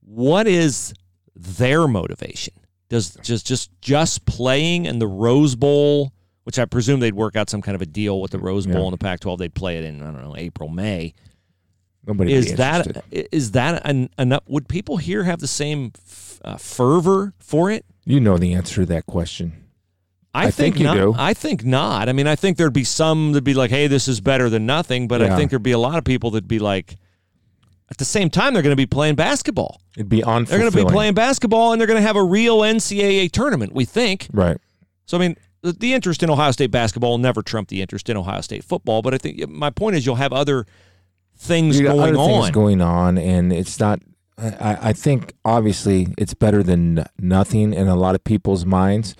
What 0.01 0.47
is 0.47 0.93
their 1.35 1.87
motivation? 1.87 2.53
Does 2.89 3.15
just 3.23 3.45
just 3.47 3.71
just 3.81 4.25
playing 4.25 4.85
in 4.85 4.99
the 4.99 5.07
Rose 5.07 5.55
Bowl, 5.55 6.13
which 6.43 6.59
I 6.59 6.65
presume 6.65 6.99
they'd 6.99 7.15
work 7.15 7.35
out 7.35 7.49
some 7.49 7.61
kind 7.61 7.75
of 7.75 7.81
a 7.81 7.85
deal 7.87 8.21
with 8.21 8.31
the 8.31 8.39
Rose 8.39 8.67
Bowl 8.67 8.75
Yeah. 8.81 8.83
and 8.85 8.93
the 8.93 8.97
Pac-12. 8.97 9.37
They'd 9.39 9.53
play 9.55 9.77
it 9.77 9.83
in 9.85 10.01
I 10.01 10.05
don't 10.11 10.21
know 10.21 10.35
April, 10.37 10.69
May. 10.69 11.13
Nobody 12.05 12.33
Is 12.33 12.53
that 12.55 12.85
that 13.53 13.81
an, 13.85 14.09
enough? 14.19 14.43
Would 14.47 14.67
people 14.67 14.97
here 14.97 15.23
have 15.23 15.39
the 15.39 15.47
same 15.47 15.91
f- 16.07 16.39
uh, 16.45 16.57
fervor 16.57 17.33
for 17.39 17.71
it? 17.71 17.83
You 18.05 18.19
know 18.19 18.37
the 18.37 18.53
answer 18.53 18.81
to 18.81 18.85
that 18.85 19.07
question. 19.07 19.64
I 20.35 20.51
think 20.51 20.77
you 20.77 20.85
not. 20.85 20.95
do. 20.95 21.15
I 21.17 21.33
think 21.33 21.63
not. 21.63 22.09
I 22.09 22.13
mean, 22.13 22.27
I 22.27 22.35
think 22.35 22.57
there'd 22.57 22.73
be 22.73 22.83
some 22.83 23.31
that'd 23.31 23.43
be 23.43 23.53
like, 23.53 23.71
"Hey, 23.71 23.87
this 23.87 24.07
is 24.07 24.21
better 24.21 24.49
than 24.49 24.65
nothing," 24.65 25.07
but 25.07 25.21
I 25.21 25.35
think 25.35 25.49
there'd 25.49 25.63
be 25.63 25.71
a 25.71 25.79
lot 25.79 25.97
of 25.97 26.03
people 26.03 26.31
that'd 26.31 26.47
be 26.47 26.59
like, 26.59 26.97
at 27.89 27.97
the 27.97 28.05
same 28.05 28.29
time, 28.29 28.53
they're 28.53 28.63
going 28.63 28.71
to 28.71 28.77
be 28.77 28.87
playing 28.87 29.15
basketball. 29.15 29.79
It'd 29.95 30.09
be 30.09 30.23
on. 30.23 30.45
They're 30.45 30.59
going 30.59 30.71
to 30.71 30.77
be 30.77 30.85
playing 30.85 31.13
basketball, 31.13 31.71
and 31.71 31.79
they're 31.79 31.87
going 31.87 32.01
to 32.01 32.05
have 32.07 32.15
a 32.15 32.23
real 32.23 32.59
NCAA 32.59 33.31
tournament. 33.31 33.73
We 33.73 33.85
think. 33.85 34.27
Right. 34.33 34.57
So 35.05 35.17
I 35.17 35.19
mean, 35.19 35.35
the, 35.61 35.71
the 35.71 35.93
interest 35.93 36.23
in 36.23 36.29
Ohio 36.29 36.51
State 36.51 36.71
basketball 36.71 37.11
will 37.11 37.17
never 37.19 37.41
trump 37.41 37.69
the 37.69 37.81
interest 37.81 38.09
in 38.09 38.17
Ohio 38.17 38.41
State 38.41 38.63
football. 38.63 39.01
But 39.01 39.13
I 39.13 39.17
think 39.17 39.47
my 39.49 39.69
point 39.69 39.95
is, 39.95 40.05
you'll 40.05 40.15
have 40.15 40.33
other 40.33 40.65
things 41.37 41.79
You 41.79 41.87
going 41.87 41.99
other 41.99 42.15
things 42.15 42.45
on. 42.47 42.51
going 42.51 42.81
on, 42.81 43.17
and 43.17 43.53
it's 43.53 43.79
not. 43.79 43.99
I, 44.37 44.77
I 44.89 44.93
think 44.93 45.33
obviously 45.45 46.07
it's 46.17 46.33
better 46.33 46.61
than 46.61 47.05
nothing 47.19 47.73
in 47.73 47.87
a 47.87 47.95
lot 47.95 48.15
of 48.15 48.23
people's 48.23 48.65
minds, 48.65 49.15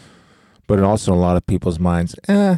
but 0.68 0.80
also 0.82 1.14
in 1.14 1.18
a 1.18 1.22
lot 1.22 1.38
of 1.38 1.46
people's 1.46 1.80
minds, 1.80 2.16
eh, 2.28 2.58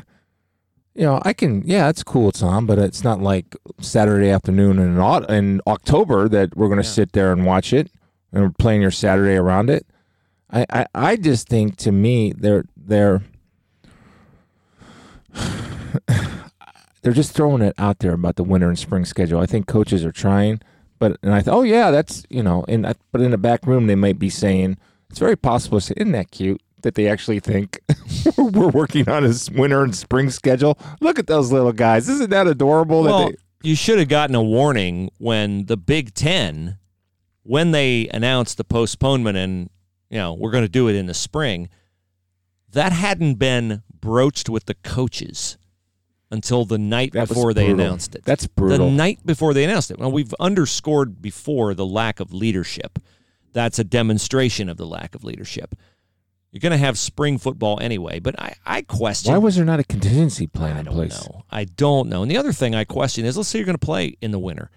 you 0.96 1.04
know, 1.04 1.22
I 1.24 1.34
can, 1.34 1.62
yeah, 1.66 1.90
it's 1.90 2.04
cool, 2.04 2.32
Tom, 2.32 2.66
but 2.66 2.80
it's 2.80 3.04
not 3.04 3.22
like 3.22 3.56
Saturday 3.80 4.30
afternoon 4.30 4.80
in, 4.80 5.00
in 5.30 5.62
October 5.68 6.28
that 6.30 6.58
we're 6.58 6.68
going 6.68 6.82
to 6.82 6.84
sit 6.84 7.12
there 7.12 7.32
and 7.32 7.46
watch 7.46 7.72
it 7.72 7.92
and 8.32 8.44
we're 8.44 8.50
playing 8.58 8.82
your 8.82 8.92
Saturday 8.92 9.36
around 9.36 9.70
it. 9.70 9.86
I, 10.50 10.66
I, 10.70 10.86
I 10.96 11.16
just 11.18 11.48
think 11.50 11.76
to 11.78 11.92
me, 11.92 12.32
they're, 12.32 12.66
they're, 12.76 13.22
they're 17.02 17.14
just 17.14 17.34
throwing 17.34 17.62
it 17.62 17.76
out 17.78 18.00
there 18.00 18.14
about 18.14 18.36
the 18.36 18.44
winter 18.44 18.68
and 18.68 18.80
spring 18.80 19.06
schedule. 19.06 19.40
I 19.40 19.46
think 19.46 19.68
coaches 19.68 20.04
are 20.04 20.12
trying, 20.12 20.62
but 21.00 21.18
and 21.22 21.34
I 21.34 21.42
thought, 21.42 21.56
oh 21.56 21.64
yeah, 21.64 21.92
that's 21.92 22.26
you 22.30 22.44
know, 22.44 22.66
and 22.68 22.88
I, 22.88 22.96
but 23.12 23.22
in 23.22 23.32
the 23.32 23.38
back 23.38 23.66
room 23.66 23.88
they 23.88 23.96
might 23.96 24.20
be 24.20 24.30
saying 24.30 24.78
it's 25.10 25.20
very 25.20 25.36
possible. 25.36 25.80
to 25.80 25.86
say, 25.86 25.94
Isn't 25.98 26.12
that 26.14 26.32
cute 26.32 26.62
that 26.82 26.96
they 26.96 27.08
actually 27.08 27.40
think 27.40 27.80
we're 28.38 28.70
working 28.70 29.10
on 29.10 29.24
his 29.24 29.50
winter 29.52 29.84
and 29.84 29.96
spring 29.96 30.30
schedule? 30.30 30.78
Look 31.02 31.20
at 31.20 31.28
those 31.28 31.52
little 31.52 31.74
guys. 31.74 32.08
Isn't 32.10 32.30
that 32.30 32.48
adorable? 32.48 33.04
well, 33.04 33.26
that 33.28 33.38
they, 33.64 33.70
you 33.70 33.76
should 33.76 34.00
have 34.00 34.08
gotten 34.08 34.36
a 34.36 34.44
warning 34.44 35.10
when 35.18 35.66
the 35.66 35.78
Big 35.78 36.14
Ten, 36.14 36.78
when 37.44 37.72
they 37.72 38.08
announced 38.14 38.58
the 38.58 38.64
postponement 38.64 39.38
and 39.38 39.70
you 40.10 40.18
know 40.18 40.34
we're 40.34 40.52
going 40.52 40.64
to 40.64 40.70
do 40.70 40.88
it 40.88 40.96
in 40.96 41.06
the 41.06 41.14
spring. 41.14 41.70
That 42.72 42.92
hadn't 42.92 43.36
been 43.36 43.82
broached 44.00 44.50
with 44.50 44.66
the 44.66 44.76
coaches 44.76 45.58
until 46.30 46.66
the 46.66 46.78
night 46.78 47.14
That 47.14 47.28
before 47.28 47.54
they 47.54 47.70
announced 47.70 48.16
it. 48.16 48.24
That's 48.26 48.48
brutal. 48.48 48.90
The 48.90 48.96
night 48.96 49.26
before 49.26 49.54
they 49.54 49.64
announced 49.64 49.92
it. 49.92 50.00
Well, 50.00 50.12
we've 50.12 50.34
underscored 50.40 51.22
before 51.22 51.74
the 51.74 51.86
lack 51.86 52.20
of 52.20 52.34
leadership. 52.34 53.00
That's 53.54 53.80
a 53.80 53.84
demonstration 53.84 54.70
of 54.70 54.78
the 54.78 54.86
lack 54.86 55.16
of 55.16 55.24
leadership. 55.24 55.76
You're 56.58 56.72
going 56.72 56.80
to 56.80 56.84
have 56.84 56.98
spring 56.98 57.38
football 57.38 57.80
anyway, 57.80 58.18
but 58.20 58.34
I, 58.42 58.56
I 58.66 58.82
question. 58.82 59.32
why 59.32 59.38
was 59.38 59.58
there 59.58 59.64
not 59.64 59.80
a 59.80 59.84
contingency 59.84 60.48
plan 60.48 60.76
I 60.76 60.80
in 60.80 60.86
don't 60.86 60.96
place? 60.96 61.24
know. 61.24 61.44
I 61.52 61.66
don't 61.66 62.10
know. 62.10 62.24
And 62.24 62.32
the 62.32 62.38
other 62.38 62.52
thing 62.52 62.74
I 62.74 62.84
question 62.84 63.26
is 63.26 63.38
let's 63.38 63.48
say 63.48 63.60
you're 63.60 63.66
going 63.68 63.78
to 63.78 63.86
play 63.86 64.18
in 64.24 64.32
the 64.32 64.40
winter. 64.40 64.72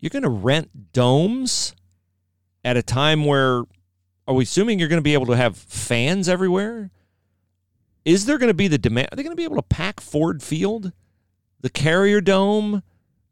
You're 0.00 0.10
going 0.10 0.24
to 0.24 0.28
rent 0.28 0.92
domes 0.92 1.74
at 2.62 2.76
a 2.76 2.82
time 2.82 3.24
where, 3.24 3.62
are 4.28 4.34
we 4.34 4.42
assuming 4.42 4.78
you're 4.78 4.88
going 4.88 4.98
to 4.98 5.02
be 5.02 5.14
able 5.14 5.24
to 5.24 5.36
have 5.36 5.56
fans 5.56 6.28
everywhere? 6.28 6.90
Is 8.04 8.26
there 8.26 8.36
going 8.36 8.50
to 8.50 8.54
be 8.54 8.68
the 8.68 8.76
demand? 8.76 9.08
Are 9.12 9.16
they 9.16 9.22
going 9.22 9.32
to 9.32 9.40
be 9.40 9.44
able 9.44 9.56
to 9.56 9.62
pack 9.62 9.98
Ford 9.98 10.42
Field, 10.42 10.92
the 11.62 11.70
Carrier 11.70 12.20
Dome, 12.20 12.82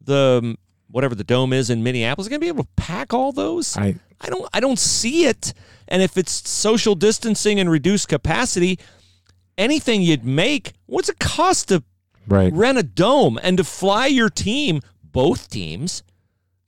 the 0.00 0.40
um, 0.42 0.56
whatever 0.88 1.14
the 1.14 1.24
dome 1.24 1.52
is 1.52 1.68
in 1.68 1.82
Minneapolis, 1.82 2.26
Are 2.26 2.30
they 2.30 2.32
going 2.38 2.40
to 2.40 2.44
be 2.44 2.48
able 2.48 2.64
to 2.64 2.70
pack 2.76 3.12
all 3.12 3.32
those? 3.32 3.76
I 3.76 3.96
I 4.18 4.30
don't 4.30 4.48
I 4.54 4.60
don't 4.60 4.78
see 4.78 5.26
it. 5.26 5.52
And 5.92 6.00
if 6.00 6.16
it's 6.16 6.48
social 6.48 6.94
distancing 6.94 7.60
and 7.60 7.70
reduced 7.70 8.08
capacity, 8.08 8.78
anything 9.58 10.00
you'd 10.00 10.24
make, 10.24 10.72
what's 10.86 11.10
it 11.10 11.18
cost 11.18 11.68
to 11.68 11.84
right. 12.26 12.50
rent 12.50 12.78
a 12.78 12.82
dome 12.82 13.38
and 13.42 13.58
to 13.58 13.64
fly 13.64 14.06
your 14.06 14.30
team, 14.30 14.80
both 15.04 15.50
teams, 15.50 16.02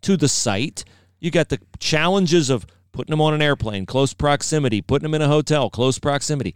to 0.03 0.18
the 0.18 0.29
site? 0.29 0.85
You 1.20 1.31
got 1.31 1.49
the 1.49 1.59
challenges 1.79 2.51
of 2.51 2.66
putting 2.93 3.12
them 3.12 3.22
on 3.22 3.33
an 3.33 3.41
airplane, 3.41 3.87
close 3.87 4.12
proximity, 4.12 4.83
putting 4.83 5.05
them 5.05 5.14
in 5.14 5.22
a 5.22 5.29
hotel, 5.29 5.70
close 5.70 5.99
proximity. 5.99 6.55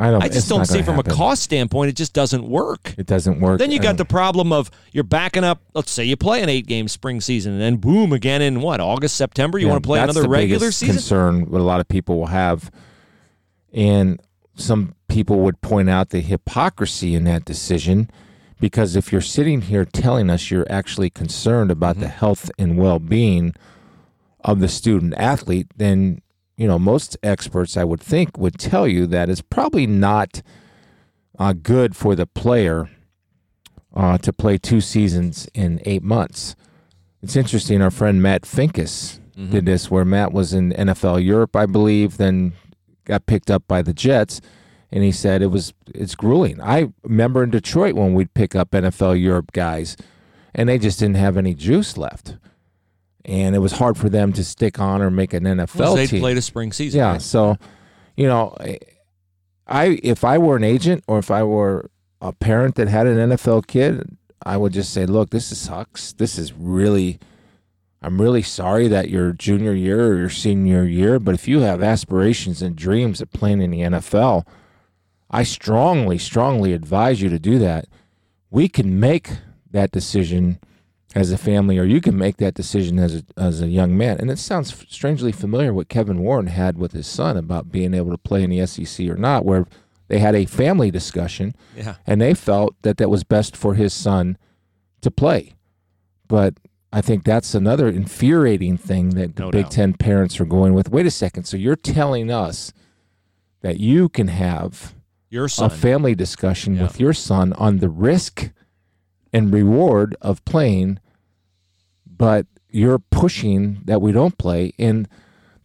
I 0.00 0.10
don't. 0.12 0.22
I 0.22 0.28
just 0.28 0.48
don't 0.48 0.64
see 0.64 0.82
from 0.82 0.94
happen. 0.94 1.12
a 1.12 1.14
cost 1.16 1.42
standpoint, 1.42 1.90
it 1.90 1.96
just 1.96 2.12
doesn't 2.12 2.48
work. 2.48 2.94
It 2.96 3.06
doesn't 3.06 3.40
work. 3.40 3.58
Then 3.58 3.72
you 3.72 3.80
got 3.80 3.90
Um, 3.90 3.96
the 3.96 4.04
problem 4.04 4.52
of 4.52 4.70
you're 4.92 5.02
backing 5.04 5.42
up. 5.44 5.60
Let's 5.74 5.90
say 5.90 6.04
you 6.04 6.16
play 6.16 6.40
an 6.42 6.48
eight 6.48 6.66
game 6.66 6.86
spring 6.88 7.20
season, 7.20 7.52
and 7.54 7.60
then 7.60 7.76
boom 7.76 8.12
again 8.12 8.40
in 8.40 8.60
what 8.60 8.80
August, 8.80 9.16
September. 9.16 9.58
You 9.58 9.66
Yeah, 9.66 9.72
want 9.72 9.82
to 9.82 9.86
play 9.88 9.98
that's 9.98 10.12
another 10.12 10.22
the 10.22 10.28
regular 10.30 10.70
season? 10.70 10.94
Concern 10.94 11.50
what 11.50 11.60
a 11.60 11.64
lot 11.64 11.80
of 11.80 11.88
people 11.88 12.16
will 12.18 12.26
have, 12.26 12.70
and 13.72 14.20
some 14.54 14.94
people 15.08 15.40
would 15.40 15.60
point 15.62 15.88
out 15.90 16.10
the 16.10 16.20
hypocrisy 16.20 17.14
in 17.14 17.24
that 17.24 17.44
decision, 17.44 18.10
because 18.60 18.94
if 18.96 19.10
you're 19.12 19.20
sitting 19.20 19.62
here 19.62 19.84
telling 19.84 20.30
us 20.30 20.50
you're 20.50 20.66
actually 20.70 21.10
concerned 21.10 21.70
about 21.70 21.96
Mm-hmm. 21.96 22.02
the 22.02 22.08
health 22.08 22.50
and 22.58 22.76
well-being 22.78 23.54
of 24.44 24.60
the 24.60 24.68
student 24.68 25.14
athlete, 25.16 25.66
then 25.76 26.20
you 26.58 26.66
know 26.66 26.78
most 26.78 27.16
experts 27.22 27.78
I 27.78 27.84
would 27.84 28.00
think 28.00 28.36
would 28.36 28.58
tell 28.58 28.86
you 28.86 29.06
that 29.06 29.30
it's 29.30 29.40
probably 29.40 29.86
not 29.86 30.42
uh, 31.38 31.54
good 31.54 31.96
for 31.96 32.14
the 32.14 32.26
player 32.26 32.90
uh, 33.94 34.18
to 34.18 34.32
play 34.32 34.58
two 34.58 34.82
seasons 34.82 35.48
in 35.54 35.80
eight 35.86 36.02
months. 36.02 36.54
It's 37.22 37.36
interesting. 37.36 37.80
Our 37.80 37.90
friend 37.90 38.22
Matt 38.22 38.42
Finkes 38.42 39.20
Mm-hmm. 39.38 39.52
did 39.52 39.66
this, 39.66 39.88
where 39.88 40.04
Matt 40.04 40.32
was 40.32 40.52
in 40.52 40.72
NFL 40.72 41.24
Europe, 41.24 41.54
I 41.54 41.64
believe, 41.66 42.16
then 42.16 42.54
got 43.04 43.26
picked 43.26 43.52
up 43.52 43.62
by 43.68 43.82
the 43.82 43.92
Jets, 43.94 44.40
and 44.90 45.04
he 45.04 45.12
said 45.12 45.42
it 45.42 45.52
was 45.52 45.72
it's 45.94 46.16
grueling. 46.16 46.60
I 46.60 46.88
remember 47.04 47.44
in 47.44 47.50
Detroit 47.50 47.94
when 47.94 48.14
we'd 48.14 48.34
pick 48.34 48.56
up 48.56 48.72
NFL 48.72 49.22
Europe 49.22 49.52
guys, 49.52 49.96
and 50.56 50.68
they 50.68 50.76
just 50.76 50.98
didn't 50.98 51.18
have 51.18 51.36
any 51.36 51.54
juice 51.54 51.96
left, 51.96 52.36
and 53.28 53.54
it 53.54 53.58
was 53.60 53.72
hard 53.72 53.96
for 53.96 54.08
them 54.08 54.32
to 54.32 54.42
stick 54.42 54.80
on 54.80 55.02
or 55.02 55.10
make 55.10 55.32
an 55.34 55.44
NFL 55.44 55.78
Well, 55.78 55.94
they 55.94 56.06
team. 56.08 56.20
played 56.20 56.38
a 56.38 56.42
spring 56.42 56.72
season. 56.72 56.98
Yeah. 56.98 57.12
right? 57.12 57.22
So, 57.22 57.56
you 58.16 58.26
know, 58.26 58.56
I 59.66 60.00
if 60.02 60.24
I 60.24 60.38
were 60.38 60.56
an 60.56 60.64
agent 60.64 61.04
or 61.06 61.18
if 61.18 61.30
I 61.30 61.42
were 61.44 61.90
a 62.20 62.32
parent 62.32 62.74
that 62.76 62.88
had 62.88 63.06
an 63.06 63.30
NFL 63.30 63.66
kid, 63.66 64.16
I 64.44 64.56
would 64.56 64.72
just 64.72 64.92
say, 64.92 65.04
look, 65.06 65.30
this 65.30 65.52
is 65.52 65.58
sucks. 65.58 66.12
This 66.14 66.38
is 66.38 66.52
really. 66.52 67.20
I'm 68.00 68.20
really 68.20 68.42
sorry 68.42 68.86
that 68.86 69.10
your 69.10 69.32
junior 69.32 69.72
year 69.72 70.12
or 70.12 70.16
your 70.16 70.30
senior 70.30 70.84
year, 70.84 71.18
but 71.18 71.34
if 71.34 71.48
you 71.48 71.60
have 71.60 71.82
aspirations 71.82 72.62
and 72.62 72.76
dreams 72.76 73.20
of 73.20 73.32
playing 73.32 73.60
in 73.60 73.72
the 73.72 73.80
NFL, 73.80 74.46
I 75.32 75.42
strongly, 75.42 76.16
strongly 76.16 76.72
advise 76.72 77.20
you 77.20 77.28
to 77.28 77.40
do 77.40 77.58
that. 77.58 77.86
We 78.52 78.68
can 78.68 79.00
make 79.00 79.30
that 79.72 79.90
decision 79.90 80.60
as 81.14 81.32
a 81.32 81.38
family, 81.38 81.78
or 81.78 81.84
you 81.84 82.00
can 82.00 82.16
make 82.16 82.36
that 82.36 82.54
decision 82.54 82.98
as 82.98 83.16
a, 83.16 83.22
as 83.36 83.62
a 83.62 83.66
young 83.68 83.96
man. 83.96 84.18
And 84.20 84.30
it 84.30 84.38
sounds 84.38 84.74
strangely 84.88 85.32
familiar 85.32 85.72
what 85.72 85.88
Kevin 85.88 86.18
Warren 86.20 86.48
had 86.48 86.76
with 86.76 86.92
his 86.92 87.06
son 87.06 87.36
about 87.36 87.72
being 87.72 87.94
able 87.94 88.10
to 88.10 88.18
play 88.18 88.42
in 88.42 88.50
the 88.50 88.66
SEC 88.66 89.08
or 89.08 89.16
not, 89.16 89.44
where 89.44 89.66
they 90.08 90.18
had 90.18 90.34
a 90.34 90.44
family 90.44 90.90
discussion 90.90 91.54
yeah. 91.76 91.96
and 92.06 92.20
they 92.20 92.34
felt 92.34 92.74
that 92.82 92.98
that 92.98 93.10
was 93.10 93.24
best 93.24 93.56
for 93.56 93.74
his 93.74 93.92
son 93.92 94.36
to 95.00 95.10
play. 95.10 95.54
But 96.26 96.54
I 96.92 97.00
think 97.00 97.24
that's 97.24 97.54
another 97.54 97.88
infuriating 97.88 98.76
thing 98.76 99.10
that 99.10 99.36
the 99.36 99.44
No 99.44 99.50
Big 99.50 99.64
doubt. 99.64 99.72
Ten 99.72 99.92
parents 99.94 100.38
are 100.40 100.44
going 100.46 100.74
with. 100.74 100.90
Wait 100.90 101.06
a 101.06 101.10
second. 101.10 101.44
So 101.44 101.56
you're 101.56 101.76
telling 101.76 102.30
us 102.30 102.72
that 103.62 103.80
you 103.80 104.08
can 104.08 104.28
have 104.28 104.94
Your 105.30 105.48
son. 105.48 105.66
a 105.66 105.70
family 105.74 106.14
discussion 106.14 106.76
Yeah. 106.76 106.82
with 106.82 107.00
your 107.00 107.12
son 107.14 107.52
on 107.54 107.78
the 107.78 107.88
risk 107.88 108.50
and 109.32 109.52
reward 109.52 110.16
of 110.20 110.44
playing, 110.44 110.98
but 112.06 112.46
you're 112.70 112.98
pushing 112.98 113.80
that 113.84 114.00
we 114.02 114.12
don't 114.12 114.36
play. 114.38 114.72
And 114.78 115.08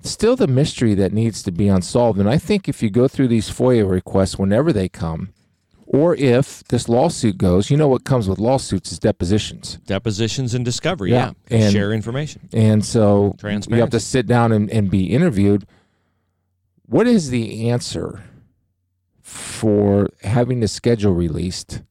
still 0.01 0.35
the 0.35 0.47
mystery 0.47 0.93
that 0.95 1.13
needs 1.13 1.43
to 1.43 1.51
be 1.51 1.67
unsolved. 1.67 2.19
And 2.19 2.29
I 2.29 2.37
think 2.37 2.67
if 2.67 2.81
you 2.83 2.89
go 2.89 3.07
through 3.07 3.27
these 3.29 3.49
FOIA 3.49 3.89
requests 3.89 4.37
whenever 4.37 4.71
they 4.73 4.89
come, 4.89 5.33
or 5.85 6.15
if 6.15 6.63
this 6.65 6.89
lawsuit 6.89 7.37
goes, 7.37 7.69
you 7.69 7.77
know 7.77 7.87
what 7.87 8.03
comes 8.03 8.27
with 8.27 8.39
lawsuits 8.39 8.91
is 8.91 8.99
depositions. 8.99 9.77
Depositions 9.85 10.53
and 10.53 10.65
discovery. 10.65 11.11
Yeah. 11.11 11.33
Yeah. 11.49 11.57
And- 11.57 11.71
Share 11.73 11.91
information. 11.93 12.49
And 12.51 12.83
so 12.83 13.35
you 13.75 13.81
have 13.81 13.89
to 13.91 13.99
sit 13.99 14.25
down 14.27 14.51
and, 14.51 14.69
and 14.71 14.89
be 14.89 15.05
interviewed. 15.11 15.65
What 16.85 17.07
is 17.07 17.29
the 17.29 17.69
answer 17.69 18.21
for 19.21 20.09
having 20.23 20.59
the 20.59 20.67
schedule 20.67 21.13
released, 21.13 21.81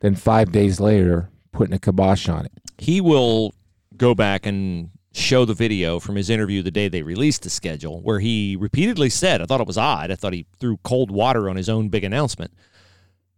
then 0.00 0.14
five 0.14 0.52
days 0.52 0.80
later 0.80 1.30
putting 1.52 1.74
a 1.74 1.78
kibosh 1.78 2.28
on 2.28 2.46
it? 2.46 2.52
He 2.78 3.00
will 3.00 3.54
go 3.96 4.14
back 4.14 4.46
and 4.46 4.90
show 5.12 5.44
the 5.44 5.54
video 5.54 5.98
from 5.98 6.14
his 6.14 6.30
interview 6.30 6.62
the 6.62 6.70
day 6.70 6.86
they 6.88 7.02
released 7.02 7.42
the 7.42 7.50
schedule, 7.50 8.00
where 8.02 8.20
he 8.20 8.56
repeatedly 8.56 9.10
said, 9.10 9.42
I 9.42 9.46
thought 9.46 9.60
it 9.60 9.66
was 9.66 9.78
odd. 9.78 10.10
I 10.10 10.14
thought 10.14 10.32
he 10.32 10.46
threw 10.60 10.76
cold 10.84 11.10
water 11.10 11.48
on 11.50 11.56
his 11.56 11.68
own 11.68 11.88
big 11.88 12.04
announcement. 12.04 12.52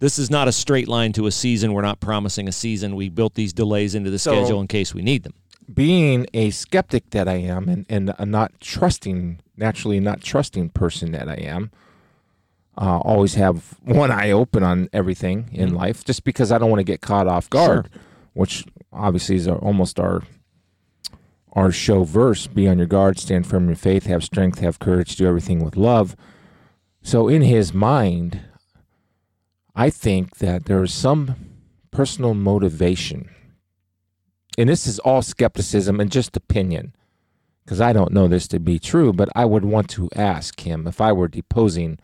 This 0.00 0.18
is 0.18 0.30
not 0.30 0.48
a 0.48 0.52
straight 0.52 0.88
line 0.88 1.12
to 1.14 1.26
a 1.26 1.30
season. 1.30 1.72
We're 1.72 1.82
not 1.82 2.00
promising 2.00 2.48
a 2.48 2.52
season. 2.52 2.96
We 2.96 3.08
built 3.08 3.34
these 3.34 3.52
delays 3.52 3.94
into 3.94 4.11
the 4.11 4.18
So- 4.18 4.32
schedule 4.32 4.61
in 4.61 4.66
case 4.66 4.94
we 4.94 5.02
need 5.02 5.22
them. 5.22 5.34
Being 5.72 6.26
a 6.34 6.50
skeptic 6.50 7.11
that 7.11 7.28
I 7.28 7.34
am 7.36 7.68
and, 7.68 7.86
and 7.88 8.12
a 8.18 8.26
not 8.26 8.61
trusting, 8.61 9.40
naturally 9.56 10.00
not 10.00 10.20
trusting 10.20 10.70
person 10.70 11.12
that 11.12 11.28
I 11.28 11.34
am, 11.34 11.70
uh, 12.80 12.98
always 12.98 13.34
have 13.34 13.76
one 13.84 14.10
eye 14.10 14.30
open 14.30 14.62
on 14.62 14.88
everything 14.92 15.50
in 15.52 15.74
life 15.74 16.04
just 16.04 16.24
because 16.24 16.50
I 16.50 16.58
don't 16.58 16.70
want 16.70 16.80
to 16.80 16.84
get 16.84 17.02
caught 17.02 17.28
off 17.28 17.50
guard, 17.50 17.88
which 18.32 18.64
obviously 18.92 19.36
is 19.36 19.46
our, 19.46 19.58
almost 19.58 20.00
our 20.00 20.22
our 21.52 21.70
show 21.70 22.04
verse. 22.04 22.46
Be 22.46 22.66
on 22.66 22.78
your 22.78 22.86
guard 22.86 23.18
stand 23.18 23.46
firm 23.46 23.64
in 23.64 23.70
your 23.70 23.76
faith 23.76 24.06
have 24.06 24.24
strength 24.24 24.60
have 24.60 24.78
courage 24.78 25.16
do 25.16 25.26
everything 25.26 25.64
with 25.64 25.76
love. 25.76 26.16
So 27.02 27.28
in 27.28 27.42
his 27.42 27.72
mind 27.74 28.40
i 29.74 29.88
think 29.90 30.36
that 30.36 30.66
there 30.66 30.82
is 30.82 30.92
some 30.92 31.34
personal 31.90 32.34
motivation 32.34 33.28
and 34.58 34.68
this 34.68 34.86
is 34.86 34.98
all 35.00 35.22
skepticism 35.22 36.00
and 36.00 36.10
just 36.10 36.36
opinion 36.36 36.94
because 37.64 37.80
i 37.80 37.92
don't 37.92 38.12
know 38.12 38.28
this 38.28 38.46
to 38.48 38.58
be 38.58 38.78
true 38.78 39.12
but 39.12 39.28
i 39.34 39.44
would 39.44 39.64
want 39.64 39.88
to 39.88 40.08
ask 40.14 40.60
him 40.60 40.86
if 40.86 41.00
i 41.00 41.12
were 41.12 41.28
deposing 41.28 41.98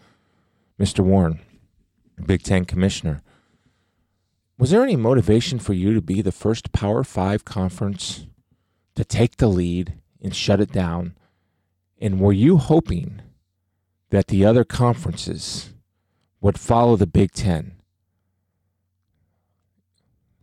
mr 0.79 1.01
warren 1.01 1.41
big 2.27 2.43
ten 2.43 2.65
commissioner 2.65 3.23
was 4.59 4.71
there 4.71 4.83
any 4.83 4.97
motivation 4.97 5.59
for 5.59 5.75
you 5.75 5.93
to 5.93 6.01
be 6.01 6.23
the 6.23 6.33
first 6.33 6.73
power 6.73 7.05
five 7.05 7.45
conference 7.45 8.27
to 8.95 9.05
take 9.05 9.37
the 9.37 9.49
lead 9.49 9.99
and 10.23 10.35
shut 10.35 10.61
it 10.61 10.73
down? 10.73 11.15
And 12.01 12.21
were 12.21 12.33
you 12.33 12.57
hoping 12.57 13.21
that 14.11 14.29
the 14.29 14.47
other 14.47 14.65
conferences 14.65 15.75
would 16.41 16.59
follow 16.59 16.97
the 16.97 17.07
Big 17.07 17.33
Ten? 17.33 17.76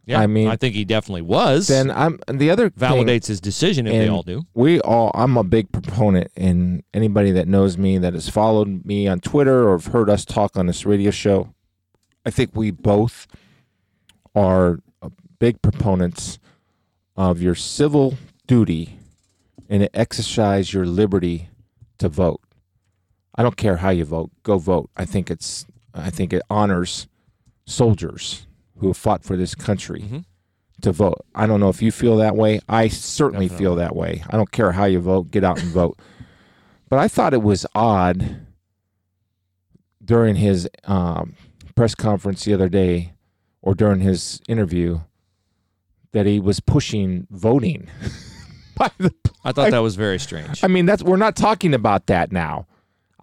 Yeah, 0.06 0.20
I 0.20 0.28
mean- 0.28 0.50
I 0.50 0.58
think 0.58 0.76
he 0.76 0.84
definitely 0.84 1.22
was. 1.22 1.68
Then 1.68 1.90
I'm 1.90 2.20
and 2.28 2.40
the 2.40 2.50
other 2.50 2.70
thing- 2.70 2.90
validates 2.90 3.28
his 3.28 3.40
decision 3.40 3.88
if 3.88 3.94
they 3.94 4.08
all 4.10 4.24
do. 4.24 4.44
We 4.54 4.82
all 4.82 5.12
I'm 5.14 5.38
a 5.38 5.44
big 5.44 5.72
proponent 5.72 6.30
and 6.36 6.84
anybody 6.94 7.32
that 7.32 7.48
knows 7.48 7.78
me 7.78 7.98
that 8.00 8.14
has 8.14 8.28
followed 8.30 8.86
me 8.86 9.08
on 9.08 9.20
Twitter 9.22 9.68
or 9.70 9.78
have 9.78 9.88
heard 9.94 10.10
us 10.10 10.26
talk 10.26 10.58
on 10.58 10.68
this 10.68 10.86
radio 10.86 11.10
show, 11.12 11.54
I 12.26 12.30
think 12.32 12.52
we 12.56 12.72
both 12.72 13.28
are 14.36 14.80
big 15.40 15.62
proponents 15.62 16.40
of 17.16 17.42
your 17.42 17.56
civil 17.56 18.16
duty 18.48 18.98
and 19.70 19.88
exercise 19.94 20.74
your 20.74 20.86
liberty 20.86 21.50
to 22.00 22.10
vote. 22.10 22.42
I 23.36 23.44
don't 23.44 23.58
care 23.58 23.78
how 23.78 23.90
you 23.90 24.06
vote, 24.06 24.32
go 24.44 24.58
vote. 24.58 24.90
I 24.98 25.06
think 25.06 25.32
it's 25.32 25.66
I 25.94 26.10
think 26.10 26.34
it 26.34 26.42
honors 26.50 27.08
soldiers 27.66 28.46
who 28.84 28.90
have 28.90 28.98
fought 28.98 29.24
for 29.24 29.36
this 29.38 29.56
country 29.56 30.02
Mhm. 30.02 30.26
to 30.82 30.92
vote. 30.92 31.26
I 31.34 31.48
don't 31.48 31.60
know 31.62 31.70
if 31.70 31.82
you 31.82 31.92
feel 31.92 32.18
that 32.18 32.36
way. 32.36 32.60
I 32.68 32.90
certainly 32.90 33.48
feel 33.48 33.76
that 33.76 33.96
way. 33.96 34.24
I 34.30 34.36
don't 34.38 34.52
care 34.52 34.74
how 34.74 34.86
you 34.86 35.00
vote, 35.00 35.32
get 35.32 35.44
out 35.44 35.60
and 35.62 35.72
vote. 35.72 35.98
But 36.90 37.00
I 37.00 37.08
thought 37.08 37.34
it 37.34 37.42
was 37.42 37.66
odd 37.74 38.42
during 40.04 40.36
his 40.36 40.70
um, 40.84 41.36
press 41.76 41.96
conference 41.96 42.46
the 42.46 42.54
other 42.54 42.70
day 42.70 43.14
or 43.64 43.74
during 43.74 44.02
his 44.02 44.40
interview 44.48 45.00
that 46.12 46.28
he 46.28 46.40
was 46.40 46.60
pushing 46.60 47.26
voting. 47.32 47.88
by 48.78 48.92
the, 49.00 49.12
I 49.44 49.52
thought 49.54 49.72
that 49.72 49.80
was 49.90 49.96
very 49.96 50.20
strange. 50.20 50.64
I 50.64 50.68
mean, 50.68 50.86
that's 50.86 51.02
we're 51.02 51.18
not 51.18 51.36
talking 51.36 51.74
about 51.74 52.06
that 52.08 52.32
now. 52.32 52.68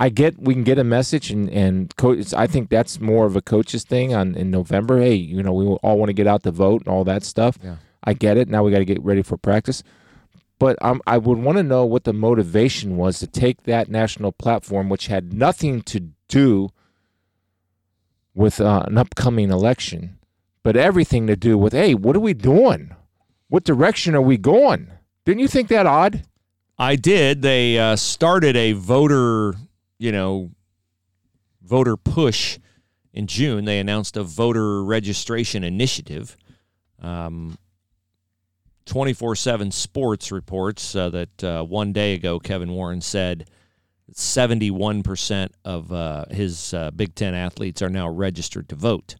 I 0.00 0.08
get 0.08 0.38
we 0.40 0.54
can 0.54 0.64
get 0.64 0.78
a 0.78 0.84
message 0.84 1.30
and 1.30 1.48
and 1.50 1.94
coach. 1.96 2.34
I 2.34 2.46
think 2.46 2.70
that's 2.70 3.00
more 3.00 3.26
of 3.26 3.36
a 3.36 3.42
coach's 3.42 3.84
thing 3.84 4.14
on 4.14 4.34
in 4.34 4.50
November. 4.50 4.98
Hey, 4.98 5.14
you 5.14 5.42
know, 5.42 5.52
we 5.52 5.66
all 5.66 5.98
want 5.98 6.08
to 6.08 6.14
get 6.14 6.26
out 6.26 6.42
to 6.44 6.50
vote 6.50 6.82
and 6.82 6.88
all 6.88 7.04
that 7.04 7.22
stuff. 7.22 7.58
Yeah. 7.62 7.76
I 8.02 8.14
get 8.14 8.36
it. 8.36 8.48
Now 8.48 8.64
we 8.64 8.72
got 8.72 8.78
to 8.78 8.84
get 8.84 9.04
ready 9.04 9.22
for 9.22 9.36
practice. 9.36 9.82
But 10.58 10.76
um, 10.82 11.00
I 11.06 11.18
would 11.18 11.38
want 11.38 11.58
to 11.58 11.62
know 11.62 11.84
what 11.84 12.04
the 12.04 12.12
motivation 12.12 12.96
was 12.96 13.18
to 13.18 13.26
take 13.26 13.62
that 13.64 13.88
national 13.88 14.32
platform, 14.32 14.88
which 14.88 15.06
had 15.06 15.32
nothing 15.32 15.82
to 15.82 16.10
do 16.28 16.70
with 18.34 18.60
uh, 18.60 18.84
an 18.86 18.98
upcoming 18.98 19.50
election, 19.50 20.18
but 20.62 20.76
everything 20.76 21.26
to 21.26 21.36
do 21.36 21.56
with, 21.56 21.72
hey, 21.72 21.94
what 21.94 22.14
are 22.14 22.20
we 22.20 22.34
doing? 22.34 22.94
What 23.48 23.64
direction 23.64 24.14
are 24.14 24.22
we 24.22 24.36
going? 24.36 24.90
Didn't 25.24 25.40
you 25.40 25.48
think 25.48 25.68
that 25.68 25.86
odd? 25.86 26.24
I 26.78 26.96
did. 26.96 27.42
They 27.42 27.78
uh, 27.78 27.96
started 27.96 28.56
a 28.56 28.72
voter, 28.72 29.54
you 30.00 30.10
know, 30.10 30.50
voter 31.62 31.96
push 31.96 32.58
in 33.12 33.26
June. 33.26 33.66
They 33.66 33.78
announced 33.78 34.16
a 34.16 34.24
voter 34.24 34.82
registration 34.82 35.62
initiative. 35.62 36.36
Um, 37.00 37.58
24 38.86 39.36
7 39.36 39.70
Sports 39.70 40.32
reports 40.32 40.96
uh, 40.96 41.10
that 41.10 41.44
uh, 41.44 41.62
one 41.62 41.92
day 41.92 42.14
ago, 42.14 42.40
Kevin 42.40 42.72
Warren 42.72 43.02
said 43.02 43.48
71% 44.12 45.50
of 45.64 45.92
uh, 45.92 46.24
his 46.30 46.74
uh, 46.74 46.90
Big 46.90 47.14
Ten 47.14 47.34
athletes 47.34 47.82
are 47.82 47.90
now 47.90 48.08
registered 48.08 48.68
to 48.70 48.74
vote. 48.74 49.16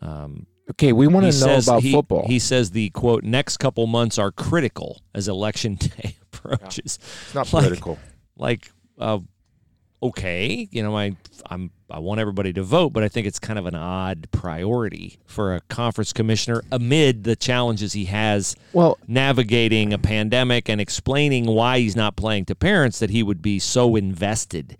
Um, 0.00 0.46
Okay, 0.68 0.92
we 0.92 1.06
want 1.06 1.32
to 1.32 1.46
know 1.46 1.58
about 1.58 1.82
he, 1.82 1.92
football. 1.92 2.26
He 2.26 2.40
says 2.40 2.72
the 2.72 2.90
quote 2.90 3.22
next 3.22 3.58
couple 3.58 3.86
months 3.86 4.18
are 4.18 4.32
critical 4.32 5.00
as 5.14 5.28
election 5.28 5.74
day 5.76 6.16
approaches. 6.22 6.98
it's 7.26 7.34
not 7.34 7.52
like- 7.52 7.64
political. 7.64 7.98
Like, 8.36 8.68
uh, 8.98 9.20
okay, 10.02 10.68
you 10.70 10.82
know, 10.82 10.96
I 10.96 11.16
I'm 11.48 11.70
I 11.90 11.98
want 11.98 12.20
everybody 12.20 12.52
to 12.54 12.62
vote, 12.62 12.92
but 12.92 13.02
I 13.02 13.08
think 13.08 13.26
it's 13.26 13.38
kind 13.38 13.58
of 13.58 13.66
an 13.66 13.74
odd 13.74 14.28
priority 14.32 15.18
for 15.26 15.54
a 15.54 15.60
conference 15.62 16.12
commissioner 16.12 16.62
amid 16.72 17.24
the 17.24 17.36
challenges 17.36 17.92
he 17.92 18.06
has 18.06 18.56
well, 18.72 18.98
navigating 19.06 19.92
a 19.92 19.98
pandemic 19.98 20.68
and 20.68 20.80
explaining 20.80 21.46
why 21.46 21.78
he's 21.78 21.96
not 21.96 22.16
playing 22.16 22.46
to 22.46 22.54
parents 22.54 22.98
that 22.98 23.10
he 23.10 23.22
would 23.22 23.42
be 23.42 23.58
so 23.58 23.96
invested 23.96 24.76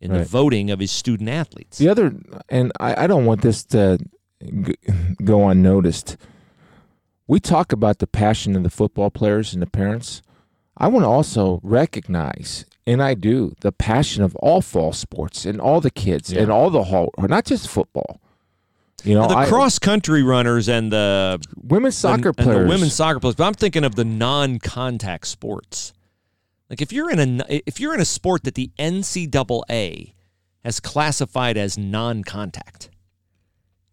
in 0.00 0.12
the 0.12 0.24
voting 0.24 0.70
of 0.70 0.80
his 0.80 0.92
student 0.92 1.30
athletes. 1.30 1.78
The 1.78 1.88
other, 1.88 2.14
and 2.50 2.72
I, 2.78 3.04
I 3.04 3.06
don't 3.06 3.24
want 3.24 3.40
this 3.40 3.64
to 3.64 3.98
go 5.24 5.48
unnoticed. 5.48 6.18
We 7.26 7.40
talk 7.40 7.72
about 7.72 7.98
the 8.00 8.06
passion 8.06 8.54
of 8.54 8.62
the 8.62 8.70
football 8.70 9.10
players 9.10 9.54
and 9.54 9.62
the 9.62 9.66
parents. 9.66 10.20
I 10.76 10.88
want 10.88 11.04
to 11.04 11.08
also 11.08 11.58
recognize, 11.62 12.66
and 12.86 13.02
I 13.02 13.14
do, 13.14 13.54
the 13.60 13.72
passion 13.72 14.22
of 14.22 14.34
all 14.36 14.60
fall 14.60 14.92
sports 14.92 15.44
and 15.44 15.60
all 15.60 15.80
the 15.80 15.90
kids 15.90 16.32
Yeah. 16.32 16.42
and 16.42 16.50
all 16.52 16.70
the 16.70 16.84
hall, 16.84 17.10
or 17.16 17.28
not 17.28 17.44
just 17.44 17.68
football. 17.68 18.20
You 19.04 19.14
know, 19.14 19.28
the 19.28 19.44
cross 19.46 19.78
country 19.78 20.22
runners 20.22 20.66
and 20.68 20.90
the 20.90 21.38
women's 21.62 21.96
soccer 21.96 22.28
and 22.28 22.36
players, 22.38 22.62
the 22.62 22.68
women's 22.68 22.94
soccer 22.94 23.20
players. 23.20 23.34
But 23.34 23.44
I'm 23.46 23.52
thinking 23.54 23.84
of 23.84 23.96
the 23.96 24.04
non-contact 24.04 25.26
sports. 25.26 25.92
Like 26.70 26.80
if 26.80 26.90
you're 26.90 27.10
in 27.10 27.40
a 27.42 27.62
if 27.68 27.78
you're 27.80 27.92
in 27.94 28.00
a 28.00 28.04
sport 28.06 28.44
that 28.44 28.54
the 28.54 28.70
NCAA 28.78 30.14
has 30.64 30.80
classified 30.80 31.58
as 31.58 31.76
non-contact, 31.76 32.88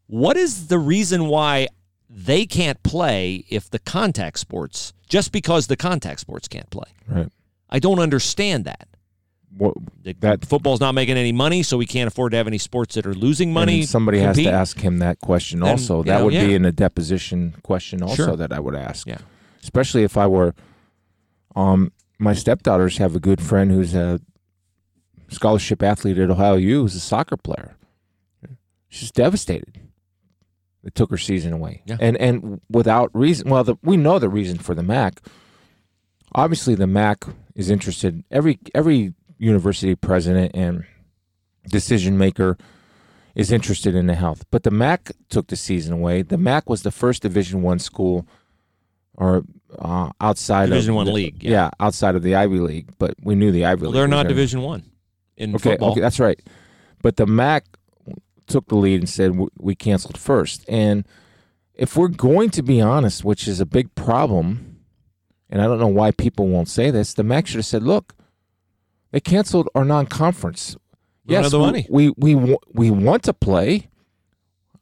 what 0.08 0.38
is 0.38 0.68
the 0.68 0.80
reason 0.80 1.28
why 1.28 1.68
they 2.10 2.46
can't 2.46 2.82
play 2.84 3.44
if 3.50 3.70
the 3.70 3.80
contact 3.80 4.40
sports 4.40 4.94
just 5.10 5.34
because 5.34 5.68
the 5.68 5.76
contact 5.76 6.22
sports 6.22 6.48
can't 6.48 6.70
play? 6.70 6.90
Right. 7.08 7.28
I 7.72 7.80
don't 7.80 8.00
understand 8.00 8.66
that. 8.66 8.88
What, 9.58 9.76
That- 10.22 10.46
football's 10.46 10.80
not 10.80 10.94
making 10.96 11.18
any 11.18 11.32
money, 11.32 11.62
so 11.64 11.78
we 11.78 11.86
can't 11.86 12.08
afford 12.08 12.32
to 12.32 12.38
have 12.38 12.48
any 12.48 12.58
sports 12.58 12.96
that 12.96 13.06
are 13.06 13.14
losing 13.14 13.52
money. 13.52 13.84
somebody 13.84 14.20
has 14.20 14.38
to 14.38 14.50
ask 14.50 14.80
him 14.80 15.00
that 15.00 15.20
question 15.20 15.60
Then, 15.60 15.72
also. 15.72 16.04
That 16.04 16.20
know, 16.20 16.26
would 16.26 16.32
be 16.32 16.54
in 16.56 16.64
a 16.66 16.72
deposition 16.72 17.56
question 17.64 18.02
also 18.02 18.16
Sure. 18.28 18.36
that 18.38 18.54
I 18.54 18.60
would 18.60 18.76
ask. 18.76 19.08
Yeah. 19.08 19.18
Especially 19.62 20.04
if 20.04 20.18
I 20.18 20.28
were 20.28 20.54
um 21.56 21.92
my 22.18 22.34
stepdaughters 22.34 22.98
have 22.98 23.14
a 23.16 23.20
good 23.20 23.42
friend 23.42 23.72
who's 23.72 23.94
a 23.94 24.22
scholarship 25.30 25.84
athlete 25.84 26.18
at 26.18 26.30
Ohio 26.30 26.56
U 26.56 26.82
who's 26.84 26.96
a 26.96 27.00
soccer 27.00 27.36
player. 27.38 27.76
She's 28.90 29.12
devastated. 29.12 29.80
It 30.84 30.96
took 30.96 31.12
her 31.12 31.18
season 31.18 31.52
away. 31.54 31.84
Yeah. 31.86 31.98
And 32.00 32.16
and 32.18 32.62
without 32.70 33.10
reason 33.14 33.50
well 33.50 33.64
the, 33.64 33.76
we 33.84 33.98
know 33.98 34.18
the 34.18 34.30
reason 34.30 34.58
for 34.60 34.74
the 34.76 34.84
MAC. 34.84 35.20
Obviously 36.34 36.76
the 36.76 36.88
MAC 36.88 37.26
is 37.56 37.70
interested 37.70 38.24
every 38.32 38.60
every 38.74 39.14
university 39.38 39.96
president 39.96 40.52
and 40.56 40.86
decision 41.70 42.18
maker 42.18 42.58
is 43.36 43.52
interested 43.52 43.96
in 43.96 44.08
the 44.08 44.16
health. 44.16 44.46
But 44.52 44.64
the 44.64 44.72
MAC 44.72 45.12
took 45.30 45.48
the 45.48 45.56
season 45.56 45.94
away. 45.94 46.22
The 46.22 46.38
MAC 46.38 46.70
was 46.70 46.84
the 46.84 46.92
first 46.92 47.22
Division 47.22 47.62
One 47.62 47.80
school, 47.80 48.28
or 49.16 49.44
uh, 49.80 50.10
outside 50.20 50.68
Division 50.68 50.92
of 50.92 50.96
One 50.98 51.06
the- 51.08 51.14
league, 51.14 51.44
Yeah. 51.44 51.52
yeah. 51.52 51.70
outside 51.80 52.16
of 52.16 52.24
the 52.24 52.36
Ivy 52.36 52.60
League. 52.60 52.90
But 53.00 53.16
we 53.24 53.36
knew 53.36 53.52
the 53.52 53.66
Ivy 53.66 53.82
Well, 53.84 53.92
League. 53.92 54.00
they're 54.00 54.08
not 54.08 54.28
Division 54.28 54.62
One 54.62 54.84
in 55.38 55.56
Okay, 55.56 55.72
football. 55.72 55.92
okay, 55.92 56.02
that's 56.02 56.20
right. 56.20 56.40
But 57.02 57.16
the 57.18 57.26
MAC 57.26 57.66
took 58.48 58.68
the 58.68 58.76
lead 58.76 59.00
and 59.00 59.10
said 59.10 59.40
we 59.58 59.76
canceled 59.76 60.18
first. 60.18 60.66
And 60.68 61.06
if 61.74 61.96
we're 61.96 62.10
going 62.10 62.50
to 62.52 62.62
be 62.62 62.82
honest, 62.82 63.24
which 63.24 63.48
is 63.48 63.60
a 63.62 63.66
big 63.66 63.96
problem, 63.96 64.71
and 65.52 65.62
I 65.62 65.66
don't 65.66 65.80
know 65.80 65.88
why 65.88 66.12
people 66.12 66.48
won't 66.48 66.70
say 66.70 66.90
this, 66.90 67.14
the 67.14 67.24
MAC 67.24 67.46
should 67.48 67.58
have 67.58 67.66
said, 67.66 67.84
"Look, 67.84 68.16
they 69.12 69.20
canceled 69.20 69.70
our 69.76 69.86
non-conference. 69.86 70.76
We 71.26 71.34
yes, 71.36 71.54
we- 71.54 71.60
money. 71.60 71.88
We 71.90 72.10
we 72.18 72.58
we 72.74 72.90
want 72.90 73.24
to 73.24 73.34
play. 73.34 73.90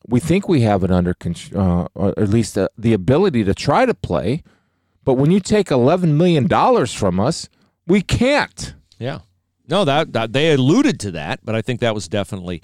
We 0.08 0.20
think 0.20 0.48
we 0.48 0.62
have 0.62 0.84
it 0.84 0.92
under 0.92 1.14
control, 1.14 1.62
uh, 1.82 1.88
or 1.94 2.10
at 2.18 2.30
least 2.30 2.56
the, 2.56 2.72
the 2.78 2.94
ability 2.94 3.44
to 3.44 3.54
try 3.54 3.86
to 3.86 3.94
play. 3.94 4.44
But 5.04 5.16
when 5.16 5.30
you 5.32 5.40
take 5.40 5.70
eleven 5.72 6.18
million 6.18 6.48
dollars 6.48 6.94
from 6.94 7.20
us, 7.20 7.50
we 7.86 8.02
can't." 8.02 8.74
Yeah. 8.98 9.20
No, 9.68 9.86
that, 9.86 10.14
that 10.14 10.34
they 10.34 10.52
alluded 10.52 11.00
to 11.02 11.12
that, 11.12 11.42
but 11.44 11.54
I 11.54 11.62
think 11.62 11.80
that 11.82 11.94
was 11.94 12.08
definitely 12.08 12.64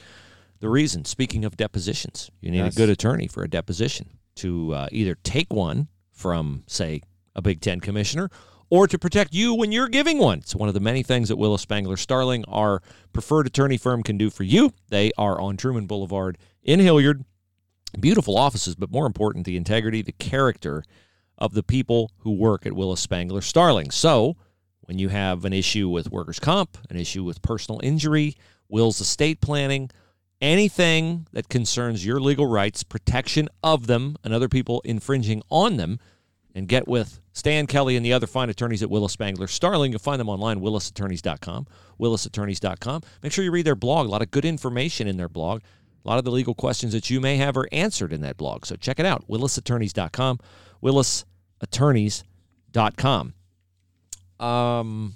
the 0.60 0.70
reason. 0.70 1.06
Speaking 1.06 1.46
of 1.46 1.56
depositions, 1.56 2.32
you 2.42 2.50
need 2.50 2.64
Yes. 2.64 2.74
a 2.74 2.78
good 2.78 2.90
attorney 2.90 3.28
for 3.28 3.44
a 3.44 3.48
deposition 3.48 4.10
to 4.38 4.74
uh, 4.74 4.88
either 4.92 5.14
take 5.24 5.54
one 5.54 5.88
from, 6.12 6.64
say, 6.66 7.02
a 7.36 7.42
Big 7.42 7.62
Ten 7.62 7.80
commissioner 7.80 8.30
or 8.70 8.88
to 8.88 8.98
protect 8.98 9.34
you 9.34 9.54
when 9.54 9.72
you're 9.72 9.88
giving 9.88 10.18
one. 10.18 10.40
It's 10.40 10.56
one 10.56 10.68
of 10.68 10.74
the 10.74 10.80
many 10.80 11.04
things 11.04 11.30
that 11.30 11.38
Willis 11.38 11.62
Spangler 11.62 11.98
Starling, 11.98 12.44
our 12.46 12.82
preferred 13.14 13.48
attorney 13.48 13.78
firm, 13.78 14.04
can 14.04 14.18
do 14.18 14.30
for 14.30 14.44
you. 14.44 14.74
They 14.90 15.12
are 15.18 15.40
on 15.40 15.58
Trueman 15.58 15.88
Boulevard 15.88 16.38
in 16.64 16.80
Hilliard. 16.80 17.24
Beautiful 18.00 18.38
offices, 18.38 18.76
but 18.76 18.92
more 18.92 19.06
important, 19.06 19.46
the 19.46 19.56
integrity, 19.56 20.02
the 20.02 20.12
character 20.12 20.84
of 21.38 21.54
the 21.54 21.64
people 21.64 22.12
who 22.20 22.32
work 22.32 22.66
at 22.66 22.74
Willis 22.74 23.02
Spangler 23.02 23.42
Starling. 23.42 23.92
So, 23.92 24.36
when 24.82 25.00
you 25.00 25.10
have 25.10 25.46
an 25.46 25.54
issue 25.54 25.88
with 25.90 26.12
workers' 26.12 26.40
comp, 26.40 26.78
an 26.90 26.98
issue 26.98 27.24
with 27.24 27.42
personal 27.42 27.80
injury, 27.84 28.36
wills 28.68 29.00
estate 29.00 29.42
planning, 29.42 29.90
anything 30.42 31.28
that 31.32 31.50
concerns 31.50 32.06
your 32.06 32.20
legal 32.20 32.46
rights, 32.46 32.84
protection 32.84 33.48
of 33.64 33.88
them, 33.88 34.16
and 34.24 34.34
other 34.34 34.50
people 34.50 34.82
infringing 34.84 35.42
on 35.50 35.78
them, 35.78 36.00
and 36.54 36.68
get 36.68 36.88
with 36.88 37.20
Stan 37.36 37.68
Kelly 37.68 37.96
and 37.98 38.06
the 38.06 38.14
other 38.14 38.28
fine 38.28 38.50
attorneys 38.50 38.82
at 38.82 38.90
Willis 38.90 39.14
Spangler 39.14 39.48
Starling. 39.48 39.92
You'll 39.92 40.00
find 40.00 40.20
them 40.20 40.30
online, 40.30 40.62
willisattorneys.com, 40.62 41.68
willisattorneys.com. 42.00 43.02
Make 43.22 43.34
sure 43.34 43.44
you 43.44 43.52
read 43.52 43.66
their 43.66 43.76
blog. 43.76 44.08
A 44.08 44.10
lot 44.10 44.22
of 44.22 44.32
good 44.32 44.46
information 44.46 45.06
in 45.06 45.18
their 45.18 45.28
blog. 45.28 45.62
A 46.04 46.08
lot 46.08 46.18
of 46.18 46.24
the 46.24 46.32
legal 46.32 46.56
questions 46.56 46.94
that 46.94 47.10
you 47.10 47.20
may 47.20 47.36
have 47.36 47.58
are 47.58 47.68
answered 47.72 48.14
in 48.14 48.22
that 48.22 48.38
blog. 48.38 48.66
So 48.66 48.78
check 48.78 49.00
it 49.00 49.06
out, 49.06 49.28
willisattorneys.com, 49.28 50.40
willisattorneys.com. 50.82 53.34
Um, 54.40 55.14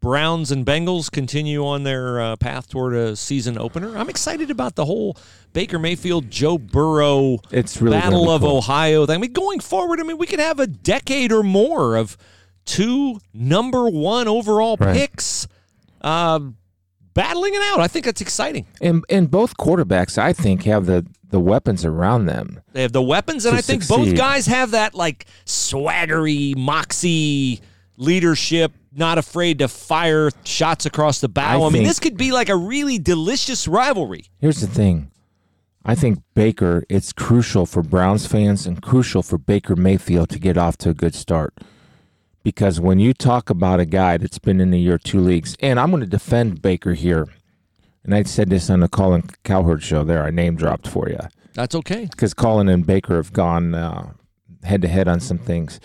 Browns 0.00 0.50
and 0.52 0.64
Bengals 0.64 1.10
continue 1.10 1.66
on 1.66 1.82
their 1.82 2.20
uh, 2.20 2.36
path 2.36 2.68
toward 2.68 2.94
a 2.94 3.16
season 3.16 3.58
opener. 3.58 3.96
I'm 3.98 4.08
excited 4.08 4.50
about 4.50 4.76
the 4.76 4.84
whole 4.84 5.16
Baker 5.52 5.78
Mayfield, 5.78 6.30
Joe 6.30 6.56
Burrow 6.58 7.38
It's 7.50 7.80
really 7.82 7.98
Battle 7.98 8.30
of 8.30 8.42
cool. 8.42 8.58
Ohio 8.58 9.06
thing. 9.06 9.16
I 9.16 9.18
mean, 9.18 9.32
going 9.32 9.60
forward, 9.60 9.98
I 10.00 10.04
mean, 10.04 10.18
we 10.18 10.26
could 10.26 10.38
have 10.38 10.60
a 10.60 10.66
decade 10.68 11.32
or 11.32 11.42
more 11.42 11.96
of 11.96 12.16
two 12.64 13.18
number 13.34 13.88
one 13.88 14.28
overall 14.28 14.76
Right. 14.78 14.94
picks 14.94 15.48
um, 16.02 16.56
battling 17.14 17.54
it 17.54 17.62
out. 17.62 17.80
I 17.80 17.88
think 17.88 18.04
that's 18.04 18.20
exciting. 18.20 18.66
And 18.80 19.04
and 19.10 19.28
both 19.30 19.56
quarterbacks, 19.56 20.16
I 20.16 20.32
think, 20.32 20.62
have 20.64 20.86
the 20.86 21.04
the 21.30 21.40
weapons 21.40 21.84
around 21.84 22.26
them. 22.26 22.60
They 22.72 22.82
have 22.82 22.92
the 22.92 23.02
weapons, 23.02 23.44
and 23.46 23.56
I 23.56 23.60
think 23.62 23.86
both 23.88 24.14
guys 24.16 24.46
have 24.46 24.70
that 24.70 24.94
like 24.94 25.26
swaggery, 25.44 26.56
moxie 26.56 27.60
leadership. 27.96 28.72
Not 28.98 29.16
afraid 29.16 29.60
to 29.60 29.68
fire 29.68 30.30
shots 30.44 30.84
across 30.84 31.20
the 31.20 31.28
bow. 31.28 31.62
I, 31.62 31.66
I 31.66 31.70
mean, 31.70 31.84
this 31.84 32.00
could 32.00 32.16
be 32.16 32.32
like 32.32 32.48
a 32.48 32.56
really 32.56 32.98
delicious 32.98 33.68
rivalry. 33.68 34.24
Here's 34.40 34.60
the 34.60 34.66
thing. 34.66 35.12
I 35.84 35.94
think 35.94 36.18
Baker, 36.34 36.82
it's 36.88 37.12
crucial 37.12 37.64
for 37.64 37.82
Browns 37.82 38.26
fans 38.26 38.66
and 38.66 38.82
crucial 38.82 39.22
for 39.22 39.38
Baker 39.38 39.76
Mayfield 39.76 40.28
to 40.30 40.38
get 40.38 40.58
off 40.58 40.76
to 40.78 40.90
a 40.90 40.94
good 40.94 41.14
start. 41.14 41.54
Because 42.42 42.80
when 42.80 42.98
you 42.98 43.14
talk 43.14 43.50
about 43.50 43.78
a 43.78 43.86
guy 43.86 44.16
that's 44.16 44.38
been 44.38 44.60
in 44.60 44.70
the 44.70 44.80
year 44.80 44.98
two 44.98 45.20
leagues, 45.20 45.56
and 45.60 45.78
I'm 45.78 45.90
going 45.90 46.00
to 46.00 46.06
defend 46.06 46.60
Baker 46.60 46.94
here, 46.94 47.28
and 48.02 48.14
I 48.14 48.24
said 48.24 48.50
this 48.50 48.68
on 48.68 48.80
the 48.80 48.88
Colin 48.88 49.22
Cowherd 49.44 49.82
show 49.82 50.02
there, 50.02 50.24
I 50.24 50.30
name 50.30 50.56
dropped 50.56 50.88
for 50.88 51.08
you. 51.08 51.20
That's 51.54 51.74
okay. 51.74 52.06
Because 52.06 52.34
Colin 52.34 52.68
and 52.68 52.84
Baker 52.84 53.16
have 53.16 53.32
gone 53.32 53.74
uh, 53.74 54.12
head 54.64 54.82
to 54.82 54.88
head 54.88 55.08
on 55.08 55.20
some 55.20 55.38
things. 55.38 55.78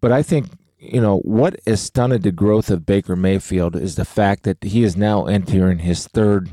But 0.00 0.12
I 0.12 0.22
think 0.22 0.50
you 0.78 1.00
know 1.00 1.18
what 1.18 1.58
has 1.66 1.80
stunted 1.80 2.22
the 2.22 2.32
growth 2.32 2.70
of 2.70 2.86
Baker 2.86 3.16
Mayfield 3.16 3.74
is 3.76 3.96
the 3.96 4.04
fact 4.04 4.44
that 4.44 4.62
he 4.62 4.82
is 4.84 4.96
now 4.96 5.26
entering 5.26 5.80
his 5.80 6.06
third 6.06 6.48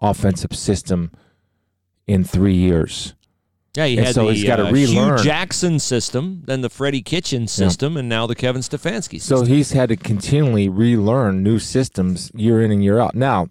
offensive 0.00 0.54
system 0.54 1.10
in 2.06 2.22
three 2.24 2.54
years. 2.54 3.14
Yeah, 3.76 3.86
he 3.86 3.98
And 3.98 4.06
had 4.06 4.14
so 4.14 4.26
the 4.26 4.32
he's 4.32 4.44
gotta 4.44 4.68
uh, 4.68 4.72
relearn. 4.72 5.18
Hue 5.18 5.24
Jackson 5.24 5.78
system, 5.78 6.42
then 6.46 6.62
the 6.62 6.70
Freddie 6.70 7.02
Kitchen 7.02 7.46
system, 7.46 7.96
and 7.98 8.08
now 8.08 8.26
the 8.26 8.34
Kevin 8.34 8.62
Stefanski 8.62 9.20
So 9.20 9.42
he's 9.44 9.72
had 9.72 9.90
to 9.90 9.96
continually 9.96 10.68
relearn 10.68 11.42
new 11.42 11.58
systems 11.58 12.30
year 12.34 12.62
in 12.62 12.70
and 12.70 12.82
year 12.82 12.98
out. 12.98 13.14
Now, 13.14 13.48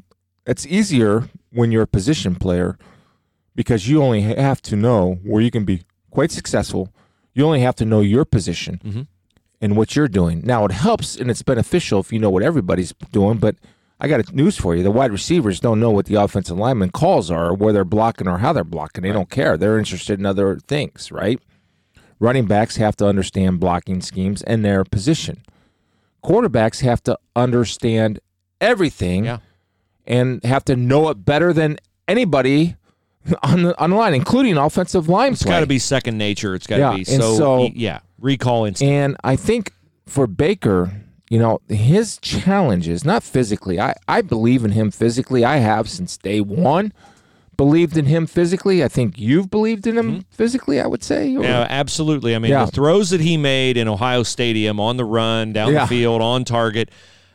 it's 0.47 0.65
easier 0.65 1.29
when 1.51 1.71
you're 1.71 1.83
a 1.83 1.87
position 1.87 2.35
player 2.35 2.77
because 3.53 3.87
you 3.87 4.01
only 4.01 4.21
have 4.21 4.61
to 4.63 4.75
know 4.75 5.19
where 5.23 5.41
you 5.43 5.51
can 5.51 5.63
be 5.63 5.83
quite 6.09 6.31
successful. 6.31 6.89
You 7.33 7.45
only 7.45 7.59
have 7.61 7.75
to 7.75 7.85
know 7.85 7.99
your 8.01 8.25
position 8.25 8.79
Mhm. 8.83 9.07
And 9.65 9.75
what 9.75 9.95
you're 9.95 10.07
doing. 10.07 10.41
Now, 10.45 10.63
it 10.63 10.71
helps 10.71 11.15
and 11.17 11.29
it's 11.29 11.41
beneficial 11.41 11.99
if 11.99 12.13
you 12.13 12.19
know 12.19 12.29
what 12.29 12.43
everybody's 12.43 12.93
doing, 13.11 13.37
but 13.39 13.55
I 13.99 14.07
got 14.07 14.31
news 14.33 14.57
for 14.57 14.75
you. 14.75 14.83
The 14.83 14.91
wide 14.91 15.11
receivers 15.11 15.59
don't 15.59 15.79
know 15.79 15.89
what 15.89 16.05
the 16.05 16.15
offensive 16.15 16.57
lineman 16.57 16.91
calls 16.91 17.31
are, 17.31 17.47
or 17.47 17.53
where 17.55 17.73
they're 17.73 17.83
blocking 17.83 18.27
or 18.27 18.37
how 18.37 18.53
they're 18.53 18.63
blocking. 18.63 19.01
They 19.03 19.11
don't 19.11 19.29
care. 19.29 19.57
They're 19.57 19.79
interested 19.79 20.19
in 20.19 20.25
other 20.25 20.57
things, 20.67 21.11
right? 21.11 21.39
Running 22.19 22.45
backs 22.45 22.75
have 22.77 22.95
to 22.97 23.07
understand 23.07 23.59
blocking 23.59 24.01
schemes 24.01 24.41
and 24.43 24.63
their 24.63 24.83
position. 24.85 25.41
Quarterbacks 26.23 26.81
have 26.81 27.01
to 27.03 27.17
understand 27.35 28.19
everything 28.61 29.25
Yeah. 29.25 29.39
and 30.05 30.43
have 30.43 30.63
to 30.65 30.75
know 30.75 31.09
it 31.09 31.25
better 31.25 31.53
than 31.53 31.77
anybody 32.07 32.75
on 33.43 33.63
the, 33.63 33.79
on 33.81 33.89
the 33.91 33.95
line, 33.95 34.13
including 34.13 34.57
offensive 34.57 35.09
line 35.09 35.33
It's 35.33 35.43
got 35.43 35.61
to 35.61 35.67
be 35.67 35.79
second 35.79 36.17
nature. 36.17 36.55
It's 36.55 36.67
got 36.67 36.75
to 36.77 36.81
Yeah, 36.81 36.95
be 36.97 37.03
so, 37.03 37.35
so- 37.37 37.69
yeah. 37.73 37.99
Recall 38.19 38.65
instinct. 38.65 38.89
And 38.91 39.17
I 39.23 39.35
think 39.35 39.71
for 40.07 40.25
Baker, 40.25 40.91
you 41.29 41.37
know, 41.37 41.59
his 41.67 42.17
challenges, 42.17 43.03
not 43.03 43.23
physically. 43.23 43.79
I, 43.79 43.95
I 44.07 44.21
believe 44.21 44.63
in 44.63 44.71
him 44.71 44.89
physically. 44.89 45.43
I 45.43 45.57
have 45.57 45.89
since 45.89 46.17
day 46.17 46.39
one 46.41 46.93
believed 47.57 47.97
in 47.97 48.05
him 48.05 48.25
physically. 48.25 48.83
I 48.83 48.87
think 48.87 49.17
you've 49.17 49.49
believed 49.49 49.87
in 49.87 49.97
him 49.97 50.11
mm-hmm. 50.11 50.19
physically, 50.31 50.79
I 50.79 50.87
would 50.87 51.03
say. 51.03 51.35
or- 51.35 51.43
Yeah, 51.43 51.67
absolutely. 51.69 52.35
I 52.35 52.39
mean, 52.39 52.51
Yeah. 52.51 52.65
the 52.65 52.71
throws 52.71 53.09
that 53.09 53.21
he 53.21 53.37
made 53.37 53.77
in 53.77 53.87
Ohio 53.87 54.23
Stadium 54.23 54.79
on 54.79 54.97
the 54.97 55.05
run, 55.05 55.53
down 55.53 55.73
Yeah. 55.73 55.81
the 55.81 55.87
field, 55.87 56.21
on 56.21 56.45
target, 56.45 56.89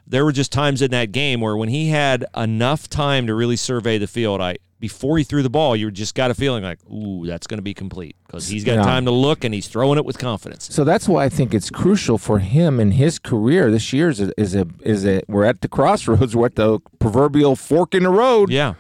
there 0.07 0.24
were 0.24 0.32
just 0.32 0.53
times 0.53 0.82
in 0.82 0.91
that 0.91 1.12
game 1.12 1.41
where 1.41 1.57
when 1.57 1.68
he 1.68 1.88
had 1.88 2.24
enough 2.36 2.88
time 2.88 3.26
to 3.26 3.34
really 3.34 3.57
survey 3.57 3.97
the 3.99 4.07
field, 4.09 4.41
I 4.41 4.57
before 4.81 5.18
he 5.18 5.24
threw 5.24 5.43
the 5.43 5.51
ball, 5.51 5.76
you 5.76 5.91
just 5.91 6.14
got 6.14 6.31
a 6.31 6.35
feeling 6.35 6.62
like, 6.64 6.78
ooh, 6.91 7.26
that's 7.26 7.47
going 7.47 7.59
to 7.59 7.62
be 7.62 7.74
complete 7.74 8.16
because 8.26 8.49
he's 8.49 8.64
got 8.64 8.76
Yeah. 8.76 8.83
time 8.83 9.05
to 9.05 9.11
look 9.11 9.45
and 9.45 9.55
he's 9.55 9.68
throwing 9.68 9.99
it 9.99 10.05
with 10.07 10.18
confidence. 10.18 10.68
So 10.72 10.83
that's 10.85 11.07
why 11.07 11.24
I 11.24 11.28
think 11.28 11.53
it's 11.55 11.68
crucial 11.70 12.16
for 12.18 12.39
him 12.41 12.81
in 12.81 12.93
his 12.93 13.18
career 13.18 13.70
this 13.70 13.93
year 13.93 14.09
is 14.09 14.20
a, 14.20 14.33
is 14.41 14.55
a 14.57 14.66
is 14.83 15.07
a 15.07 15.20
we're 15.28 15.45
at 15.45 15.61
the 15.61 15.68
crossroads, 15.68 16.35
we're 16.35 16.47
at 16.47 16.57
the 16.57 16.81
proverbial 16.99 17.55
fork 17.57 17.95
in 17.95 18.03
the 18.05 18.09
road. 18.11 18.51
Yeah, 18.51 18.74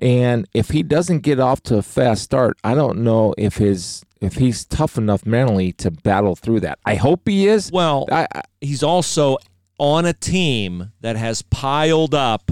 And 0.00 0.46
if 0.54 0.70
he 0.70 0.82
doesn't 0.82 1.20
get 1.20 1.38
off 1.40 1.62
to 1.64 1.76
a 1.76 1.82
fast 1.82 2.22
start, 2.22 2.56
I 2.64 2.74
don't 2.74 2.98
know 3.00 3.34
if 3.36 3.56
his 3.58 4.04
if 4.20 4.34
he's 4.34 4.64
tough 4.64 4.96
enough 4.98 5.24
mentally 5.26 5.72
to 5.74 5.90
battle 5.90 6.34
through 6.36 6.60
that. 6.60 6.78
I 6.84 6.94
hope 6.96 7.28
he 7.28 7.46
is. 7.46 7.70
Well, 7.70 8.06
I, 8.10 8.26
I, 8.34 8.42
he's 8.60 8.82
also 8.82 9.36
on 9.78 10.04
a 10.06 10.12
team 10.12 10.90
that 11.02 11.16
has 11.16 11.42
piled 11.42 12.14
up 12.14 12.50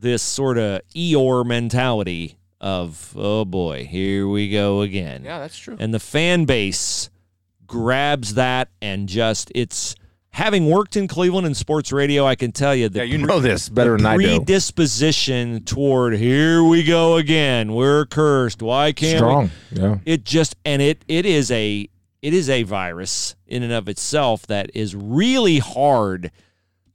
this 0.00 0.22
sort 0.22 0.58
of 0.58 0.80
Eeyore 0.94 1.44
mentality 1.46 2.36
of, 2.60 3.12
oh 3.16 3.44
boy, 3.44 3.84
here 3.86 4.26
we 4.28 4.50
go 4.50 4.80
again. 4.82 5.24
yeah, 5.24 5.38
that's 5.40 5.56
true. 5.58 5.76
and 5.78 5.92
the 5.94 6.00
fan 6.00 6.44
base 6.44 7.10
grabs 7.66 8.34
that 8.34 8.68
and 8.80 9.08
just 9.08 9.52
it's 9.54 9.94
having 10.30 10.68
worked 10.70 10.96
in 10.96 11.08
Cleveland 11.08 11.46
in 11.46 11.54
sports 11.54 11.92
radio, 11.92 12.24
I 12.26 12.34
can 12.34 12.52
tell 12.52 12.74
you 12.74 12.88
that 12.88 12.98
Yeah, 13.08 13.16
you 13.18 13.18
know 13.26 13.40
this 13.40 13.68
better 13.68 13.96
than 13.96 14.06
I 14.06 14.16
do. 14.16 14.36
predisposition 14.38 15.64
toward 15.64 16.14
here 16.16 16.62
we 16.62 16.84
go 16.84 17.16
again. 17.16 17.74
We're 17.74 18.06
cursed. 18.06 18.62
Why 18.62 18.92
can't 18.92 19.14
we? 19.14 19.18
Strong. 19.18 19.50
Yeah. 19.72 19.98
It 20.04 20.24
just 20.24 20.56
and 20.64 20.80
it 20.80 21.04
it 21.08 21.26
is 21.26 21.50
a 21.50 21.88
it 22.22 22.34
is 22.34 22.48
a 22.48 22.62
virus 22.64 23.36
in 23.46 23.62
and 23.62 23.72
of 23.72 23.88
itself 23.88 24.46
that 24.46 24.70
is 24.74 24.94
really 24.94 25.58
hard 25.58 26.30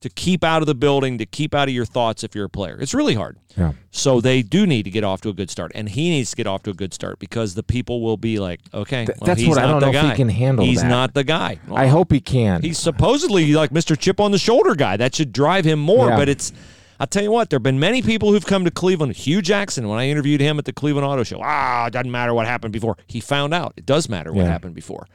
to 0.04 0.10
keep 0.10 0.44
out 0.44 0.62
of 0.62 0.68
the 0.68 0.76
building, 0.76 1.18
to 1.18 1.26
keep 1.26 1.54
out 1.56 1.68
of 1.68 1.74
your 1.74 1.86
thoughts 1.86 2.24
if 2.24 2.36
you're 2.36 2.46
a 2.46 2.50
player. 2.50 2.78
It's 2.80 2.94
really 2.94 3.16
hard. 3.16 3.38
Yeah. 3.58 3.74
So 3.92 4.22
they 4.22 4.42
do 4.42 4.66
need 4.68 4.84
to 4.84 4.90
get 4.90 5.04
off 5.04 5.22
to 5.22 5.30
a 5.30 5.34
good 5.34 5.50
start, 5.50 5.72
and 5.76 5.90
he 5.90 6.10
needs 6.10 6.30
to 6.30 6.36
get 6.36 6.46
off 6.48 6.64
to 6.64 6.70
a 6.72 6.74
good 6.74 6.94
start 6.94 7.20
because 7.20 7.56
the 7.56 7.64
people 7.64 8.02
will 8.02 8.18
be 8.18 8.38
like, 8.40 8.60
okay, 8.74 9.06
Th- 9.06 9.18
well, 9.20 9.28
that's 9.28 9.40
he's 9.42 9.50
what 9.50 9.58
I 9.58 9.62
not 9.64 9.80
don't 9.80 9.80
the 9.80 9.92
know 9.92 9.98
if 10.00 10.04
he 10.06 10.10
guy. 10.12 10.16
can 10.16 10.30
handle 10.30 10.66
He's 10.66 10.82
that. 10.82 10.88
not 10.90 11.14
the 11.14 11.24
guy. 11.24 11.60
I 11.72 11.88
hope 11.88 12.12
he 12.12 12.20
can. 12.20 12.62
He's 12.62 12.78
supposedly 12.80 13.54
like 13.54 13.72
Mr. 13.72 13.98
Chip 13.98 14.20
on 14.20 14.32
the 14.32 14.38
shoulder 14.38 14.76
guy. 14.76 14.98
That 14.98 15.16
should 15.16 15.32
drive 15.34 15.66
him 15.66 15.80
more. 15.80 16.10
Yeah. 16.10 16.18
But 16.18 16.30
it's, 16.30 16.52
I'll 17.00 17.08
tell 17.08 17.24
you 17.24 17.32
what, 17.32 17.50
there 17.50 17.58
have 17.58 17.64
been 17.64 17.80
many 17.80 18.02
people 18.02 18.32
who've 18.32 18.46
come 18.46 18.66
to 18.66 18.72
Cleveland. 18.72 19.16
Hue 19.16 19.42
Jackson, 19.42 19.88
when 19.88 20.00
I 20.00 20.10
interviewed 20.10 20.42
him 20.42 20.60
at 20.60 20.66
the 20.66 20.74
Cleveland 20.74 21.06
Auto 21.08 21.24
Show, 21.24 21.40
ah, 21.42 21.88
it 21.88 21.92
doesn't 21.94 22.12
matter 22.12 22.34
what 22.34 22.46
happened 22.46 22.74
before. 22.74 22.98
He 23.08 23.20
found 23.20 23.54
out 23.54 23.74
it 23.78 23.86
does 23.86 24.10
matter 24.10 24.34
what 24.34 24.44
Yeah. 24.46 24.52
happened 24.52 24.76
before. 24.76 25.08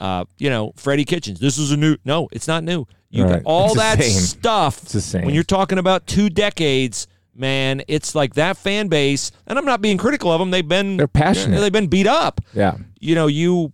Uh, 0.00 0.24
you 0.38 0.50
know, 0.50 0.72
Freddie 0.76 1.04
Kitchens, 1.04 1.38
this 1.38 1.56
is 1.56 1.70
a 1.70 1.76
new, 1.76 1.96
no, 2.04 2.28
it's 2.32 2.48
not 2.48 2.64
new. 2.64 2.86
You 3.14 3.24
Right. 3.24 3.42
all 3.44 3.66
It's 3.66 3.76
that 3.76 4.02
stuff. 4.02 4.82
It's 4.82 4.92
the 4.92 5.00
same. 5.00 5.24
When 5.24 5.34
you're 5.34 5.44
talking 5.44 5.78
about 5.78 6.06
two 6.06 6.28
decades, 6.28 7.06
man, 7.34 7.82
it's 7.86 8.14
like 8.14 8.34
that 8.34 8.56
fan 8.56 8.88
base, 8.88 9.30
and 9.46 9.56
I'm 9.56 9.64
not 9.64 9.80
being 9.80 9.98
critical 9.98 10.32
of 10.32 10.40
them. 10.40 10.50
They've 10.50 10.66
been, 10.66 10.96
They're 10.96 11.06
passionate. 11.06 11.60
They've 11.60 11.72
been 11.72 11.86
beat 11.86 12.08
up 12.08 12.40
yeah. 12.52 12.76
you 12.98 13.14
know, 13.14 13.28
you 13.28 13.72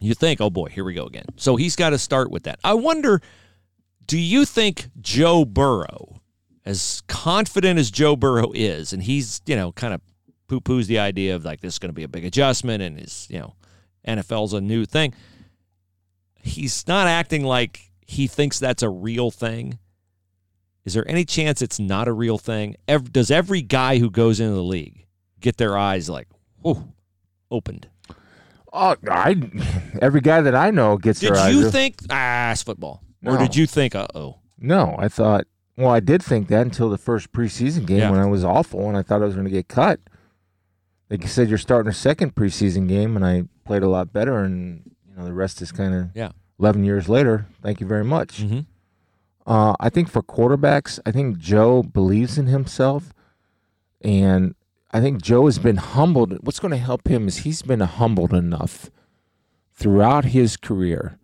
you 0.00 0.14
think, 0.14 0.40
oh 0.40 0.50
boy, 0.50 0.68
here 0.68 0.84
we 0.84 0.94
go 0.94 1.06
again. 1.06 1.26
So 1.36 1.56
he's 1.56 1.76
got 1.76 1.90
to 1.90 1.98
start 1.98 2.30
with 2.30 2.44
that. 2.44 2.58
I 2.64 2.74
wonder, 2.74 3.20
do 4.06 4.18
you 4.18 4.44
think 4.44 4.88
Joe 5.00 5.44
Burrow, 5.44 6.20
as 6.64 7.02
confident 7.08 7.78
as 7.78 7.90
Joe 7.90 8.16
Burrow 8.16 8.52
is, 8.52 8.92
and 8.92 9.02
he's 9.02 9.40
you 9.46 9.56
know 9.56 9.72
kind 9.72 9.92
of 9.94 10.00
poo 10.46 10.60
poos 10.60 10.86
the 10.86 11.00
idea 11.00 11.34
of 11.34 11.44
like 11.44 11.60
this 11.60 11.74
is 11.74 11.78
going 11.80 11.90
to 11.90 11.94
be 11.94 12.04
a 12.04 12.08
big 12.08 12.24
adjustment 12.24 12.82
and 12.82 12.98
is 13.00 13.26
you 13.28 13.38
know 13.40 13.54
NFL's 14.06 14.52
a 14.52 14.60
new 14.60 14.84
thing. 14.84 15.14
He's 16.44 16.86
not 16.88 17.06
acting 17.06 17.44
like 17.44 17.91
he 18.06 18.26
thinks 18.26 18.58
that's 18.58 18.82
a 18.82 18.88
real 18.90 19.30
thing. 19.30 19.78
Is 20.84 20.94
there 20.94 21.08
any 21.08 21.24
chance 21.24 21.62
it's 21.62 21.78
not 21.78 22.08
a 22.08 22.12
real 22.12 22.38
thing? 22.38 22.74
Does 23.12 23.30
every 23.30 23.62
guy 23.62 23.98
who 23.98 24.10
goes 24.10 24.40
into 24.40 24.54
the 24.54 24.62
league 24.62 25.06
get 25.40 25.56
their 25.56 25.76
eyes 25.78 26.08
like, 26.08 26.28
whoa, 26.60 26.92
opened? 27.50 27.88
Oh, 28.72 28.96
I 29.10 29.36
every 30.00 30.20
guy 30.22 30.40
that 30.40 30.54
I 30.54 30.70
know 30.70 30.96
gets 30.96 31.20
Did 31.20 31.34
their 31.34 31.38
eyes. 31.40 31.54
Did 31.54 31.60
you 31.60 31.70
think 31.70 31.96
ah, 32.10 32.52
it's 32.52 32.62
football, 32.62 33.02
or 33.24 33.36
did 33.36 33.54
you 33.54 33.66
think, 33.66 33.94
uh 33.94 34.06
oh, 34.14 34.38
No, 34.58 34.96
I 34.98 35.08
thought. 35.08 35.44
Well, 35.76 35.90
I 35.90 36.00
did 36.00 36.22
think 36.22 36.48
that 36.48 36.62
until 36.62 36.88
the 36.90 36.98
first 36.98 37.32
preseason 37.32 37.86
game 37.86 37.98
Yeah. 37.98 38.10
when 38.10 38.20
I 38.20 38.26
was 38.26 38.44
awful 38.44 38.88
and 38.88 38.96
I 38.96 39.02
thought 39.02 39.22
I 39.22 39.24
was 39.26 39.34
going 39.34 39.46
to 39.46 39.50
get 39.50 39.68
cut. 39.68 40.00
Like 41.10 41.22
you 41.22 41.28
said, 41.28 41.48
you're 41.48 41.58
starting 41.58 41.90
a 41.90 41.94
second 41.94 42.34
preseason 42.34 42.88
game, 42.88 43.16
and 43.16 43.24
I 43.24 43.44
played 43.66 43.82
a 43.82 43.88
lot 43.88 44.12
better, 44.12 44.38
and 44.38 44.90
you 45.08 45.16
know 45.16 45.24
the 45.24 45.32
rest 45.34 45.60
is 45.62 45.70
kind 45.70 45.94
of 45.94 46.08
Yeah. 46.14 46.30
Eleven 46.58 46.84
years 46.84 47.08
later, 47.08 47.46
thank 47.62 47.80
you 47.80 47.86
very 47.86 48.04
much. 48.04 48.42
Mm-hmm. 48.42 48.60
Uh, 49.46 49.74
I 49.80 49.88
think 49.88 50.08
for 50.08 50.22
quarterbacks, 50.22 51.00
I 51.04 51.10
think 51.10 51.38
Joe 51.38 51.82
believes 51.82 52.38
in 52.38 52.46
himself, 52.46 53.12
and 54.00 54.54
I 54.92 55.00
think 55.00 55.22
Joe 55.22 55.46
has 55.46 55.58
been 55.58 55.78
humbled. 55.78 56.38
What's 56.44 56.60
going 56.60 56.70
to 56.70 56.76
help 56.76 57.08
him 57.08 57.26
is 57.26 57.38
he's 57.38 57.62
been 57.62 57.80
humbled 57.80 58.32
enough 58.32 58.90
throughout 59.72 60.26
his 60.26 60.56
career, 60.56 61.18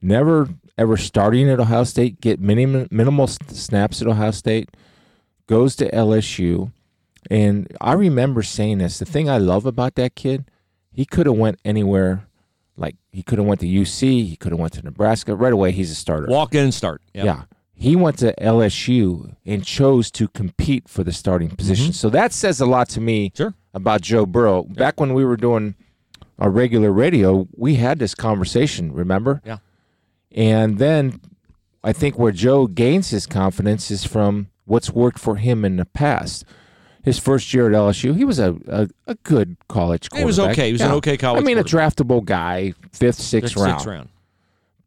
never 0.00 0.48
ever 0.78 0.96
starting 0.96 1.50
at 1.50 1.58
Ohio 1.58 1.84
State, 1.84 2.20
get 2.20 2.40
minimal 2.40 2.86
minimal 2.90 3.26
snaps 3.26 4.00
at 4.00 4.08
Ohio 4.08 4.30
State, 4.30 4.70
goes 5.46 5.74
to 5.76 5.90
LSU, 5.90 6.72
and 7.30 7.66
I 7.80 7.92
remember 7.94 8.42
saying 8.42 8.78
this. 8.78 8.98
The 8.98 9.04
thing 9.04 9.28
I 9.28 9.38
love 9.38 9.66
about 9.66 9.96
that 9.96 10.14
kid, 10.14 10.44
he 10.92 11.04
could 11.04 11.26
have 11.26 11.36
went 11.36 11.58
anywhere. 11.64 12.27
Like 12.78 12.96
he 13.10 13.22
could 13.22 13.38
have 13.38 13.46
went 13.46 13.60
to 13.60 13.66
UC, 13.66 14.24
he 14.26 14.36
could 14.36 14.52
have 14.52 14.60
went 14.60 14.72
to 14.74 14.82
Nebraska. 14.82 15.34
Right 15.34 15.52
away, 15.52 15.72
he's 15.72 15.90
a 15.90 15.94
starter. 15.94 16.26
walk 16.28 16.54
in 16.54 16.64
and 16.64 16.72
start? 16.74 17.02
Yep. 17.12 17.24
Yeah. 17.24 17.42
He 17.74 17.94
went 17.96 18.18
to 18.18 18.34
LSU 18.40 19.34
and 19.44 19.64
chose 19.64 20.10
to 20.12 20.28
compete 20.28 20.88
for 20.88 21.04
the 21.04 21.12
starting 21.12 21.50
position. 21.50 21.92
So 21.92 22.08
that 22.10 22.32
says 22.32 22.60
a 22.60 22.66
lot 22.66 22.88
to 22.90 23.00
me 23.00 23.30
Mm-hmm. 23.30 23.36
Sure. 23.36 23.54
about 23.74 24.00
Joe 24.00 24.26
Burrow. 24.26 24.62
Back 24.64 24.98
when 25.00 25.12
we 25.14 25.24
were 25.24 25.36
doing 25.36 25.74
our 26.38 26.50
regular 26.50 26.90
radio, 26.92 27.46
we 27.56 27.74
had 27.76 27.98
this 27.98 28.14
conversation, 28.14 28.92
remember? 28.92 29.40
Yeah. 29.44 29.58
And 30.32 30.78
then 30.78 31.20
I 31.84 31.92
think 31.92 32.18
where 32.18 32.32
Joe 32.32 32.66
gains 32.66 33.10
his 33.10 33.26
confidence 33.26 33.90
is 33.90 34.04
from 34.04 34.48
what's 34.64 34.90
worked 34.90 35.18
for 35.18 35.36
him 35.36 35.64
in 35.64 35.76
the 35.76 35.84
past. 35.84 36.44
His 37.04 37.18
first 37.18 37.54
year 37.54 37.68
at 37.68 37.72
LSU, 37.72 38.14
he 38.16 38.24
was 38.24 38.38
a, 38.38 38.56
a, 38.66 38.88
a 39.06 39.14
good 39.16 39.56
college 39.68 40.10
quarterback. 40.10 40.20
He 40.20 40.26
was 40.26 40.38
okay. 40.38 40.66
He 40.66 40.72
was 40.72 40.80
an 40.82 40.92
okay 40.92 41.16
college 41.16 41.42
I 41.42 41.46
mean, 41.46 41.56
a 41.58 41.64
draftable 41.64 42.24
guy, 42.24 42.74
fifth, 42.92 43.16
sixth, 43.16 43.52
Sixth, 43.52 43.56
round. 43.56 43.72
sixth 43.80 43.86
round. 43.86 44.08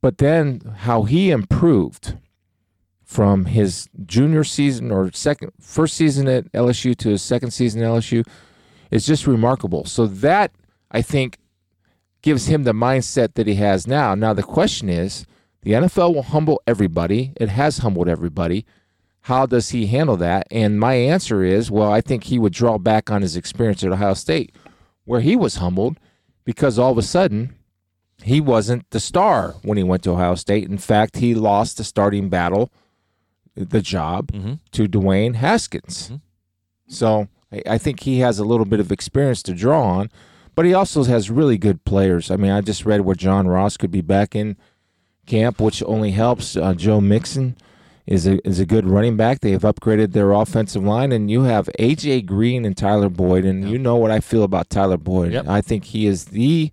But 0.01 0.18
then 0.18 0.62
how 0.80 1.03
he 1.03 1.32
improved 1.32 2.18
from 3.03 3.45
his 3.45 3.89
junior 4.05 4.43
season 4.43 4.91
or 4.91 5.12
second 5.12 5.51
first 5.59 5.95
season 5.95 6.28
at 6.28 6.51
LSU 6.53 6.95
to 6.97 7.09
his 7.09 7.22
second 7.22 7.51
season 7.51 7.82
at 7.82 7.88
LSU 7.88 8.26
is 8.89 9.05
just 9.05 9.28
remarkable. 9.28 9.86
So 9.86 10.05
that 10.07 10.51
I 10.91 11.01
think 11.01 11.38
gives 12.22 12.47
him 12.47 12.64
the 12.64 12.74
mindset 12.74 13.34
that 13.34 13.47
he 13.47 13.55
has 13.55 13.88
now. 13.88 14.16
Now 14.16 14.34
the 14.34 14.43
question 14.43 14.89
is, 14.89 15.26
the 15.64 15.72
NFL 15.72 16.14
will 16.16 16.24
humble 16.24 16.62
everybody. 16.66 17.34
It 17.38 17.49
has 17.49 17.80
humbled 17.80 18.07
everybody. 18.07 18.66
How 19.26 19.45
does 19.45 19.69
he 19.69 19.86
handle 19.88 20.17
that? 20.17 20.47
And 20.51 20.80
my 20.80 20.95
answer 20.95 21.43
is, 21.43 21.69
well, 21.69 21.91
I 21.91 22.01
think 22.01 22.26
he 22.26 22.39
would 22.39 22.53
draw 22.53 22.78
back 22.78 23.11
on 23.11 23.22
his 23.22 23.36
experience 23.36 23.84
at 23.84 23.91
Ohio 23.91 24.13
State, 24.15 24.55
where 25.05 25.22
he 25.22 25.36
was 25.36 25.55
humbled 25.57 25.97
because 26.43 26.80
all 26.80 26.91
of 26.91 26.97
a 26.97 27.03
sudden 27.03 27.53
he 28.24 28.41
wasn't 28.41 28.89
the 28.89 28.99
star 28.99 29.55
when 29.61 29.78
he 29.78 29.84
went 29.84 30.03
to 30.03 30.11
Ohio 30.11 30.36
State. 30.36 30.67
In 30.69 30.78
fact, 30.80 31.17
he 31.17 31.36
lost 31.36 31.78
the 31.78 31.84
starting 31.84 32.30
battle, 32.30 32.72
the 33.55 33.82
job, 33.82 34.32
Mhm. 34.32 34.59
to 34.72 34.88
Dwayne 34.88 35.36
Haskins. 35.36 36.11
So 36.88 37.28
I, 37.51 37.61
I 37.72 37.78
think 37.78 38.01
he 38.01 38.19
has 38.19 38.39
a 38.39 38.45
little 38.45 38.65
bit 38.65 38.80
of 38.80 38.91
experience 38.91 39.43
to 39.43 39.53
draw 39.53 39.84
on, 39.84 40.09
but 40.55 40.65
he 40.65 40.74
also 40.74 41.03
has 41.03 41.30
really 41.30 41.57
good 41.57 41.84
players. 41.86 42.32
I 42.32 42.38
mean, 42.38 42.51
I 42.51 42.61
just 42.61 42.86
read 42.86 43.01
where 43.01 43.15
John 43.15 43.47
Ross 43.47 43.78
could 43.78 43.91
be 43.91 44.01
back 44.01 44.36
in 44.36 44.57
camp, 45.28 45.59
which 45.61 45.84
only 45.84 46.11
helps. 46.11 46.57
Uh, 46.57 46.74
Joe 46.74 46.99
Mixon 47.01 47.55
is 48.06 48.28
a 48.28 48.45
is 48.47 48.60
a 48.60 48.66
good 48.66 48.86
running 48.86 49.18
back. 49.18 49.39
They 49.41 49.52
have 49.52 49.62
upgraded 49.62 50.14
their 50.14 50.32
offensive 50.32 50.84
line, 50.84 51.12
and 51.12 51.30
you 51.30 51.43
have 51.43 51.70
AJ 51.80 52.26
Green 52.26 52.66
and 52.66 52.76
Tyler 52.76 53.10
Boyd, 53.10 53.45
and 53.45 53.70
you 53.70 53.78
know 53.78 53.95
what 53.95 54.12
I 54.12 54.20
feel 54.20 54.43
about 54.43 54.70
Tyler 54.70 54.97
Boyd. 54.97 55.34
Yep. 55.34 55.47
I 55.47 55.62
think 55.62 55.86
he 55.86 56.08
is 56.08 56.26
the 56.26 56.72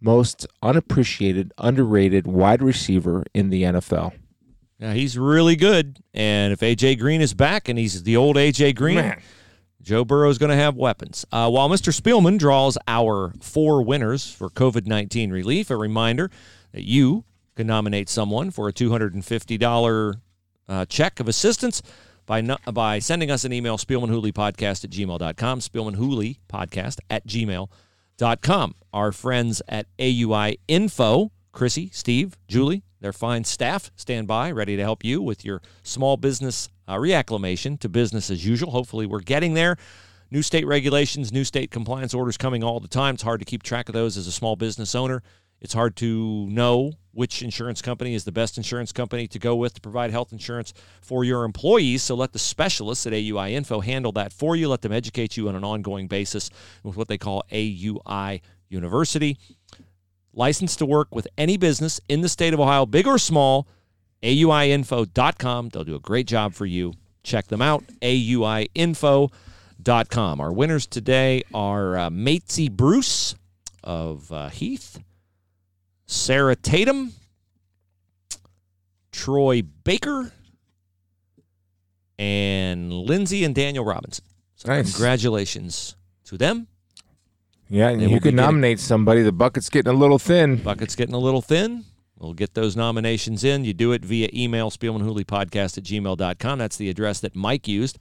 most 0.00 0.46
unappreciated, 0.62 1.52
underrated 1.58 2.26
wide 2.26 2.62
receiver 2.62 3.24
in 3.34 3.50
the 3.50 3.64
NFL. 3.64 4.12
Yeah, 4.78 4.94
he's 4.94 5.18
really 5.18 5.56
good. 5.56 5.98
And 6.14 6.52
if 6.52 6.60
AJ 6.60 6.98
Green 6.98 7.20
is 7.20 7.34
back 7.34 7.68
and 7.68 7.78
he's 7.78 8.02
the 8.02 8.16
old 8.16 8.36
AJ 8.36 8.76
Green, 8.76 8.96
Man. 8.96 9.20
Joe 9.82 10.02
is 10.02 10.38
going 10.38 10.50
to 10.50 10.56
have 10.56 10.76
weapons. 10.76 11.24
Uh, 11.32 11.50
while 11.50 11.68
Mr. 11.68 11.98
Spielman 11.98 12.38
draws 12.38 12.76
our 12.86 13.32
four 13.40 13.82
winners 13.82 14.30
for 14.30 14.48
COVID 14.50 14.86
19 14.86 15.30
relief, 15.30 15.70
a 15.70 15.76
reminder 15.76 16.30
that 16.72 16.84
you 16.84 17.24
can 17.56 17.66
nominate 17.66 18.08
someone 18.08 18.50
for 18.50 18.68
a 18.68 18.72
$250 18.72 20.16
uh, 20.70 20.86
check 20.86 21.20
of 21.20 21.28
assistance 21.28 21.82
by 22.24 22.40
no, 22.40 22.56
by 22.72 23.00
sending 23.00 23.30
us 23.30 23.44
an 23.44 23.52
email, 23.52 23.76
spielmanhooleypodcast 23.76 24.84
at 24.84 24.90
gmail.com, 24.90 25.60
spielmanhooleypodcast 25.60 26.98
at 27.10 27.26
gmail.com. 27.26 28.74
Our 28.92 29.12
friends 29.12 29.62
at 29.68 29.86
AUI 29.98 30.58
Info, 30.68 31.32
Chrissy, 31.52 31.90
Steve, 31.92 32.38
Julie, 32.48 32.84
their 33.00 33.12
fine 33.12 33.44
staff 33.44 33.90
stand 33.96 34.28
by, 34.28 34.50
ready 34.52 34.76
to 34.76 34.82
help 34.82 35.04
you 35.04 35.20
with 35.20 35.44
your 35.44 35.60
small 35.82 36.16
business 36.16 36.68
uh, 36.86 36.96
reacclimation 36.96 37.78
to 37.80 37.88
business 37.88 38.30
as 38.30 38.46
usual. 38.46 38.70
Hopefully, 38.70 39.06
we're 39.06 39.20
getting 39.20 39.54
there. 39.54 39.76
New 40.30 40.42
state 40.42 40.66
regulations, 40.66 41.32
new 41.32 41.44
state 41.44 41.72
compliance 41.72 42.14
orders 42.14 42.36
coming 42.36 42.62
all 42.62 42.78
the 42.78 42.86
time. 42.86 43.14
It's 43.14 43.22
hard 43.22 43.40
to 43.40 43.44
keep 43.44 43.64
track 43.64 43.88
of 43.88 43.94
those 43.94 44.16
as 44.16 44.28
a 44.28 44.32
small 44.32 44.54
business 44.54 44.94
owner. 44.94 45.22
It's 45.60 45.74
hard 45.74 45.96
to 45.96 46.46
know 46.46 46.92
which 47.12 47.42
insurance 47.42 47.82
company 47.82 48.14
is 48.14 48.24
the 48.24 48.32
best 48.32 48.56
insurance 48.56 48.92
company 48.92 49.26
to 49.28 49.38
go 49.38 49.56
with 49.56 49.74
to 49.74 49.80
provide 49.80 50.10
health 50.10 50.32
insurance 50.32 50.72
for 51.02 51.24
your 51.24 51.44
employees. 51.44 52.02
So 52.02 52.14
let 52.14 52.32
the 52.32 52.38
specialists 52.38 53.06
at 53.06 53.12
AUI 53.12 53.52
Info 53.52 53.80
handle 53.80 54.12
that 54.12 54.32
for 54.32 54.56
you. 54.56 54.68
Let 54.68 54.82
them 54.82 54.92
educate 54.92 55.36
you 55.36 55.48
on 55.48 55.56
an 55.56 55.64
ongoing 55.64 56.06
basis 56.06 56.50
with 56.82 56.96
what 56.96 57.08
they 57.08 57.18
call 57.18 57.44
AUI 57.52 58.40
University. 58.68 59.36
Licensed 60.32 60.78
to 60.78 60.86
work 60.86 61.14
with 61.14 61.26
any 61.36 61.56
business 61.56 62.00
in 62.08 62.20
the 62.20 62.28
state 62.28 62.54
of 62.54 62.60
Ohio, 62.60 62.86
big 62.86 63.06
or 63.06 63.18
small. 63.18 63.66
AUIinfo.com. 64.22 65.70
They'll 65.70 65.84
do 65.84 65.96
a 65.96 66.00
great 66.00 66.26
job 66.26 66.54
for 66.54 66.66
you. 66.66 66.92
Check 67.22 67.48
them 67.48 67.62
out. 67.62 67.84
AUIinfo.com. 68.02 69.30
Our 70.40 70.52
winners 70.52 70.86
today 70.86 71.42
are 71.52 71.96
uh, 71.96 72.10
Matesy 72.10 72.70
Bruce 72.70 73.34
of 73.82 74.30
uh, 74.30 74.50
Heath, 74.50 75.00
Sarah 76.10 76.56
Tatum, 76.56 77.12
Troy 79.12 79.62
Baker, 79.62 80.32
and 82.18 82.92
Lindsay 82.92 83.44
and 83.44 83.54
Daniel 83.54 83.84
Robinson. 83.84 84.24
So 84.56 84.68
Nice. 84.68 84.90
congratulations 84.92 85.94
to 86.24 86.36
them. 86.36 86.66
Yeah, 87.68 87.90
and 87.90 88.00
They 88.00 88.06
you 88.06 88.10
can 88.14 88.18
getting- 88.22 88.36
nominate 88.36 88.80
somebody. 88.80 89.22
The 89.22 89.30
bucket's 89.30 89.70
getting 89.70 89.92
a 89.92 89.96
little 89.96 90.18
thin. 90.18 90.56
Bucket's 90.56 90.96
getting 90.96 91.14
a 91.14 91.18
little 91.18 91.40
thin. 91.40 91.84
We'll 92.18 92.34
get 92.34 92.54
those 92.54 92.76
nominations 92.76 93.44
in. 93.44 93.64
You 93.64 93.72
do 93.72 93.92
it 93.92 94.04
via 94.04 94.28
email, 94.34 94.70
spielmanhooleypodcast 94.70 95.78
at 95.78 95.84
gmail.com. 95.84 96.58
That's 96.58 96.76
the 96.76 96.90
address 96.90 97.20
that 97.20 97.36
Mike 97.36 97.68
used 97.68 97.98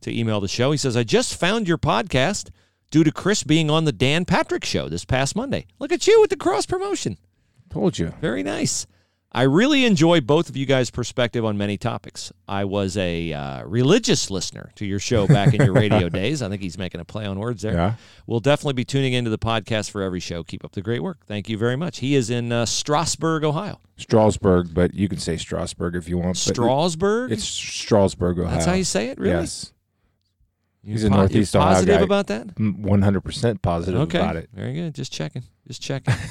to 0.00 0.18
email 0.18 0.40
the 0.40 0.48
show. 0.48 0.70
He 0.72 0.78
says, 0.78 0.96
I 0.96 1.04
just 1.04 1.38
found 1.38 1.68
your 1.68 1.78
podcast 1.78 2.48
due 2.90 3.04
to 3.04 3.12
Chris 3.12 3.44
being 3.44 3.70
on 3.70 3.84
the 3.84 3.92
Dan 3.92 4.24
Patrick 4.24 4.64
show 4.64 4.88
this 4.88 5.04
past 5.04 5.36
Monday. 5.36 5.66
Look 5.78 5.92
at 5.92 6.06
you 6.06 6.20
with 6.22 6.30
the 6.30 6.36
cross 6.36 6.64
promotion. 6.64 7.18
Told 7.70 7.98
you. 7.98 8.12
Very 8.20 8.42
nice. 8.42 8.86
I 9.32 9.42
really 9.42 9.84
enjoy 9.84 10.20
both 10.20 10.48
of 10.48 10.56
you 10.56 10.66
guys' 10.66 10.90
perspective 10.90 11.44
on 11.44 11.56
many 11.56 11.78
topics. 11.78 12.32
I 12.48 12.64
was 12.64 12.96
a 12.96 13.32
uh, 13.32 13.64
religious 13.64 14.28
listener 14.28 14.72
to 14.74 14.84
your 14.84 14.98
show 14.98 15.28
back 15.28 15.54
in 15.54 15.62
your 15.62 15.72
radio 15.72 16.08
days. 16.08 16.42
I 16.42 16.48
think 16.48 16.60
he's 16.60 16.76
making 16.76 17.00
a 17.00 17.04
play 17.04 17.26
on 17.26 17.38
words 17.38 17.62
there. 17.62 17.74
Yeah. 17.74 17.94
We'll 18.26 18.40
definitely 18.40 18.72
be 18.72 18.84
tuning 18.84 19.12
into 19.12 19.30
the 19.30 19.38
podcast 19.38 19.92
for 19.92 20.02
every 20.02 20.18
show. 20.18 20.42
Keep 20.42 20.64
up 20.64 20.72
the 20.72 20.82
great 20.82 21.00
work. 21.00 21.18
Thank 21.26 21.48
you 21.48 21.56
very 21.56 21.76
much. 21.76 21.98
He 21.98 22.16
is 22.16 22.28
in 22.28 22.50
uh, 22.50 22.66
Strasburg, 22.66 23.44
Ohio. 23.44 23.78
Strasburg, 23.98 24.74
but 24.74 24.94
you 24.94 25.08
can 25.08 25.18
say 25.18 25.36
Strasburg 25.36 25.94
if 25.94 26.08
you 26.08 26.18
want. 26.18 26.36
Strasburg? 26.36 27.30
It's 27.30 27.44
Strasburg, 27.44 28.40
Ohio. 28.40 28.54
That's 28.54 28.66
how 28.66 28.74
you 28.74 28.82
say 28.82 29.10
it, 29.10 29.18
really? 29.18 29.30
Yes. 29.30 29.72
You 30.82 30.94
He's 30.94 31.04
a 31.04 31.08
po- 31.08 31.14
you 31.14 31.18
Northeast 31.20 31.54
Ohio 31.54 31.74
positive 31.74 31.98
guy. 31.98 32.04
about 32.04 32.26
that? 32.28 32.58
One 32.58 33.02
hundred 33.02 33.20
percent 33.20 33.62
positive 33.62 34.00
okay. 34.00 34.18
about 34.18 34.34
it. 34.34 34.48
Very 34.52 34.72
good. 34.72 34.94
Just 34.94 35.12
checking. 35.12 35.44
Just 35.68 35.80
checking. 35.80 36.14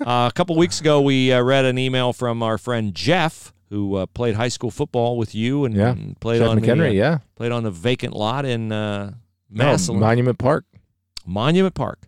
uh, 0.00 0.28
a 0.30 0.32
couple 0.34 0.56
weeks 0.56 0.80
ago, 0.80 1.00
we 1.00 1.32
uh, 1.32 1.40
read 1.42 1.64
an 1.64 1.78
email 1.78 2.12
from 2.12 2.42
our 2.42 2.58
friend 2.58 2.94
Jeff, 2.94 3.52
who 3.68 3.96
uh, 3.96 4.06
played 4.06 4.34
high 4.34 4.48
school 4.48 4.70
football 4.70 5.16
with 5.16 5.34
you 5.34 5.64
and, 5.64 5.74
Yeah. 5.74 5.90
and 5.92 6.18
played 6.20 6.40
Jeff 6.40 6.48
on 6.48 6.60
McHenry, 6.60 6.90
the, 6.90 7.02
uh, 7.02 7.10
yeah. 7.10 7.18
played 7.36 7.52
on 7.52 7.62
the 7.62 7.70
vacant 7.70 8.14
lot 8.14 8.44
in 8.44 8.72
uh, 8.72 9.12
No, 9.50 9.64
Massillon. 9.64 10.00
Monument 10.00 10.38
Park. 10.38 10.64
Monument 11.26 11.74
Park. 11.74 12.00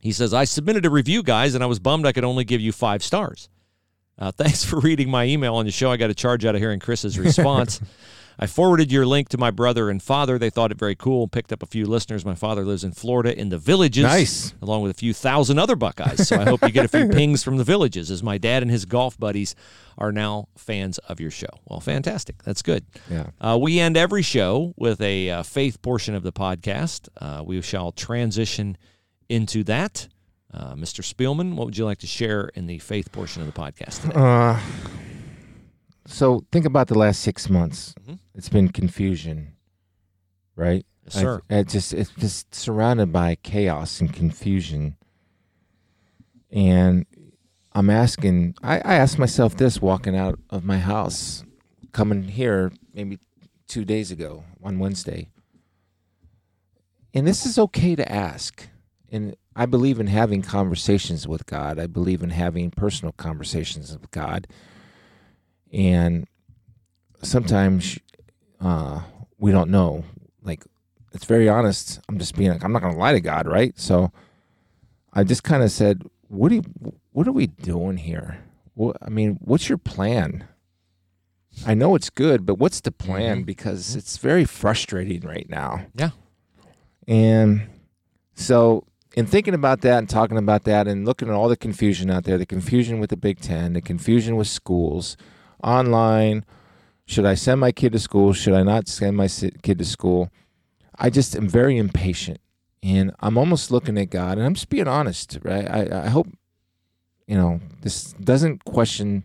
He 0.00 0.12
says, 0.12 0.32
I 0.34 0.44
submitted 0.44 0.84
a 0.86 0.90
review, 0.90 1.22
guys, 1.22 1.54
and 1.54 1.64
I 1.64 1.66
was 1.66 1.78
bummed 1.78 2.06
I 2.06 2.12
could 2.12 2.24
only 2.24 2.44
give 2.44 2.60
you 2.60 2.72
five 2.72 3.02
stars. 3.02 3.48
Uh, 4.18 4.30
thanks 4.30 4.64
for 4.68 4.78
reading 4.80 5.10
my 5.10 5.24
email 5.24 5.54
on 5.56 5.64
the 5.66 5.72
show. 5.72 5.90
I 5.90 5.96
got 5.96 6.10
a 6.10 6.14
charge 6.14 6.44
out 6.44 6.54
of 6.54 6.60
hearing 6.60 6.78
Chris's 6.80 7.18
response. 7.18 7.80
I 8.38 8.46
forwarded 8.46 8.90
your 8.90 9.06
link 9.06 9.28
to 9.30 9.38
my 9.38 9.50
brother 9.50 9.90
and 9.90 10.02
father. 10.02 10.38
They 10.38 10.50
thought 10.50 10.70
it 10.72 10.78
very 10.78 10.94
cool. 10.94 11.22
And 11.22 11.32
picked 11.32 11.52
up 11.52 11.62
a 11.62 11.66
few 11.66 11.86
listeners. 11.86 12.24
My 12.24 12.34
father 12.34 12.64
lives 12.64 12.84
in 12.84 12.92
Florida 12.92 13.38
in 13.38 13.48
the 13.48 13.58
villages. 13.58 14.04
Nice. 14.04 14.54
Along 14.60 14.82
with 14.82 14.90
a 14.90 14.94
few 14.94 15.12
thousand 15.12 15.58
other 15.58 15.76
Buckeyes. 15.76 16.28
So 16.28 16.36
I 16.36 16.44
hope 16.44 16.62
you 16.62 16.70
get 16.70 16.84
a 16.84 16.88
few 16.88 17.08
pings 17.10 17.44
from 17.44 17.56
the 17.56 17.64
villages 17.64 18.10
as 18.10 18.22
my 18.22 18.38
dad 18.38 18.62
and 18.62 18.70
his 18.70 18.84
golf 18.84 19.18
buddies 19.18 19.54
are 19.96 20.12
now 20.12 20.48
fans 20.56 20.98
of 20.98 21.20
your 21.20 21.30
show. 21.30 21.46
Well, 21.66 21.80
fantastic. 21.80 22.42
That's 22.42 22.62
good. 22.62 22.84
Yeah. 23.10 23.26
Uh, 23.40 23.58
we 23.60 23.78
end 23.78 23.96
every 23.96 24.22
show 24.22 24.74
with 24.76 25.00
a 25.00 25.30
uh, 25.30 25.42
faith 25.42 25.80
portion 25.82 26.14
of 26.14 26.22
the 26.22 26.32
podcast. 26.32 27.08
Uh, 27.20 27.42
we 27.44 27.60
shall 27.62 27.92
transition 27.92 28.76
into 29.28 29.62
that. 29.64 30.08
Uh, 30.52 30.74
Mr. 30.74 31.02
Spielman, 31.02 31.54
what 31.56 31.66
would 31.66 31.76
you 31.76 31.84
like 31.84 31.98
to 31.98 32.06
share 32.06 32.48
in 32.54 32.66
the 32.66 32.78
faith 32.78 33.10
portion 33.10 33.42
of 33.42 33.52
the 33.52 33.60
podcast 33.60 34.02
today? 34.02 34.14
So 36.06 36.44
think 36.52 36.64
about 36.66 36.88
the 36.88 36.98
last 36.98 37.20
six 37.20 37.48
months. 37.48 37.94
Mhm. 38.06 38.18
It's 38.34 38.48
been 38.48 38.68
confusion, 38.68 39.52
right? 40.56 40.84
Yes, 41.04 41.14
sir. 41.14 41.40
I, 41.50 41.58
I 41.58 41.62
just 41.62 41.92
it's 41.94 42.10
just 42.10 42.54
surrounded 42.54 43.12
by 43.12 43.36
chaos 43.36 44.00
and 44.00 44.12
confusion. 44.12 44.96
And 46.50 47.06
I'm 47.72 47.90
asking 47.90 48.54
I, 48.62 48.76
I 48.78 48.94
asked 48.94 49.18
myself 49.18 49.56
this 49.56 49.80
walking 49.80 50.16
out 50.16 50.38
of 50.50 50.64
my 50.64 50.78
house, 50.78 51.44
coming 51.92 52.24
here 52.24 52.72
maybe 52.92 53.18
two 53.66 53.84
days 53.84 54.10
ago 54.10 54.44
on 54.62 54.78
Wednesday. 54.78 55.28
And 57.14 57.26
this 57.26 57.46
is 57.46 57.58
okay 57.58 57.94
to 57.94 58.10
ask. 58.10 58.68
And 59.10 59.36
I 59.54 59.66
believe 59.66 60.00
in 60.00 60.08
having 60.08 60.42
conversations 60.42 61.28
with 61.28 61.46
God. 61.46 61.78
I 61.78 61.86
believe 61.86 62.22
in 62.22 62.30
having 62.30 62.70
personal 62.72 63.12
conversations 63.12 63.92
with 63.92 64.10
God. 64.10 64.48
And 65.74 66.26
sometimes 67.22 67.98
uh, 68.60 69.02
we 69.38 69.50
don't 69.50 69.70
know. 69.70 70.04
Like, 70.42 70.64
it's 71.12 71.24
very 71.24 71.48
honest. 71.48 72.00
I'm 72.08 72.18
just 72.18 72.36
being 72.36 72.50
like, 72.52 72.64
I'm 72.64 72.72
not 72.72 72.80
going 72.80 72.94
to 72.94 72.98
lie 72.98 73.12
to 73.12 73.20
God, 73.20 73.46
right? 73.46 73.78
So 73.78 74.12
I 75.12 75.24
just 75.24 75.42
kind 75.42 75.62
of 75.62 75.70
said, 75.70 76.04
what 76.28 76.48
do 76.50 76.56
you, 76.56 76.62
what 77.12 77.26
are 77.26 77.32
we 77.32 77.48
doing 77.48 77.96
here? 77.96 78.38
What, 78.74 78.96
I 79.02 79.10
mean, 79.10 79.38
what's 79.40 79.68
your 79.68 79.78
plan? 79.78 80.44
I 81.66 81.74
know 81.74 81.94
it's 81.94 82.10
good, 82.10 82.46
but 82.46 82.56
what's 82.58 82.80
the 82.80 82.90
plan? 82.90 83.42
Mhm. 83.42 83.46
Because 83.46 83.94
it's 83.94 84.16
very 84.16 84.44
frustrating 84.44 85.20
right 85.20 85.48
now. 85.48 85.86
Yeah. 85.94 86.10
And 87.06 87.68
so, 88.34 88.84
in 89.14 89.26
thinking 89.26 89.54
about 89.54 89.82
that 89.82 89.98
and 89.98 90.08
talking 90.10 90.36
about 90.38 90.64
that 90.64 90.88
and 90.88 91.04
looking 91.04 91.28
at 91.28 91.34
all 91.34 91.48
the 91.48 91.56
confusion 91.56 92.10
out 92.10 92.24
there, 92.24 92.38
the 92.38 92.46
confusion 92.46 92.98
with 92.98 93.10
the 93.10 93.16
Big 93.16 93.40
Ten, 93.40 93.74
the 93.74 93.80
confusion 93.80 94.34
with 94.34 94.48
schools, 94.48 95.16
online, 95.64 96.44
should 97.06 97.24
I 97.26 97.34
send 97.34 97.60
my 97.60 97.72
kid 97.72 97.92
to 97.92 97.98
school? 97.98 98.32
Should 98.32 98.54
I 98.54 98.62
not 98.62 98.86
send 98.88 99.16
my 99.16 99.28
kid 99.62 99.78
to 99.78 99.84
school? 99.84 100.30
I 100.98 101.10
just 101.10 101.34
am 101.34 101.48
very 101.48 101.76
impatient. 101.76 102.38
and 102.82 103.12
I'm 103.20 103.38
almost 103.38 103.70
looking 103.70 103.96
at 103.98 104.10
God, 104.10 104.36
and 104.38 104.46
I'm 104.46 104.54
just 104.54 104.68
being 104.68 104.86
honest, 104.86 105.38
right? 105.42 105.68
I, 105.68 106.04
I 106.04 106.08
hope, 106.08 106.28
you 107.26 107.36
know, 107.36 107.60
this 107.80 108.12
doesn't 108.12 108.64
question 108.64 109.24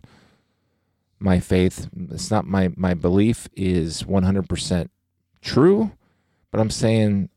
my 1.18 1.38
faith. 1.40 1.88
It's 2.10 2.30
not 2.30 2.46
my 2.46 2.72
my 2.76 2.94
belief 2.94 3.48
is 3.54 4.02
100% 4.04 4.88
true, 5.42 5.92
but 6.50 6.60
I'm 6.60 6.70
saying, 6.70 7.28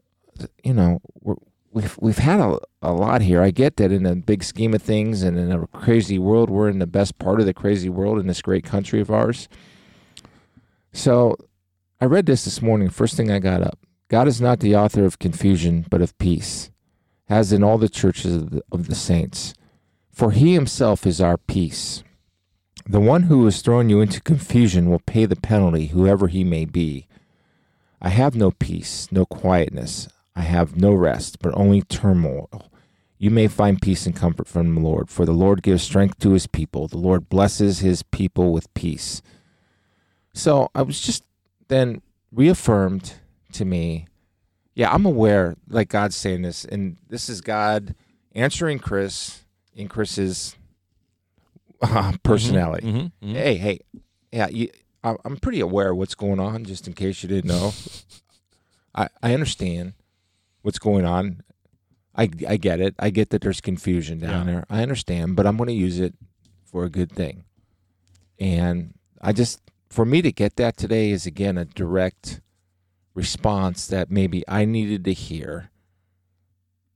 you 0.64 0.74
know, 0.74 1.02
we're, 1.22 1.36
we've 1.74 1.98
we've 2.00 2.18
had 2.20 2.40
a, 2.40 2.60
a 2.82 2.94
lot 2.94 3.22
here. 3.22 3.42
I 3.42 3.52
get 3.52 3.78
that 3.78 3.92
in 3.92 4.04
the 4.04 4.16
big 4.16 4.44
scheme 4.44 4.74
of 4.74 4.82
things, 4.82 5.24
and 5.24 5.38
in 5.38 5.52
a 5.52 5.68
crazy 5.68 6.20
world, 6.20 6.50
we're 6.50 6.70
in 6.70 6.80
the 6.80 6.88
best 6.88 7.20
part 7.20 7.40
of 7.40 7.46
the 7.46 7.54
crazy 7.54 7.90
world 7.90 8.20
in 8.20 8.28
this 8.28 8.42
great 8.42 8.64
country 8.64 9.02
of 9.02 9.12
ours. 9.12 9.48
So, 10.92 11.36
I 12.00 12.06
read 12.06 12.26
this 12.26 12.46
this 12.46 12.62
morning. 12.62 12.90
First 12.90 13.18
thing 13.18 13.32
I 13.32 13.40
got 13.40 13.62
up. 13.62 13.80
God 14.08 14.28
is 14.28 14.40
not 14.40 14.60
the 14.60 14.76
author 14.76 15.06
of 15.06 15.20
confusion, 15.20 15.86
but 15.90 16.02
of 16.02 16.18
peace, 16.20 16.70
as 17.28 17.52
in 17.52 17.64
all 17.64 17.78
the 17.78 17.90
churches 17.90 18.36
of 18.36 18.52
the, 18.52 18.64
of 18.72 18.88
the 18.88 18.96
saints. 18.96 19.54
For 20.12 20.32
He 20.32 20.54
Himself 20.54 21.08
is 21.08 21.20
our 21.20 21.38
peace. 21.38 22.04
The 22.86 23.00
one 23.00 23.24
who 23.24 23.46
has 23.46 23.62
thrown 23.62 23.90
you 23.90 24.02
into 24.02 24.22
confusion 24.22 24.90
will 24.90 25.00
pay 25.00 25.26
the 25.26 25.38
penalty, 25.38 25.88
whoever 25.88 26.28
he 26.28 26.44
may 26.44 26.66
be. 26.66 27.08
I 28.02 28.10
have 28.10 28.36
no 28.36 28.52
peace, 28.52 29.08
no 29.10 29.26
quietness. 29.26 30.10
I 30.36 30.42
have 30.42 30.76
no 30.76 30.94
rest, 30.94 31.40
but 31.40 31.54
only 31.56 31.82
turmoil. 31.84 32.72
You 33.18 33.30
may 33.32 33.48
find 33.48 33.82
peace 33.82 34.06
and 34.06 34.16
comfort 34.16 34.48
from 34.48 34.74
the 34.76 34.82
Lord, 34.82 35.10
for 35.10 35.26
the 35.26 35.32
Lord 35.32 35.64
gives 35.64 35.84
strength 35.84 36.20
to 36.20 36.32
his 36.32 36.48
people. 36.48 36.88
The 36.88 36.98
Lord 36.98 37.30
blesses 37.30 37.80
his 37.80 38.04
people 38.04 38.52
with 38.52 38.74
peace. 38.74 39.22
So 40.34 40.70
I 40.76 40.82
was 40.82 41.00
just 41.00 41.24
then 41.68 42.02
reaffirmed 42.32 43.14
to 43.54 43.64
me. 43.66 44.08
Yeah, 44.76 44.92
I'm 44.92 45.06
aware, 45.06 45.56
like 45.70 45.90
God's 45.90 46.16
saying 46.16 46.42
this, 46.42 46.66
and 46.66 46.98
this 47.08 47.30
is 47.30 47.42
God 47.42 47.94
answering 48.34 48.80
Chris 48.80 49.44
in 49.76 49.88
Chris's 49.88 50.56
uh, 51.82 52.14
personality. 52.24 52.88
Mhm, 52.92 53.12
mhm. 53.24 53.34
Hey, 53.34 53.56
hey, 53.56 53.80
yeah, 54.32 54.48
you, 54.48 54.70
I, 55.04 55.16
I'm 55.24 55.38
pretty 55.38 55.60
aware 55.60 55.92
of 55.92 55.98
what's 55.98 56.16
going 56.16 56.40
on. 56.40 56.66
Just 56.66 56.88
in 56.88 56.94
case 56.94 57.22
you 57.22 57.30
didn't 57.30 57.50
know, 57.50 57.72
I 58.96 59.08
I 59.22 59.34
understand 59.36 59.94
what's 60.64 60.80
going 60.80 61.06
on. 61.06 61.44
I 62.16 62.24
I 62.48 62.58
get 62.58 62.80
it. 62.80 62.96
I 63.00 63.10
get 63.12 63.30
that 63.30 63.42
there's 63.42 63.62
confusion 63.62 64.20
down 64.20 64.48
Yeah. 64.48 64.54
there. 64.54 64.66
I 64.70 64.82
understand, 64.82 65.36
but 65.36 65.46
I'm 65.46 65.58
going 65.58 65.68
to 65.68 65.74
use 65.74 66.00
it 66.00 66.16
for 66.66 66.84
a 66.84 66.90
good 66.90 67.12
thing. 67.12 67.44
And 68.40 68.96
I 69.22 69.32
just 69.34 69.62
for 69.90 70.06
me 70.06 70.22
to 70.24 70.32
get 70.32 70.56
that 70.56 70.76
today 70.78 71.12
is 71.12 71.26
again 71.26 71.58
a 71.58 71.66
direct 71.66 72.42
response 73.14 73.86
that 73.88 74.10
maybe 74.10 74.44
I 74.48 74.66
needed 74.66 75.06
to 75.06 75.14
hear 75.14 75.70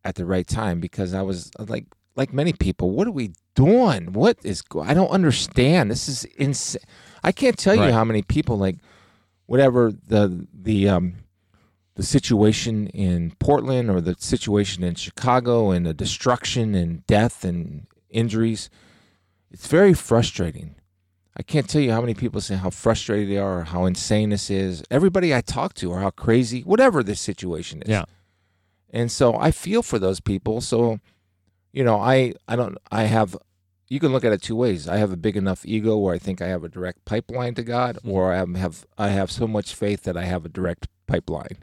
at 0.03 0.15
the 0.15 0.25
right 0.25 0.47
time 0.47 0.79
because 0.79 1.13
I 1.13 1.21
was 1.21 1.51
like 1.59 1.85
like 2.15 2.33
many 2.33 2.53
people, 2.53 2.91
what 2.91 3.07
are 3.07 3.11
we 3.11 3.33
doing? 3.53 4.13
What 4.13 4.37
is 4.43 4.63
I 4.81 4.93
don't 4.93 5.09
understand. 5.09 5.91
This 5.91 6.07
is 6.09 6.25
insane. 6.37 6.81
I 7.23 7.31
can't 7.31 7.57
tell 7.57 7.75
you 7.75 7.91
how 7.93 8.03
many 8.03 8.21
people 8.23 8.57
like 8.57 8.77
whatever 9.45 9.91
the 9.91 10.47
the 10.53 10.89
um 10.89 11.13
the 11.97 12.03
situation 12.03 12.85
in 12.87 13.31
Portland 13.39 13.89
or 13.89 13.99
the 13.99 14.15
situation 14.19 14.83
in 14.83 14.93
Chicago 14.93 15.71
and 15.71 15.83
the 15.83 15.95
destruction 15.95 16.75
and 16.75 17.05
death 17.07 17.43
and 17.43 17.87
injuries. 18.11 18.69
It's 19.49 19.65
very 19.65 19.95
frustrating. 19.95 20.75
I 21.35 21.41
can't 21.41 21.67
tell 21.67 21.81
you 21.81 21.91
how 21.91 22.01
many 22.01 22.13
people 22.13 22.39
say 22.39 22.53
how 22.53 22.69
frustrated 22.69 23.29
they 23.29 23.37
are 23.37 23.59
or 23.59 23.63
how 23.63 23.85
insane 23.85 24.29
this 24.29 24.51
is. 24.51 24.83
Everybody 24.91 25.33
I 25.33 25.41
talk 25.41 25.73
to 25.75 25.91
or 25.91 25.99
how 25.99 26.11
crazy, 26.11 26.61
whatever 26.61 27.01
this 27.01 27.19
situation 27.19 27.81
is. 27.81 27.89
Yeah. 27.89 28.05
And 28.91 29.11
so 29.11 29.35
I 29.35 29.49
feel 29.49 29.81
for 29.81 29.97
those 29.97 30.19
people. 30.19 30.61
So, 30.61 30.99
you 31.73 31.83
know, 31.83 31.99
I 31.99 32.35
I 32.47 32.55
don't 32.55 32.77
I 32.91 33.03
have 33.03 33.35
you 33.87 33.99
can 33.99 34.11
look 34.11 34.23
at 34.23 34.33
it 34.33 34.43
two 34.43 34.55
ways. 34.55 34.87
I 34.87 34.97
have 34.97 35.11
a 35.11 35.17
big 35.17 35.35
enough 35.35 35.65
ego 35.65 35.97
where 35.97 36.13
I 36.13 36.19
think 36.19 36.43
I 36.43 36.47
have 36.47 36.63
a 36.63 36.69
direct 36.69 37.05
pipeline 37.05 37.55
to 37.55 37.63
God, 37.63 37.95
mm-hmm. 37.95 38.11
or 38.11 38.31
I 38.31 38.37
have 38.37 38.85
I 38.99 39.09
have 39.09 39.31
so 39.31 39.47
much 39.47 39.73
faith 39.73 40.03
that 40.03 40.15
I 40.15 40.25
have 40.25 40.45
a 40.45 40.49
direct 40.49 40.87
pipeline. 41.07 41.57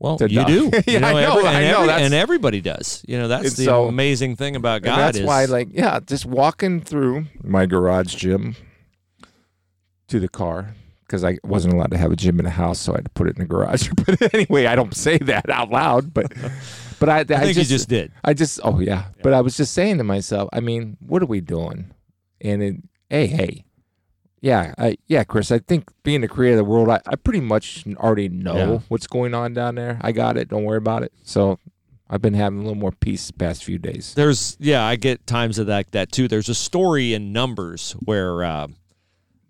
Well, 0.00 0.16
you 0.20 0.28
die. 0.28 0.44
do. 0.46 0.70
Yeah, 0.86 0.92
You 0.94 1.00
know, 1.00 1.08
I 1.08 1.12
know, 1.12 1.36
every- 1.36 1.48
I 1.48 1.52
and, 1.60 1.70
know, 1.72 1.74
every- 1.76 1.86
that's- 1.88 2.04
and 2.06 2.14
everybody 2.14 2.60
does. 2.62 3.04
You 3.06 3.18
know, 3.18 3.28
that's 3.28 3.52
the 3.54 3.64
so- 3.66 3.86
amazing 3.86 4.34
thing 4.36 4.56
about 4.56 4.82
God 4.82 4.96
that's 4.98 5.18
is 5.18 5.24
why, 5.26 5.44
like, 5.44 5.68
yeah, 5.72 6.00
just 6.04 6.24
walking 6.26 6.80
through 6.80 7.26
my 7.44 7.66
garage 7.66 8.14
gym 8.16 8.56
to 10.08 10.18
the 10.20 10.28
car 10.28 10.74
because 11.06 11.24
I 11.24 11.38
wasn't 11.44 11.74
allowed 11.74 11.90
to 11.90 11.98
have 11.98 12.12
a 12.12 12.16
gym 12.16 12.38
in 12.38 12.44
the 12.44 12.50
house, 12.50 12.78
so 12.78 12.92
I 12.92 12.96
had 12.96 13.04
to 13.04 13.10
put 13.10 13.26
it 13.28 13.36
in 13.36 13.42
the 13.42 13.46
garage. 13.48 13.90
But 14.06 14.34
anyway, 14.34 14.66
I 14.66 14.74
don't 14.74 14.94
say 14.94 15.18
that 15.18 15.50
out 15.50 15.70
loud, 15.70 16.14
but 16.14 16.32
but 16.98 17.08
I, 17.08 17.18
I 17.20 17.24
think 17.24 17.54
just, 17.56 17.70
you 17.70 17.76
just 17.76 17.88
did. 17.88 18.12
I 18.24 18.32
just 18.34 18.60
oh 18.64 18.80
yeah. 18.80 19.06
But 19.22 19.32
I 19.34 19.40
was 19.40 19.56
just 19.56 19.74
saying 19.74 19.98
to 19.98 20.04
myself, 20.04 20.48
I 20.52 20.60
mean, 20.60 20.96
what 21.00 21.22
are 21.22 21.26
we 21.26 21.40
doing? 21.40 21.90
And 22.40 22.62
it, 22.62 22.76
hey, 23.10 23.26
hey, 23.26 23.64
yeah, 24.40 24.74
I, 24.78 24.96
yeah, 25.06 25.24
Chris. 25.24 25.50
I 25.52 25.58
think 25.58 25.90
being 26.02 26.20
the 26.22 26.28
creator 26.28 26.58
of 26.58 26.64
the 26.66 26.70
world, 26.70 26.88
I, 26.88 27.00
I 27.06 27.16
pretty 27.16 27.40
much 27.40 27.84
already 27.96 28.28
know 28.28 28.56
Yeah. 28.56 28.78
what's 28.88 29.06
going 29.06 29.34
on 29.34 29.52
down 29.54 29.74
there. 29.74 29.98
I 30.00 30.12
got 30.12 30.36
it. 30.36 30.48
Don't 30.48 30.64
worry 30.64 30.78
about 30.78 31.02
it. 31.02 31.12
So 31.22 31.58
I've 32.08 32.22
been 32.22 32.34
having 32.34 32.58
a 32.60 32.62
little 32.62 32.74
more 32.78 32.92
peace 32.92 33.26
the 33.28 33.34
past 33.34 33.62
few 33.64 33.78
days. 33.78 34.14
There's 34.14 34.56
yeah, 34.58 34.84
I 34.84 34.96
get 34.96 35.26
times 35.26 35.58
of 35.58 35.66
that 35.68 35.90
that 35.92 36.10
too. 36.10 36.26
There's 36.28 36.48
a 36.48 36.54
story 36.54 37.14
in 37.14 37.32
Numbers 37.32 37.92
where 38.00 38.42
uh, 38.42 38.66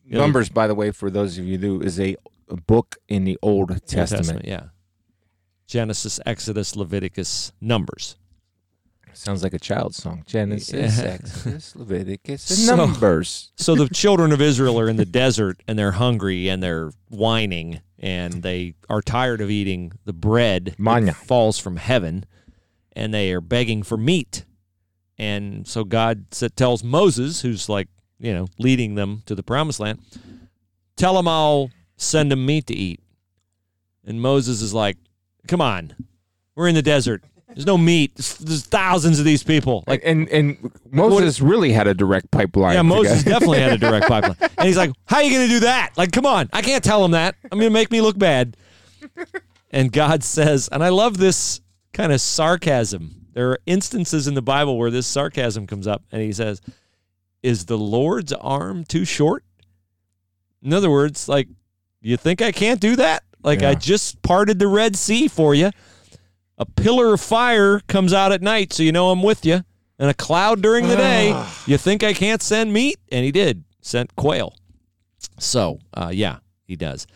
you 0.05 0.14
know, 0.14 0.20
Numbers, 0.20 0.49
by 0.49 0.66
the 0.66 0.74
way, 0.74 0.91
for 0.91 1.09
those 1.11 1.38
of 1.38 1.45
you 1.47 1.57
who 1.59 1.80
is 1.80 1.99
a, 2.01 2.16
a 2.49 2.57
book 2.57 2.97
in 3.09 3.24
the 3.24 3.38
Old 3.43 3.70
Old 3.70 3.86
Testament. 3.86 4.45
yeah. 4.45 4.64
Genesis, 5.66 6.18
Exodus, 6.26 6.74
Leviticus, 6.74 7.53
Numbers. 7.61 8.16
Sounds 9.15 9.43
like 9.43 9.55
a 9.55 9.59
child's 9.59 9.97
song. 9.97 10.23
Genesis, 10.27 10.99
Yeah. 10.99 11.05
Exodus, 11.23 11.77
Leviticus, 11.77 12.51
and 12.51 12.59
So- 12.59 12.77
Numbers. 12.77 13.53
So 13.57 13.75
the 13.75 13.89
children 13.89 14.33
of 14.33 14.41
Israel 14.41 14.79
are 14.81 14.89
in 14.89 14.97
the 14.97 15.05
desert 15.05 15.63
and 15.69 15.79
they're 15.79 15.93
hungry 15.93 16.49
and 16.49 16.63
they're 16.63 16.91
whining 17.09 17.81
and 17.99 18.43
they 18.43 18.75
are 18.89 19.03
tired 19.03 19.41
of 19.43 19.51
eating 19.51 19.93
the 20.07 20.13
bread 20.15 20.65
that 20.67 20.79
Manna. 20.79 21.13
falls 21.13 21.59
from 21.59 21.77
heaven 21.77 22.25
and 22.93 23.13
they 23.13 23.33
are 23.33 23.41
begging 23.43 23.83
for 23.83 23.97
meat. 23.99 24.45
And 25.19 25.69
so 25.69 25.85
God 25.85 26.31
tells 26.57 26.83
Moses, 26.83 27.43
who's 27.43 27.69
like, 27.69 27.89
you 28.19 28.33
know, 28.33 28.49
leading 28.59 28.95
them 28.95 29.23
to 29.27 29.35
the 29.35 29.43
promised 29.43 29.79
land, 29.81 29.99
tell 30.97 31.15
them 31.15 31.29
I'll 31.29 31.71
send 31.99 32.33
them 32.33 32.47
meat 32.47 32.67
to 32.69 32.75
eat. 32.75 33.01
And 34.07 34.21
Moses 34.23 34.63
is 34.63 34.73
like, 34.73 34.97
come 35.47 35.61
on, 35.61 35.93
we're 36.55 36.69
in 36.69 36.75
the 36.75 36.81
desert. 36.83 37.23
There's 37.55 37.66
no 37.66 37.76
meat. 37.78 38.14
There's, 38.16 38.38
there's 38.38 38.66
thousands 38.66 39.18
of 39.18 39.24
these 39.24 39.42
people. 39.42 39.84
Like, 39.86 40.03
Like 40.03 40.03
and 40.05 40.28
and 40.28 40.72
Moses 40.90 41.40
really 41.40 41.72
had 41.72 41.86
a 41.86 41.94
direct 41.94 42.30
pipeline. 42.30 42.74
yeah, 42.74 42.82
Moses 42.82 43.24
definitely 43.24 43.61
had 43.61 43.72
a 43.72 43.78
direct 43.78 44.07
pipeline. 44.09 44.36
And 44.57 44.66
he's 44.66 44.76
like, 44.76 44.92
How 45.07 45.16
are 45.16 45.22
you 45.22 45.30
going 45.32 45.46
to 45.48 45.53
do 45.55 45.61
that? 45.61 45.90
Like, 45.96 46.12
come 46.12 46.26
on. 46.26 46.48
I 46.53 46.62
can't 46.62 46.82
tell 46.84 47.05
him 47.05 47.11
that. 47.12 47.34
I'm 47.51 47.59
going 47.59 47.70
to 47.70 47.74
make 47.74 47.90
me 47.90 48.01
look 48.01 48.18
bad. 48.18 48.57
And 49.70 49.92
God 49.92 50.24
says, 50.24 50.68
and 50.72 50.82
I 50.82 50.88
love 50.88 51.16
this 51.18 51.61
kind 51.92 52.12
of 52.12 52.20
sarcasm. 52.20 53.26
There 53.32 53.51
are 53.51 53.59
instances 53.66 54.26
in 54.26 54.34
the 54.34 54.42
Bible 54.42 54.76
where 54.76 54.90
this 54.90 55.07
sarcasm 55.07 55.66
comes 55.66 55.86
up, 55.86 56.03
and 56.11 56.20
he 56.20 56.32
says, 56.32 56.61
Is 57.42 57.66
the 57.66 57.78
Lord's 57.78 58.32
arm 58.32 58.84
too 58.84 59.05
short? 59.05 59.44
In 60.62 60.72
other 60.72 60.90
words, 60.90 61.28
like, 61.28 61.48
you 62.03 62.16
think 62.16 62.42
I 62.42 62.51
can't 62.53 62.80
do 62.80 62.96
that? 62.96 63.22
Like, 63.42 63.62
I 63.62 63.74
just 63.74 64.20
parted 64.22 64.59
the 64.59 64.66
Red 64.66 64.96
Sea 64.96 65.28
for 65.28 65.55
you. 65.55 65.70
A 66.61 66.67
pillar 66.67 67.15
of 67.15 67.23
fire 67.23 67.81
comes 67.89 68.13
out 68.13 68.33
at 68.33 68.43
night, 68.43 68.75
so 68.75 68.83
you 68.83 68.93
know 68.93 69.11
I'm 69.11 69.23
with 69.23 69.47
you, 69.47 69.63
and 69.99 70.11
a 70.11 70.15
cloud 70.15 70.61
during 70.61 70.89
the 70.89 70.97
day. 70.97 71.47
you 71.67 71.79
think 71.79 72.05
I 72.05 72.13
can't 72.13 72.43
send 72.43 72.71
meat? 72.71 72.99
And 73.11 73.25
he 73.25 73.33
did, 73.33 73.65
sent 73.81 74.15
quail. 74.15 74.55
So, 75.39 75.79
uh, 75.95 76.11
yeah, 76.13 76.41
he 76.67 76.77
does 76.77 77.07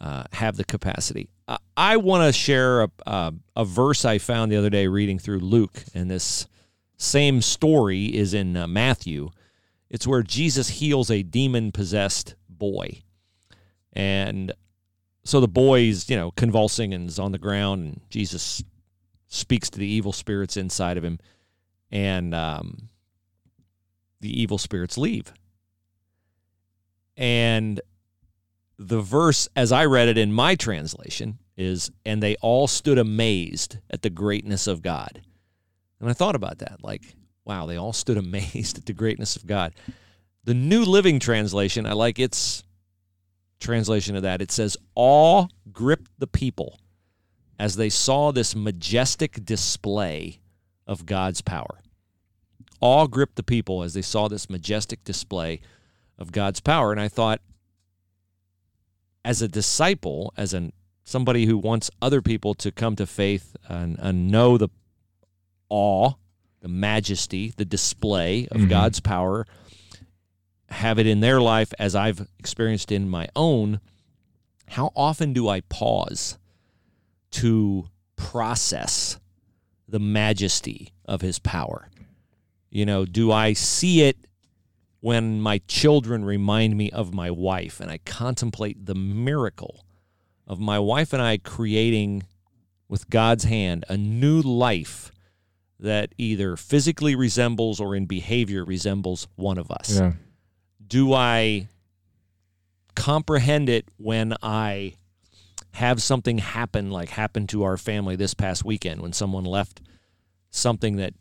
uh, 0.00 0.22
have 0.32 0.56
the 0.56 0.64
capacity. 0.64 1.28
Uh, 1.48 1.58
I 1.76 1.96
want 1.96 2.22
to 2.22 2.32
share 2.32 2.82
a, 2.82 2.90
uh, 3.04 3.30
a 3.56 3.64
verse 3.64 4.04
I 4.04 4.18
found 4.18 4.52
the 4.52 4.56
other 4.56 4.70
day 4.70 4.86
reading 4.86 5.18
through 5.18 5.40
Luke, 5.40 5.82
and 5.92 6.08
this 6.08 6.46
same 6.96 7.42
story 7.42 8.14
is 8.14 8.32
in 8.32 8.56
uh, 8.56 8.68
Matthew. 8.68 9.30
It's 9.90 10.06
where 10.06 10.22
Jesus 10.22 10.68
heals 10.68 11.10
a 11.10 11.24
demon 11.24 11.72
possessed 11.72 12.36
boy. 12.48 13.02
And 13.92 14.52
so 15.24 15.40
the 15.40 15.48
boy's, 15.48 16.08
you 16.08 16.14
know, 16.14 16.30
convulsing 16.30 16.94
and 16.94 17.08
is 17.08 17.18
on 17.18 17.32
the 17.32 17.38
ground, 17.38 17.82
and 17.82 18.00
Jesus 18.08 18.62
speaks 19.34 19.68
to 19.70 19.78
the 19.78 19.86
evil 19.86 20.12
spirits 20.12 20.56
inside 20.56 20.96
of 20.96 21.04
him, 21.04 21.18
and 21.90 22.34
um, 22.34 22.88
the 24.20 24.40
evil 24.40 24.58
spirits 24.58 24.96
leave. 24.96 25.32
And 27.16 27.80
the 28.78 29.00
verse, 29.00 29.48
as 29.54 29.72
I 29.72 29.84
read 29.84 30.08
it 30.08 30.18
in 30.18 30.32
my 30.32 30.54
translation, 30.54 31.38
is, 31.56 31.90
and 32.04 32.22
they 32.22 32.36
all 32.36 32.66
stood 32.66 32.98
amazed 32.98 33.78
at 33.90 34.02
the 34.02 34.10
greatness 34.10 34.66
of 34.66 34.82
God. 34.82 35.22
And 36.00 36.10
I 36.10 36.12
thought 36.12 36.34
about 36.34 36.58
that. 36.58 36.82
Like, 36.82 37.02
wow, 37.44 37.66
they 37.66 37.76
all 37.76 37.92
stood 37.92 38.16
amazed 38.18 38.78
at 38.78 38.86
the 38.86 38.92
greatness 38.92 39.36
of 39.36 39.46
God. 39.46 39.74
The 40.44 40.54
New 40.54 40.84
Living 40.84 41.20
Translation, 41.20 41.86
I 41.86 41.92
like 41.92 42.18
its 42.18 42.64
translation 43.60 44.16
of 44.16 44.22
that. 44.22 44.42
It 44.42 44.50
says, 44.50 44.76
awe 44.94 45.46
gripped 45.72 46.10
the 46.18 46.26
people. 46.26 46.78
As 47.58 47.76
they 47.76 47.88
saw 47.88 48.32
this 48.32 48.54
majestic 48.54 49.44
display 49.44 50.40
of 50.86 51.06
God's 51.06 51.40
power. 51.40 51.80
Awe 52.80 53.06
gripped 53.06 53.36
the 53.36 53.42
people 53.42 53.82
as 53.82 53.94
they 53.94 54.02
saw 54.02 54.28
this 54.28 54.50
majestic 54.50 55.04
display 55.04 55.60
of 56.18 56.32
God's 56.32 56.60
power. 56.60 56.92
And 56.92 57.00
I 57.00 57.08
thought, 57.08 57.40
as 59.24 59.40
a 59.40 59.48
disciple, 59.48 60.32
as 60.36 60.52
an 60.52 60.72
somebody 61.04 61.46
who 61.46 61.56
wants 61.58 61.90
other 62.00 62.22
people 62.22 62.54
to 62.54 62.72
come 62.72 62.96
to 62.96 63.06
faith 63.06 63.56
and, 63.68 63.98
and 63.98 64.30
know 64.30 64.56
the 64.58 64.68
awe, 65.68 66.12
the 66.60 66.68
majesty, 66.68 67.52
the 67.56 67.64
display 67.64 68.46
of 68.48 68.62
Mhm. 68.62 68.68
God's 68.70 69.00
power, 69.00 69.46
have 70.70 70.98
it 70.98 71.06
in 71.06 71.20
their 71.20 71.40
life 71.40 71.72
as 71.78 71.94
I've 71.94 72.26
experienced 72.38 72.90
in 72.90 73.08
my 73.08 73.28
own, 73.36 73.80
how 74.68 74.92
often 74.96 75.32
do 75.32 75.46
I 75.48 75.60
pause 75.60 76.38
to 77.34 77.86
process 78.16 79.18
the 79.88 79.98
majesty 79.98 80.92
of 81.04 81.20
his 81.20 81.38
power? 81.38 81.88
You 82.70 82.86
know, 82.86 83.04
do 83.04 83.30
I 83.30 83.52
see 83.52 84.02
it 84.02 84.16
when 85.00 85.40
my 85.40 85.58
children 85.68 86.24
remind 86.24 86.76
me 86.76 86.90
of 86.90 87.12
my 87.12 87.30
wife 87.30 87.80
and 87.80 87.90
I 87.90 87.98
contemplate 87.98 88.86
the 88.86 88.94
miracle 88.94 89.84
of 90.46 90.58
my 90.58 90.78
wife 90.78 91.12
and 91.12 91.22
I 91.22 91.36
creating 91.38 92.24
with 92.88 93.10
God's 93.10 93.44
hand 93.44 93.84
a 93.88 93.96
new 93.96 94.40
life 94.40 95.12
that 95.78 96.14
either 96.18 96.56
physically 96.56 97.14
resembles 97.14 97.80
or 97.80 97.94
in 97.94 98.06
behavior 98.06 98.64
resembles 98.64 99.26
one 99.36 99.58
of 99.58 99.70
us? 99.70 99.98
Yeah. 99.98 100.12
do 100.86 101.12
I 101.12 101.68
comprehend 102.94 103.68
it 103.68 103.88
when 103.96 104.34
I 104.42 104.94
have 105.74 106.00
something 106.02 106.38
happen 106.38 106.90
like 106.90 107.08
happened 107.10 107.48
to 107.50 107.62
our 107.64 107.76
family 107.76 108.16
this 108.16 108.32
past 108.34 108.64
weekend 108.64 109.00
when 109.00 109.12
someone 109.12 109.44
left 109.44 109.80
something 110.50 110.96
that 110.96 111.14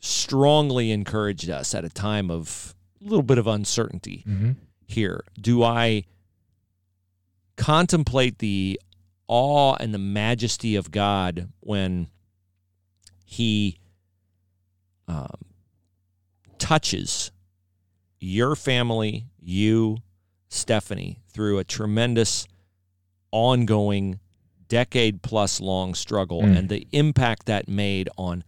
strongly 0.00 0.90
encouraged 0.90 1.48
us 1.48 1.74
at 1.74 1.84
a 1.84 1.88
time 1.88 2.30
of 2.30 2.74
a 3.00 3.04
little 3.04 3.22
bit 3.22 3.38
of 3.38 3.46
uncertainty 3.46 4.24
Mm-hmm. 4.26 4.52
here? 4.86 5.24
Do 5.40 5.62
I 5.62 6.04
contemplate 7.56 8.38
the 8.38 8.80
awe 9.28 9.76
and 9.80 9.94
the 9.94 9.98
majesty 9.98 10.76
of 10.76 10.90
God 10.90 11.48
when 11.60 12.08
He 13.24 13.78
um, 15.08 15.30
touches 16.58 17.30
your 18.18 18.56
family, 18.56 19.26
you, 19.40 19.98
Stephanie, 20.48 21.20
through 21.32 21.58
a 21.58 21.64
tremendous, 21.64 22.46
ongoing, 23.36 24.18
decade 24.68 25.20
plus 25.22 25.60
long 25.60 25.94
struggle 25.94 26.40
Mm. 26.42 26.56
and 26.56 26.68
the 26.70 26.86
impact 26.92 27.44
that 27.46 27.68
made 27.68 28.08
on 28.16 28.42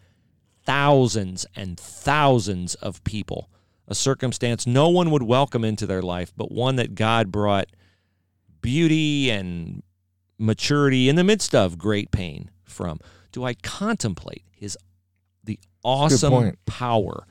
thousands 0.65 1.45
and 1.55 1.79
thousands 1.79 2.75
of 2.77 3.05
people? 3.05 3.51
A 3.87 3.95
circumstance 3.95 4.67
no 4.67 4.89
one 4.89 5.11
would 5.11 5.23
welcome 5.23 5.63
into 5.65 5.87
their 5.87 6.03
life, 6.03 6.33
but 6.37 6.51
one 6.51 6.77
that 6.77 6.95
God 6.95 7.31
brought 7.31 7.69
beauty 8.63 9.31
and 9.31 9.83
maturity 10.39 11.09
in 11.09 11.17
the 11.17 11.25
midst 11.25 11.55
of 11.55 11.79
great 11.79 12.11
pain 12.11 12.51
from? 12.65 12.99
Do 13.33 13.45
I 13.45 13.55
contemplate 13.55 14.45
his 14.51 14.77
the 15.45 15.59
awesome 15.85 16.33
power? 16.67 17.27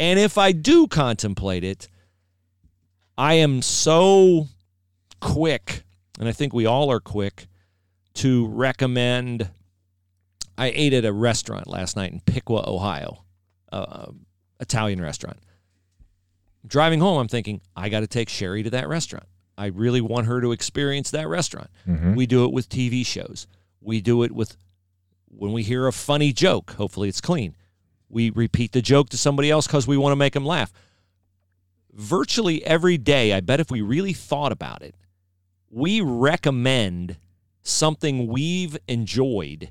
And 0.00 0.18
if 0.18 0.36
I 0.38 0.52
do 0.52 0.86
contemplate 0.86 1.64
it, 1.64 1.88
I 3.16 3.34
am 3.34 3.62
so 3.62 4.48
quick, 5.20 5.82
and 6.18 6.28
I 6.28 6.32
think 6.32 6.52
we 6.52 6.66
all 6.66 6.90
are 6.90 7.00
quick 7.00 7.46
to 8.14 8.46
recommend. 8.48 9.50
I 10.56 10.72
ate 10.74 10.92
at 10.92 11.04
a 11.04 11.12
restaurant 11.12 11.68
last 11.68 11.96
night 11.96 12.12
in 12.12 12.20
Piqua, 12.20 12.64
Ohio, 12.66 13.24
uh, 13.70 14.06
Italian 14.58 15.00
restaurant. 15.00 15.38
Driving 16.66 17.00
home, 17.00 17.18
I'm 17.18 17.28
thinking 17.28 17.60
I 17.76 17.88
got 17.88 18.00
to 18.00 18.08
take 18.08 18.28
Sherry 18.28 18.64
to 18.64 18.70
that 18.70 18.88
restaurant. 18.88 19.26
I 19.56 19.66
really 19.66 20.00
want 20.00 20.26
her 20.26 20.40
to 20.40 20.52
experience 20.52 21.10
that 21.12 21.28
restaurant. 21.28 21.70
Mm-hmm. 21.86 22.14
We 22.14 22.26
do 22.26 22.44
it 22.44 22.52
with 22.52 22.68
TV 22.68 23.06
shows. 23.06 23.46
We 23.80 24.00
do 24.00 24.22
it 24.24 24.32
with 24.32 24.56
when 25.28 25.52
we 25.52 25.62
hear 25.62 25.86
a 25.86 25.92
funny 25.92 26.32
joke. 26.32 26.72
Hopefully, 26.72 27.08
it's 27.08 27.20
clean. 27.20 27.56
We 28.08 28.30
repeat 28.30 28.72
the 28.72 28.82
joke 28.82 29.10
to 29.10 29.18
somebody 29.18 29.50
else 29.50 29.66
because 29.66 29.86
we 29.86 29.96
want 29.96 30.12
to 30.12 30.16
make 30.16 30.32
them 30.32 30.44
laugh. 30.44 30.72
Virtually 31.92 32.64
every 32.64 32.98
day, 32.98 33.32
I 33.32 33.40
bet 33.40 33.60
if 33.60 33.70
we 33.70 33.80
really 33.80 34.12
thought 34.12 34.52
about 34.52 34.82
it, 34.82 34.94
we 35.70 36.00
recommend 36.00 37.16
something 37.62 38.26
we've 38.26 38.76
enjoyed 38.88 39.70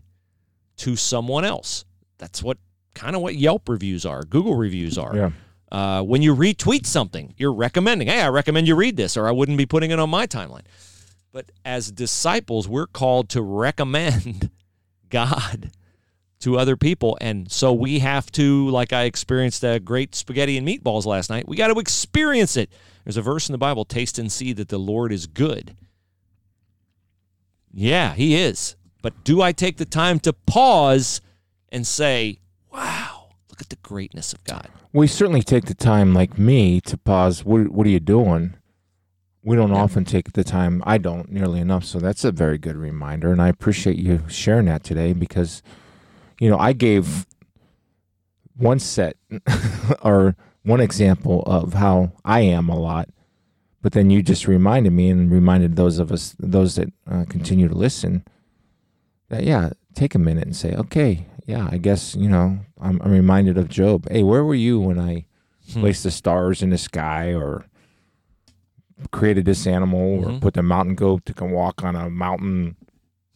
to 0.77 0.95
someone 0.95 1.43
else. 1.43 1.85
That's 2.17 2.43
what 2.43 2.57
kind 2.93 3.15
of 3.15 3.21
what 3.21 3.35
Yelp 3.35 3.67
reviews 3.69 4.05
are, 4.05 4.23
Google 4.23 4.55
reviews 4.55 4.97
are. 4.97 5.15
Yeah. 5.15 5.31
Uh, 5.71 6.01
when 6.01 6.21
you 6.21 6.33
retweet 6.33 6.85
something, 6.85 7.33
you're 7.37 7.53
recommending, 7.53 8.07
hey, 8.07 8.21
I 8.21 8.29
recommend 8.29 8.67
you 8.67 8.75
read 8.75 8.95
this, 8.95 9.17
or 9.17 9.27
I 9.27 9.31
wouldn't 9.31 9.57
be 9.57 9.65
putting 9.65 9.91
it 9.91 9.99
on 9.99 10.09
my 10.09 10.25
timeline. 10.25 10.65
But 11.33 11.51
as 11.65 11.91
disciples, 11.91 12.67
we're 12.67 12.87
called 12.87 13.29
to 13.29 13.41
recommend 13.41 14.49
God 15.09 15.71
to 16.39 16.57
other 16.57 16.77
people. 16.77 17.17
And 17.19 17.51
so 17.51 17.73
we 17.73 17.99
have 17.99 18.31
to, 18.33 18.69
like 18.69 18.93
I 18.93 19.03
experienced 19.03 19.63
a 19.63 19.79
great 19.79 20.15
spaghetti 20.15 20.57
and 20.57 20.67
meatballs 20.67 21.05
last 21.05 21.29
night, 21.29 21.47
we 21.47 21.57
got 21.57 21.67
to 21.67 21.79
experience 21.79 22.55
it. 22.55 22.71
There's 23.03 23.17
a 23.17 23.21
verse 23.21 23.49
in 23.49 23.53
the 23.53 23.57
Bible 23.57 23.85
taste 23.85 24.19
and 24.19 24.31
see 24.31 24.53
that 24.53 24.69
the 24.69 24.77
Lord 24.77 25.11
is 25.11 25.27
good. 25.27 25.75
Yeah, 27.79 28.15
he 28.15 28.35
is. 28.35 28.75
But 29.03 29.23
do 29.23 29.39
I 29.43 29.51
take 29.51 29.77
the 29.77 29.85
time 29.85 30.19
to 30.21 30.33
pause 30.33 31.21
and 31.69 31.85
say, 31.85 32.39
wow, 32.73 33.29
look 33.51 33.61
at 33.61 33.69
the 33.69 33.75
greatness 33.83 34.33
of 34.33 34.43
God? 34.45 34.67
We 34.93 35.05
certainly 35.05 35.43
take 35.43 35.65
the 35.65 35.75
time, 35.75 36.11
like 36.15 36.39
me, 36.39 36.81
to 36.81 36.97
pause. 36.97 37.45
What 37.45 37.67
What 37.69 37.85
are 37.85 37.91
you 37.91 37.99
doing? 37.99 38.55
We 39.43 39.55
don't 39.55 39.69
Yeah. 39.69 39.83
often 39.83 40.05
take 40.05 40.33
the 40.33 40.43
time. 40.43 40.81
I 40.87 40.97
don't 40.97 41.31
nearly 41.31 41.59
enough. 41.59 41.85
So 41.85 41.99
that's 41.99 42.25
a 42.25 42.31
very 42.31 42.57
good 42.57 42.75
reminder, 42.75 43.31
and 43.31 43.39
I 43.39 43.47
appreciate 43.47 43.97
you 43.97 44.23
sharing 44.27 44.65
that 44.65 44.83
today 44.83 45.13
because, 45.13 45.61
you 46.39 46.49
know, 46.49 46.57
I 46.57 46.73
gave 46.73 47.27
one 48.57 48.79
set 48.79 49.17
or 50.01 50.35
one 50.63 50.81
example 50.81 51.43
of 51.43 51.73
how 51.75 52.13
I 52.25 52.39
am 52.41 52.69
a 52.69 52.77
lot, 52.77 53.07
but 53.87 53.93
then 53.93 54.09
you 54.09 54.21
just 54.21 54.49
reminded 54.49 54.91
me 54.91 55.09
and 55.09 55.31
reminded 55.31 55.77
those 55.77 55.97
of 55.97 56.11
us, 56.11 56.35
those 56.39 56.75
that 56.75 56.91
uh, 57.09 57.23
continue 57.29 57.69
to 57.69 57.73
listen, 57.73 58.25
that 59.29 59.45
yeah, 59.45 59.69
take 59.95 60.13
a 60.13 60.19
minute 60.19 60.43
and 60.43 60.53
say, 60.57 60.73
okay, 60.75 61.25
yeah, 61.45 61.69
I 61.71 61.77
guess 61.77 62.13
you 62.13 62.27
know, 62.27 62.59
I'm, 62.81 63.01
I'm 63.01 63.11
reminded 63.13 63.57
of 63.57 63.69
Job. 63.69 64.05
Hey, 64.11 64.23
where 64.23 64.43
were 64.43 64.55
you 64.55 64.77
when 64.77 64.99
I 64.99 65.25
Hmm. 65.71 65.79
placed 65.79 66.03
the 66.03 66.11
stars 66.11 66.61
in 66.61 66.69
the 66.69 66.77
sky, 66.77 67.33
or 67.33 67.65
created 69.11 69.45
this 69.45 69.65
animal, 69.65 70.25
or 70.25 70.31
Mhm. 70.31 70.41
put 70.41 70.53
the 70.53 70.63
mountain 70.63 70.95
goat 70.95 71.25
to 71.25 71.33
come 71.33 71.51
walk 71.51 71.81
on 71.85 71.95
a 71.95 72.09
mountain? 72.09 72.75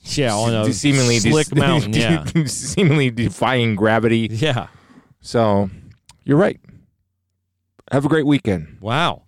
Yeah, 0.04 0.36
on 0.36 0.54
a 0.54 0.74
seemingly 0.74 1.20
slick 1.20 1.48
dis- 1.48 1.56
mountain. 1.68 1.94
Yeah, 1.94 2.26
seemingly 2.46 3.10
defying 3.10 3.76
gravity. 3.78 4.28
yeah. 4.32 4.68
So, 5.22 5.70
you're 6.26 6.38
right. 6.38 6.60
Have 7.92 8.04
a 8.06 8.10
great 8.10 8.26
weekend. 8.26 8.78
Wow, 8.82 9.24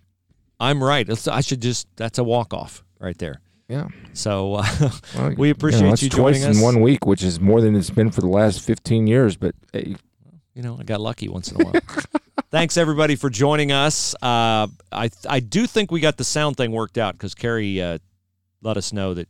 I'm 0.60 0.82
right. 0.82 1.08
It's- 1.08 1.28
I 1.28 1.40
should 1.40 1.60
just. 1.62 1.86
That's 1.96 2.18
a 2.18 2.24
walk 2.24 2.52
off 2.54 2.84
right 2.98 3.16
there. 3.18 3.40
Yeah, 3.66 3.88
So 4.12 4.56
uh, 4.56 4.66
well, 5.16 5.34
We 5.38 5.48
appreciate 5.48 6.02
you 6.02 6.10
twice 6.10 6.36
joining 6.36 6.44
us. 6.44 6.56
in 6.58 6.62
one 6.62 6.82
week, 6.82 7.06
which 7.06 7.22
is 7.22 7.40
more 7.40 7.62
than 7.62 7.74
it's 7.74 7.88
been 7.88 8.10
for 8.10 8.20
the 8.20 8.28
last 8.28 8.60
15 8.60 9.06
years. 9.06 9.38
But 9.38 9.54
hey, 9.72 9.96
you 10.54 10.62
know, 10.62 10.76
I 10.78 10.82
got 10.84 11.00
lucky 11.00 11.28
once 11.30 11.50
in 11.50 11.60
a 11.62 11.64
while. 11.64 11.80
Thanks 12.50 12.76
everybody 12.76 13.16
for 13.16 13.30
joining 13.30 13.72
us. 13.72 14.14
Uh, 14.16 14.68
I 14.92 15.08
I 15.28 15.40
do 15.40 15.66
think 15.66 15.90
we 15.90 16.00
got 16.00 16.18
the 16.18 16.24
sound 16.24 16.56
thing 16.58 16.72
worked 16.72 16.98
out 16.98 17.14
because 17.14 17.34
Carrie 17.34 17.80
uh, 17.80 17.98
let 18.60 18.76
us 18.76 18.92
know 18.92 19.14
that 19.14 19.28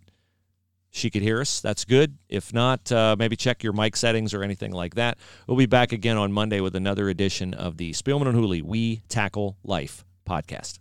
she 0.91 1.11
could 1.11 1.23
hear 1.23 1.41
us. 1.41 1.61
That's 1.61 1.85
good. 1.85 2.19
If 2.29 2.53
not, 2.53 2.91
uh, 2.91 3.15
maybe 3.17 3.37
check 3.37 3.63
your 3.63 3.73
mic 3.73 3.95
settings 3.97 4.35
or 4.35 4.43
anything 4.43 4.73
like 4.73 4.97
that. 4.97 5.17
We'll 5.47 5.57
be 5.57 5.67
back 5.67 5.93
again 5.93 6.17
on 6.17 6.33
Monday 6.33 6.59
with 6.61 6.75
another 6.75 7.09
edition 7.09 7.55
of 7.55 7.77
the 7.77 7.93
Spielman 7.93 8.27
and 8.27 8.35
Hooley 8.35 8.63
We 8.63 9.03
Tackle 9.09 9.57
Life 9.63 10.05
podcast. 10.29 10.81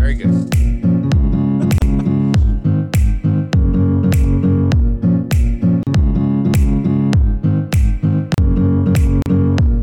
Very 0.00 0.14
good. 0.14 0.32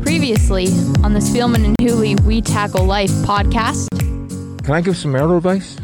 Previously 0.02 0.66
on 1.04 1.14
the 1.14 1.20
Spielman 1.20 1.64
and 1.64 1.76
Hooley 1.80 2.16
We 2.16 2.42
Tackle 2.42 2.84
Life 2.84 3.10
podcast. 3.22 3.88
Can 4.64 4.74
I 4.74 4.80
give 4.80 4.96
some 4.96 5.12
marital 5.12 5.36
advice? 5.36 5.78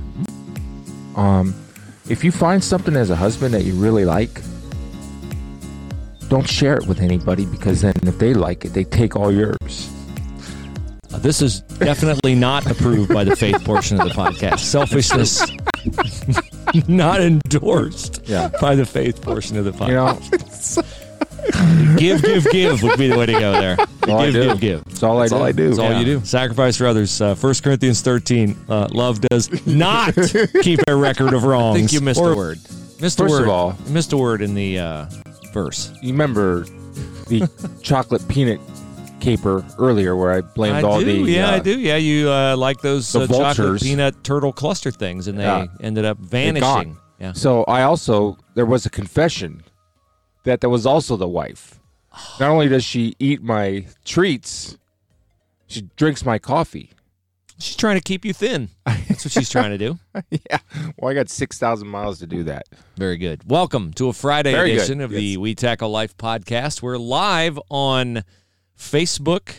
Um, 1.14 1.54
if 2.08 2.24
you 2.24 2.32
find 2.32 2.62
something 2.62 2.96
as 2.96 3.10
a 3.10 3.16
husband 3.16 3.54
that 3.54 3.62
you 3.62 3.74
really 3.74 4.04
like, 4.04 4.42
don't 6.28 6.48
share 6.48 6.76
it 6.76 6.88
with 6.88 7.00
anybody 7.00 7.46
because 7.46 7.82
then 7.82 7.94
if 8.02 8.18
they 8.18 8.34
like 8.34 8.64
it, 8.64 8.70
they 8.70 8.82
take 8.82 9.14
all 9.14 9.30
yours. 9.30 9.93
This 11.24 11.40
is 11.40 11.60
definitely 11.62 12.34
not 12.34 12.70
approved 12.70 13.12
by 13.12 13.24
the 13.24 13.34
faith 13.34 13.64
portion 13.64 13.98
of 13.98 14.06
the 14.08 14.14
podcast. 14.14 14.58
Selfishness 14.58 15.42
not 16.88 17.20
endorsed. 17.22 18.20
Yeah. 18.26 18.50
by 18.60 18.74
the 18.74 18.84
faith 18.84 19.22
portion 19.22 19.56
of 19.56 19.64
the 19.64 19.72
You 19.72 19.78
podcast. 19.78 20.76
know, 20.76 21.96
give, 21.96 22.22
give, 22.22 22.44
give 22.50 22.82
would 22.82 22.98
be 22.98 23.08
the 23.08 23.16
way 23.16 23.24
to 23.26 23.32
go 23.32 23.52
there. 23.52 23.76
all 24.06 24.18
I 24.20 24.30
give, 24.30 24.34
do. 24.34 24.48
give, 24.48 24.60
give. 24.60 24.84
That's 24.84 25.02
all 25.02 25.18
I 25.18 25.22
That's 25.22 25.32
do. 25.32 25.36
all 25.38 25.42
I 25.44 25.52
do. 25.52 25.66
That's 25.68 25.78
all 25.78 25.90
Yeah. 25.92 25.98
you 26.00 26.04
do. 26.04 26.20
Sacrifice 26.26 26.76
for 26.76 26.86
others. 26.86 27.18
Uh, 27.20 27.34
1 27.34 27.54
Corinthians 27.62 28.02
13. 28.02 28.56
Uh, 28.68 28.88
love 28.92 29.20
does 29.22 29.66
not 29.66 30.14
keep 30.62 30.80
a 30.86 30.94
record 30.94 31.32
of 31.32 31.44
wrongs. 31.44 31.76
I 31.76 31.78
think 31.80 31.92
you 31.94 32.00
missed 32.02 32.20
Or- 32.20 32.32
a 32.32 32.36
word. 32.36 32.58
Missed 33.00 33.20
a 33.20 33.24
word. 33.24 33.42
of 33.44 33.48
all- 33.48 33.78
missed 33.88 34.12
a 34.12 34.16
word 34.18 34.42
in 34.42 34.54
the 34.54 34.78
uh, 34.78 35.06
verse. 35.54 35.90
You 36.02 36.12
remember 36.12 36.64
the 37.28 37.48
chocolate 37.82 38.26
peanut 38.28 38.60
caper 39.24 39.64
earlier 39.78 40.14
where 40.14 40.32
I 40.32 40.42
blamed 40.42 40.76
I 40.76 40.82
all 40.82 41.00
do. 41.00 41.06
the 41.24 41.30
yeah, 41.32 41.48
uh, 41.50 41.56
I 41.56 41.58
do. 41.60 41.78
Yeah, 41.80 41.96
you 41.96 42.30
uh, 42.30 42.56
like 42.56 42.80
those 42.82 43.10
the 43.10 43.20
uh, 43.20 43.26
chocolate 43.26 43.56
vultures. 43.56 43.82
peanut 43.82 44.22
turtle 44.22 44.52
cluster 44.52 44.90
things, 44.90 45.28
and 45.28 45.38
they 45.38 45.44
Yeah. 45.44 45.66
ended 45.80 46.04
up 46.04 46.18
vanishing. 46.18 46.96
Yeah. 47.18 47.32
So 47.32 47.64
I 47.64 47.82
also 47.82 48.36
there 48.54 48.66
was 48.66 48.84
a 48.84 48.90
confession 48.90 49.62
that 50.44 50.60
there 50.60 50.70
was 50.70 50.84
also 50.84 51.16
the 51.16 51.28
wife. 51.28 51.80
Not 52.38 52.50
only 52.50 52.68
does 52.68 52.84
she 52.84 53.16
eat 53.18 53.42
my 53.42 53.86
treats, 54.04 54.76
she 55.66 55.82
drinks 55.96 56.24
my 56.24 56.38
coffee. 56.38 56.90
She's 57.58 57.76
trying 57.76 57.96
to 57.96 58.02
keep 58.02 58.24
you 58.24 58.32
thin. 58.32 58.68
That's 58.84 59.24
what 59.24 59.32
she's 59.32 59.48
trying 59.48 59.70
to 59.70 59.78
do. 59.78 59.98
yeah. 60.30 60.58
Well, 60.98 61.10
I 61.10 61.14
got 61.14 61.30
six 61.30 61.58
thousand 61.58 61.88
miles 61.88 62.18
to 62.18 62.26
do 62.26 62.42
that. 62.44 62.64
Very 62.96 63.16
good. 63.16 63.48
Welcome 63.48 63.92
to 63.94 64.08
a 64.08 64.12
Friday 64.12 64.52
Very 64.52 64.70
good. 64.70 64.76
edition 64.78 65.00
of 65.00 65.10
the 65.10 65.38
We 65.38 65.54
Tackle 65.54 65.88
Life 65.88 66.16
podcast. 66.18 66.82
We're 66.82 66.98
live 66.98 67.58
on 67.70 68.22
Facebook, 68.78 69.54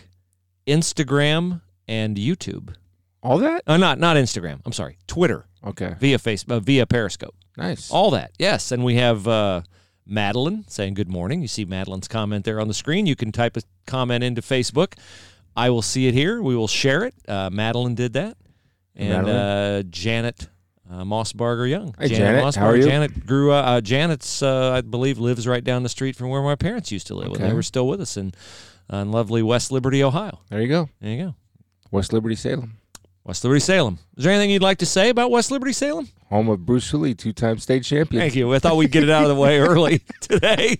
Instagram, 0.68 1.61
and 1.88 2.18
YouTube. 2.18 2.76
All 3.24 3.38
that? 3.39 3.63
Uh, 3.66 3.78
not 3.78 3.99
not 3.99 4.18
Instagram. 4.18 4.59
I'm 4.66 4.74
sorry, 4.74 4.97
Twitter 5.07 5.45
Okay. 5.66 5.95
via 5.99 6.20
face 6.20 6.45
uh, 6.47 6.59
via 6.59 6.86
Periscope. 6.86 7.36
Nice. 7.57 7.89
All 7.89 8.11
that, 8.11 8.32
yes. 8.38 8.72
And 8.72 8.84
we 8.84 8.95
have 8.95 9.28
uh, 9.28 9.61
Madeline 10.05 10.66
saying 10.68 10.93
good 10.93 11.09
morning. 11.09 11.41
You 11.41 11.47
see 11.47 11.66
Madeline's 11.66 12.07
comment 12.07 12.45
there 12.45 12.59
on 12.59 12.68
the 12.68 12.74
screen. 12.74 13.05
You 13.05 13.16
can 13.16 13.32
type 13.32 13.57
a 13.57 13.61
comment 13.88 14.24
into 14.24 14.41
Facebook. 14.41 14.93
I 15.55 15.70
will 15.70 15.82
see 15.82 16.07
it 16.07 16.13
here. 16.13 16.41
We 16.41 16.55
will 16.55 16.68
share 16.68 17.03
it. 17.05 17.16
Uh, 17.28 17.49
Madeline 17.49 17.95
did 17.95 18.13
that, 18.13 18.38
and 18.95 19.28
uh, 19.28 19.84
Janet 19.84 20.49
uh, 20.91 21.03
Mossbarger 21.03 21.68
Young. 21.68 21.95
Hey, 21.97 22.09
Janet. 22.09 22.43
Mossbarger. 22.43 22.57
How 22.59 22.68
are 22.68 22.76
you? 22.76 22.84
Janet 22.84 23.26
grew 23.26 23.51
up. 23.53 23.66
Uh, 23.66 23.82
Janet's, 23.82 24.43
uh, 24.43 24.72
I 24.74 24.82
believe, 24.82 25.18
lives 25.18 25.47
right 25.47 25.63
down 25.63 25.82
the 25.84 25.89
street 25.89 26.16
from 26.16 26.30
where 26.30 26.41
my 26.43 26.55
parents 26.55 26.91
used 26.91 27.07
to 27.07 27.16
live 27.16 27.32
when 27.32 27.41
they 27.41 27.53
were 27.53 27.63
still 27.63 27.88
with 27.88 28.01
us 28.01 28.18
uh, 28.18 28.30
in 28.91 29.11
lovely 29.11 29.43
West 29.43 29.71
Liberty, 29.71 30.03
Ohio. 30.03 30.39
There 30.49 30.61
you 30.61 30.67
go. 30.67 30.89
There 31.01 31.11
you 31.11 31.23
go. 31.25 31.36
West 31.91 32.13
Liberty 32.13 32.36
Salem. 32.36 32.77
West 33.25 33.43
Liberty, 33.43 33.59
Salem. 33.59 33.97
Is 34.17 34.23
there 34.23 34.33
anything 34.33 34.51
you'd 34.51 34.61
like 34.61 34.77
to 34.77 34.86
say 34.86 35.09
about 35.09 35.31
West 35.31 35.49
Liberty, 35.49 35.73
Salem? 35.73 36.07
Home 36.29 36.47
of 36.47 36.63
Bruce 36.63 36.93
Lee, 36.93 37.15
two 37.15 37.33
time 37.33 37.57
state 37.57 37.83
champion. 37.83 38.21
Thank 38.21 38.36
you. 38.36 38.53
I 38.53 38.59
thought 38.59 38.77
we'd 38.77 38.91
get 38.91 39.01
it 39.01 39.09
out 39.09 39.23
of 39.23 39.29
the 39.29 39.36
way 39.36 39.57
early 39.59 40.01
today. 40.21 40.77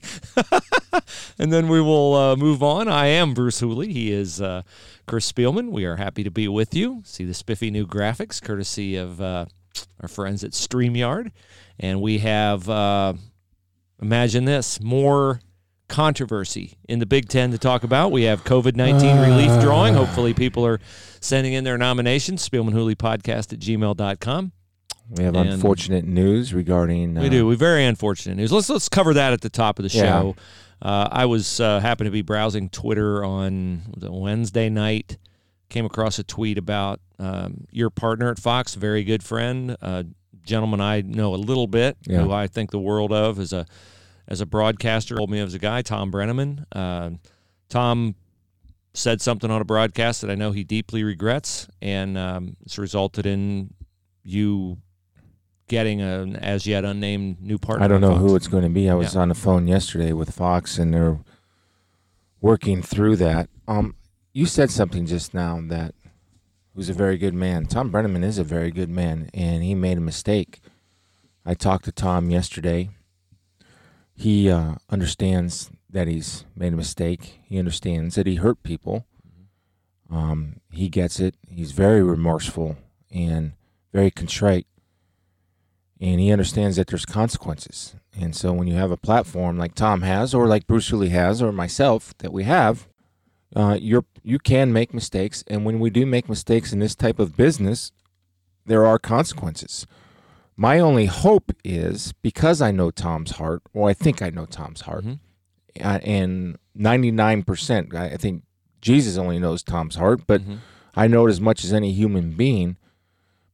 and 1.40 1.52
then 1.52 1.68
we 1.68 1.82
will 1.82 2.14
uh, 2.14 2.36
move 2.36 2.62
on. 2.62 2.88
I 2.88 3.08
am 3.08 3.34
Bruce 3.34 3.60
Hooley. 3.60 3.92
He 3.92 4.12
is 4.12 4.42
uh, 4.42 4.62
Chris 5.08 5.32
Spielman. 5.32 5.72
We 5.72 5.86
are 5.86 5.96
happy 5.96 6.24
to 6.24 6.30
be 6.30 6.48
with 6.48 6.76
you. 6.76 7.02
See 7.04 7.26
the 7.26 7.34
spiffy 7.34 7.72
new 7.72 7.88
graphics 7.88 8.40
courtesy 8.40 8.96
of 8.96 9.20
uh, 9.20 9.46
our 10.02 10.08
friends 10.08 10.44
at 10.44 10.52
StreamYard. 10.52 11.32
And 11.80 12.00
we 12.00 12.20
have, 12.20 12.70
uh, 12.70 13.14
imagine 14.00 14.46
this, 14.46 14.80
more 14.80 15.40
controversy 15.88 16.78
in 16.88 17.00
the 17.00 17.06
Big 17.06 17.30
Ten 17.30 17.52
to 17.52 17.58
talk 17.58 17.84
about. 17.84 18.12
We 18.12 18.24
have 18.24 18.44
COVID 18.44 18.76
19 18.76 19.18
relief 19.20 19.62
drawing. 19.62 19.94
Hopefully, 19.94 20.34
people 20.34 20.66
are 20.66 20.80
sending 21.20 21.54
in 21.54 21.64
their 21.64 21.78
nominations. 21.78 22.48
Spielman 22.48 22.74
Hooley 22.74 22.96
podcast 22.96 23.54
at 23.54 23.60
gmail.com. 23.60 24.52
We 25.10 25.24
have 25.24 25.36
And- 25.36 25.50
unfortunate 25.50 26.06
news 26.06 26.54
regarding. 26.54 27.18
Uh, 27.18 27.22
We 27.22 27.30
do. 27.30 27.46
We 27.46 27.56
very 27.56 27.86
unfortunate 27.86 28.36
news. 28.36 28.52
Let's 28.52 28.70
let's 28.70 28.90
cover 28.90 29.14
that 29.14 29.34
at 29.34 29.42
the 29.42 29.50
top 29.50 29.78
of 29.80 29.84
the 29.90 29.96
Yeah. 29.96 30.04
show. 30.04 30.36
Uh, 30.82 31.08
I 31.12 31.26
was 31.26 31.60
uh, 31.60 31.80
happened 31.80 32.08
to 32.08 32.12
be 32.12 32.22
browsing 32.22 32.70
Twitter 32.70 33.24
on 33.24 33.82
it 34.02 34.12
Wednesday 34.12 34.70
night. 34.70 35.18
Came 35.70 35.86
across 35.86 36.20
a 36.20 36.24
tweet 36.24 36.58
about 36.58 37.00
um, 37.18 37.66
your 37.72 37.90
partner 37.90 38.30
at 38.30 38.38
Fox, 38.40 38.76
very 38.76 39.04
good 39.04 39.24
friend, 39.24 39.78
uh, 39.82 40.04
gentleman 40.46 40.82
I 40.82 41.02
know 41.02 41.34
a 41.34 41.38
little 41.38 41.66
bit, 41.66 41.98
Yeah. 42.08 42.22
who 42.24 42.32
I 42.32 42.48
think 42.48 42.72
the 42.72 42.80
world 42.80 43.12
of 43.14 43.40
is 43.40 43.54
a 43.54 43.66
as 44.28 44.42
a 44.42 44.46
broadcaster. 44.46 45.16
Told 45.16 45.30
me 45.30 45.40
of 45.40 45.54
a 45.54 45.60
guy, 45.60 45.82
Tom 45.82 46.12
Brennaman. 46.12 46.66
Uh, 46.72 47.12
Tom 47.70 48.16
said 48.94 49.22
something 49.22 49.52
on 49.52 49.62
a 49.62 49.66
broadcast 49.66 50.22
that 50.22 50.30
I 50.32 50.36
know 50.36 50.52
he 50.52 50.64
deeply 50.64 51.04
regrets, 51.04 51.68
and 51.82 52.18
um, 52.18 52.56
it's 52.66 52.78
resulted 52.78 53.26
in 53.26 53.74
you 54.24 54.78
getting 55.68 56.00
an 56.02 56.36
as 56.38 56.66
yet 56.68 56.86
unnamed 56.86 57.42
new 57.42 57.58
partner. 57.58 57.84
I 57.84 57.88
don't 57.88 58.02
know 58.02 58.12
Fox. 58.12 58.22
who 58.22 58.36
it's 58.36 58.48
going 58.48 58.64
to 58.64 58.70
be. 58.70 58.90
I 58.90 58.94
was 58.94 59.16
Yeah. 59.16 59.22
on 59.22 59.30
the 59.30 59.36
phone 59.36 59.68
yesterday 59.68 60.14
with 60.14 60.32
Fox, 60.34 60.78
and 60.78 60.94
they're 60.94 61.20
working 62.42 62.82
through 62.82 63.16
that. 63.18 63.50
Um, 63.68 63.96
you 64.34 64.46
said 64.46 64.70
something 64.70 65.06
just 65.06 65.34
now 65.34 65.60
that 65.68 65.96
who's 66.76 66.90
a 66.90 66.94
very 66.94 67.18
good 67.18 67.34
man. 67.34 67.66
Tom 67.66 67.92
Brennaman 67.92 68.24
is 68.24 68.38
a 68.38 68.44
very 68.44 68.70
good 68.72 68.90
man, 68.90 69.30
and 69.34 69.64
he 69.64 69.74
made 69.76 69.98
a 69.98 70.02
mistake. 70.02 70.60
I 71.46 71.54
talked 71.54 71.86
to 71.86 71.92
Tom 71.92 72.30
yesterday. 72.30 72.90
He 74.16 74.50
uh, 74.50 74.76
understands 74.90 75.70
that 75.90 76.08
he's 76.08 76.46
made 76.56 76.74
a 76.74 76.78
mistake. 76.78 77.42
He 77.44 77.60
understands 77.60 78.16
that 78.16 78.28
he 78.28 78.36
hurt 78.36 78.64
people. 78.64 79.06
Um, 80.10 80.62
he 80.72 80.90
gets 80.90 81.20
it. 81.20 81.36
He's 81.50 81.72
very 81.72 82.02
remorseful 82.02 82.78
and 83.12 83.54
very 83.92 84.12
contrite 84.12 84.68
and 86.00 86.20
he 86.20 86.32
understands 86.32 86.76
that 86.76 86.88
there's 86.88 87.06
consequences. 87.06 87.96
And 88.18 88.36
so 88.36 88.54
when 88.54 88.68
you 88.68 88.76
have 88.76 88.92
a 88.92 88.98
platform 88.98 89.58
like 89.58 89.76
Tom 89.76 90.02
has, 90.02 90.34
or 90.34 90.48
like 90.48 90.68
Bruce 90.68 90.92
Lee 90.92 91.10
has, 91.10 91.42
or 91.42 91.52
myself 91.52 92.16
that 92.20 92.34
we 92.34 92.44
have, 92.44 92.88
uh, 93.56 93.78
you're 93.80 94.06
you 94.22 94.40
can 94.40 94.74
make 94.74 94.94
mistakes, 94.94 95.44
and 95.48 95.66
when 95.66 95.80
we 95.80 95.90
do 95.90 96.06
make 96.06 96.28
mistakes 96.28 96.74
in 96.74 96.80
this 96.80 96.96
type 96.96 97.20
of 97.20 97.38
business, 97.38 97.92
there 98.66 98.86
are 98.86 99.00
consequences. 99.00 99.86
My 100.58 100.80
only 100.80 101.06
hope 101.06 101.52
is 101.64 102.14
because 102.22 102.62
I 102.62 102.72
know 102.72 102.90
Tom's 102.92 103.32
heart, 103.32 103.62
or 103.74 103.90
I 103.90 103.94
think 103.94 104.22
I 104.22 104.30
know 104.30 104.46
Tom's 104.46 104.82
heart, 104.82 105.04
Mhm. 105.06 105.20
uh, 105.84 106.00
and 106.04 106.58
99%, 106.74 107.94
I 107.94 108.06
I 108.12 108.18
think 108.18 108.44
Jesus 108.82 109.18
only 109.18 109.40
knows 109.40 109.64
Tom's 109.64 109.96
heart, 109.96 110.22
but 110.28 110.42
Mhm. 110.42 110.60
I 110.96 111.08
know 111.08 111.28
it 111.28 111.32
as 111.32 111.42
much 111.42 111.64
as 111.66 111.74
any 111.74 111.92
human 111.92 112.32
being. 112.38 112.78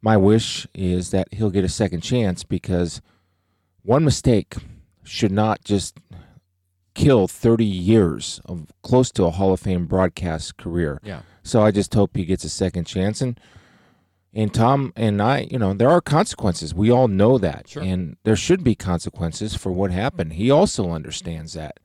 My 0.02 0.18
wish 0.18 0.68
is 0.76 1.10
that 1.12 1.28
he'll 1.34 1.50
get 1.50 1.64
a 1.64 1.70
second 1.70 2.02
chance 2.02 2.44
because 2.44 3.02
one 3.84 4.04
mistake 4.04 4.56
should 5.04 5.32
not 5.32 5.64
just 5.64 5.98
kill 6.94 7.28
30 7.28 7.66
years 7.66 8.42
of 8.46 8.68
close 8.84 9.10
to 9.12 9.24
a 9.26 9.32
Hall 9.32 9.54
of 9.54 9.60
Fame 9.60 9.86
broadcast 9.88 10.58
career. 10.58 11.00
Yeah. 11.04 11.22
So 11.44 11.64
I 11.64 11.72
just 11.72 11.94
hope 11.94 12.16
he 12.16 12.26
gets 12.26 12.44
a 12.44 12.50
second 12.50 12.86
chance 12.86 13.22
and 13.22 13.40
and 14.34 14.54
Tom 14.54 14.94
and 14.96 15.22
I, 15.22 15.48
you 15.52 15.60
know, 15.60 15.74
there 15.74 15.90
are 15.90 16.02
consequences. 16.02 16.74
We 16.74 16.90
all 16.90 17.08
know 17.08 17.38
that. 17.38 17.70
Sure. 17.70 17.84
And 17.84 18.18
there 18.24 18.36
should 18.36 18.64
be 18.64 18.76
consequences 18.76 19.56
for 19.56 19.72
what 19.72 19.92
happened. 19.92 20.34
He 20.34 20.50
also 20.50 20.92
understands 20.92 21.54
that. 21.54 21.80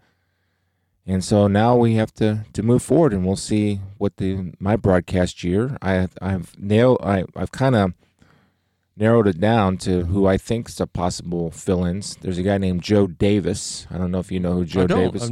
And 1.09 1.23
so 1.23 1.47
now 1.47 1.77
we 1.77 1.94
have 1.94 2.12
to, 2.14 2.44
to 2.52 2.62
move 2.64 2.82
forward, 2.82 3.12
and 3.12 3.24
we'll 3.24 3.36
see 3.36 3.81
what 3.97 4.16
the 4.16 4.52
my 4.59 4.74
broadcast 4.74 5.44
year. 5.44 5.77
I 5.81 6.09
I've 6.20 6.59
nailed 6.59 6.98
I 7.02 7.24
I've 7.36 7.52
kind 7.52 7.77
of 7.77 7.94
narrowed 8.97 9.28
it 9.28 9.39
down 9.39 9.77
to 9.77 10.06
who 10.06 10.27
I 10.27 10.36
think's 10.36 10.81
a 10.81 10.86
possible 10.86 11.51
fill-ins. 11.51 12.16
There's 12.16 12.39
a 12.39 12.43
guy 12.43 12.59
named 12.59 12.82
Joe 12.82 13.06
Davis. 13.06 13.86
I 13.90 13.98
don't 13.98 14.10
know 14.10 14.18
if 14.18 14.32
you 14.32 14.40
know 14.40 14.55
who 14.55 14.64
Joe. 14.64 14.86
Davis. 14.86 15.28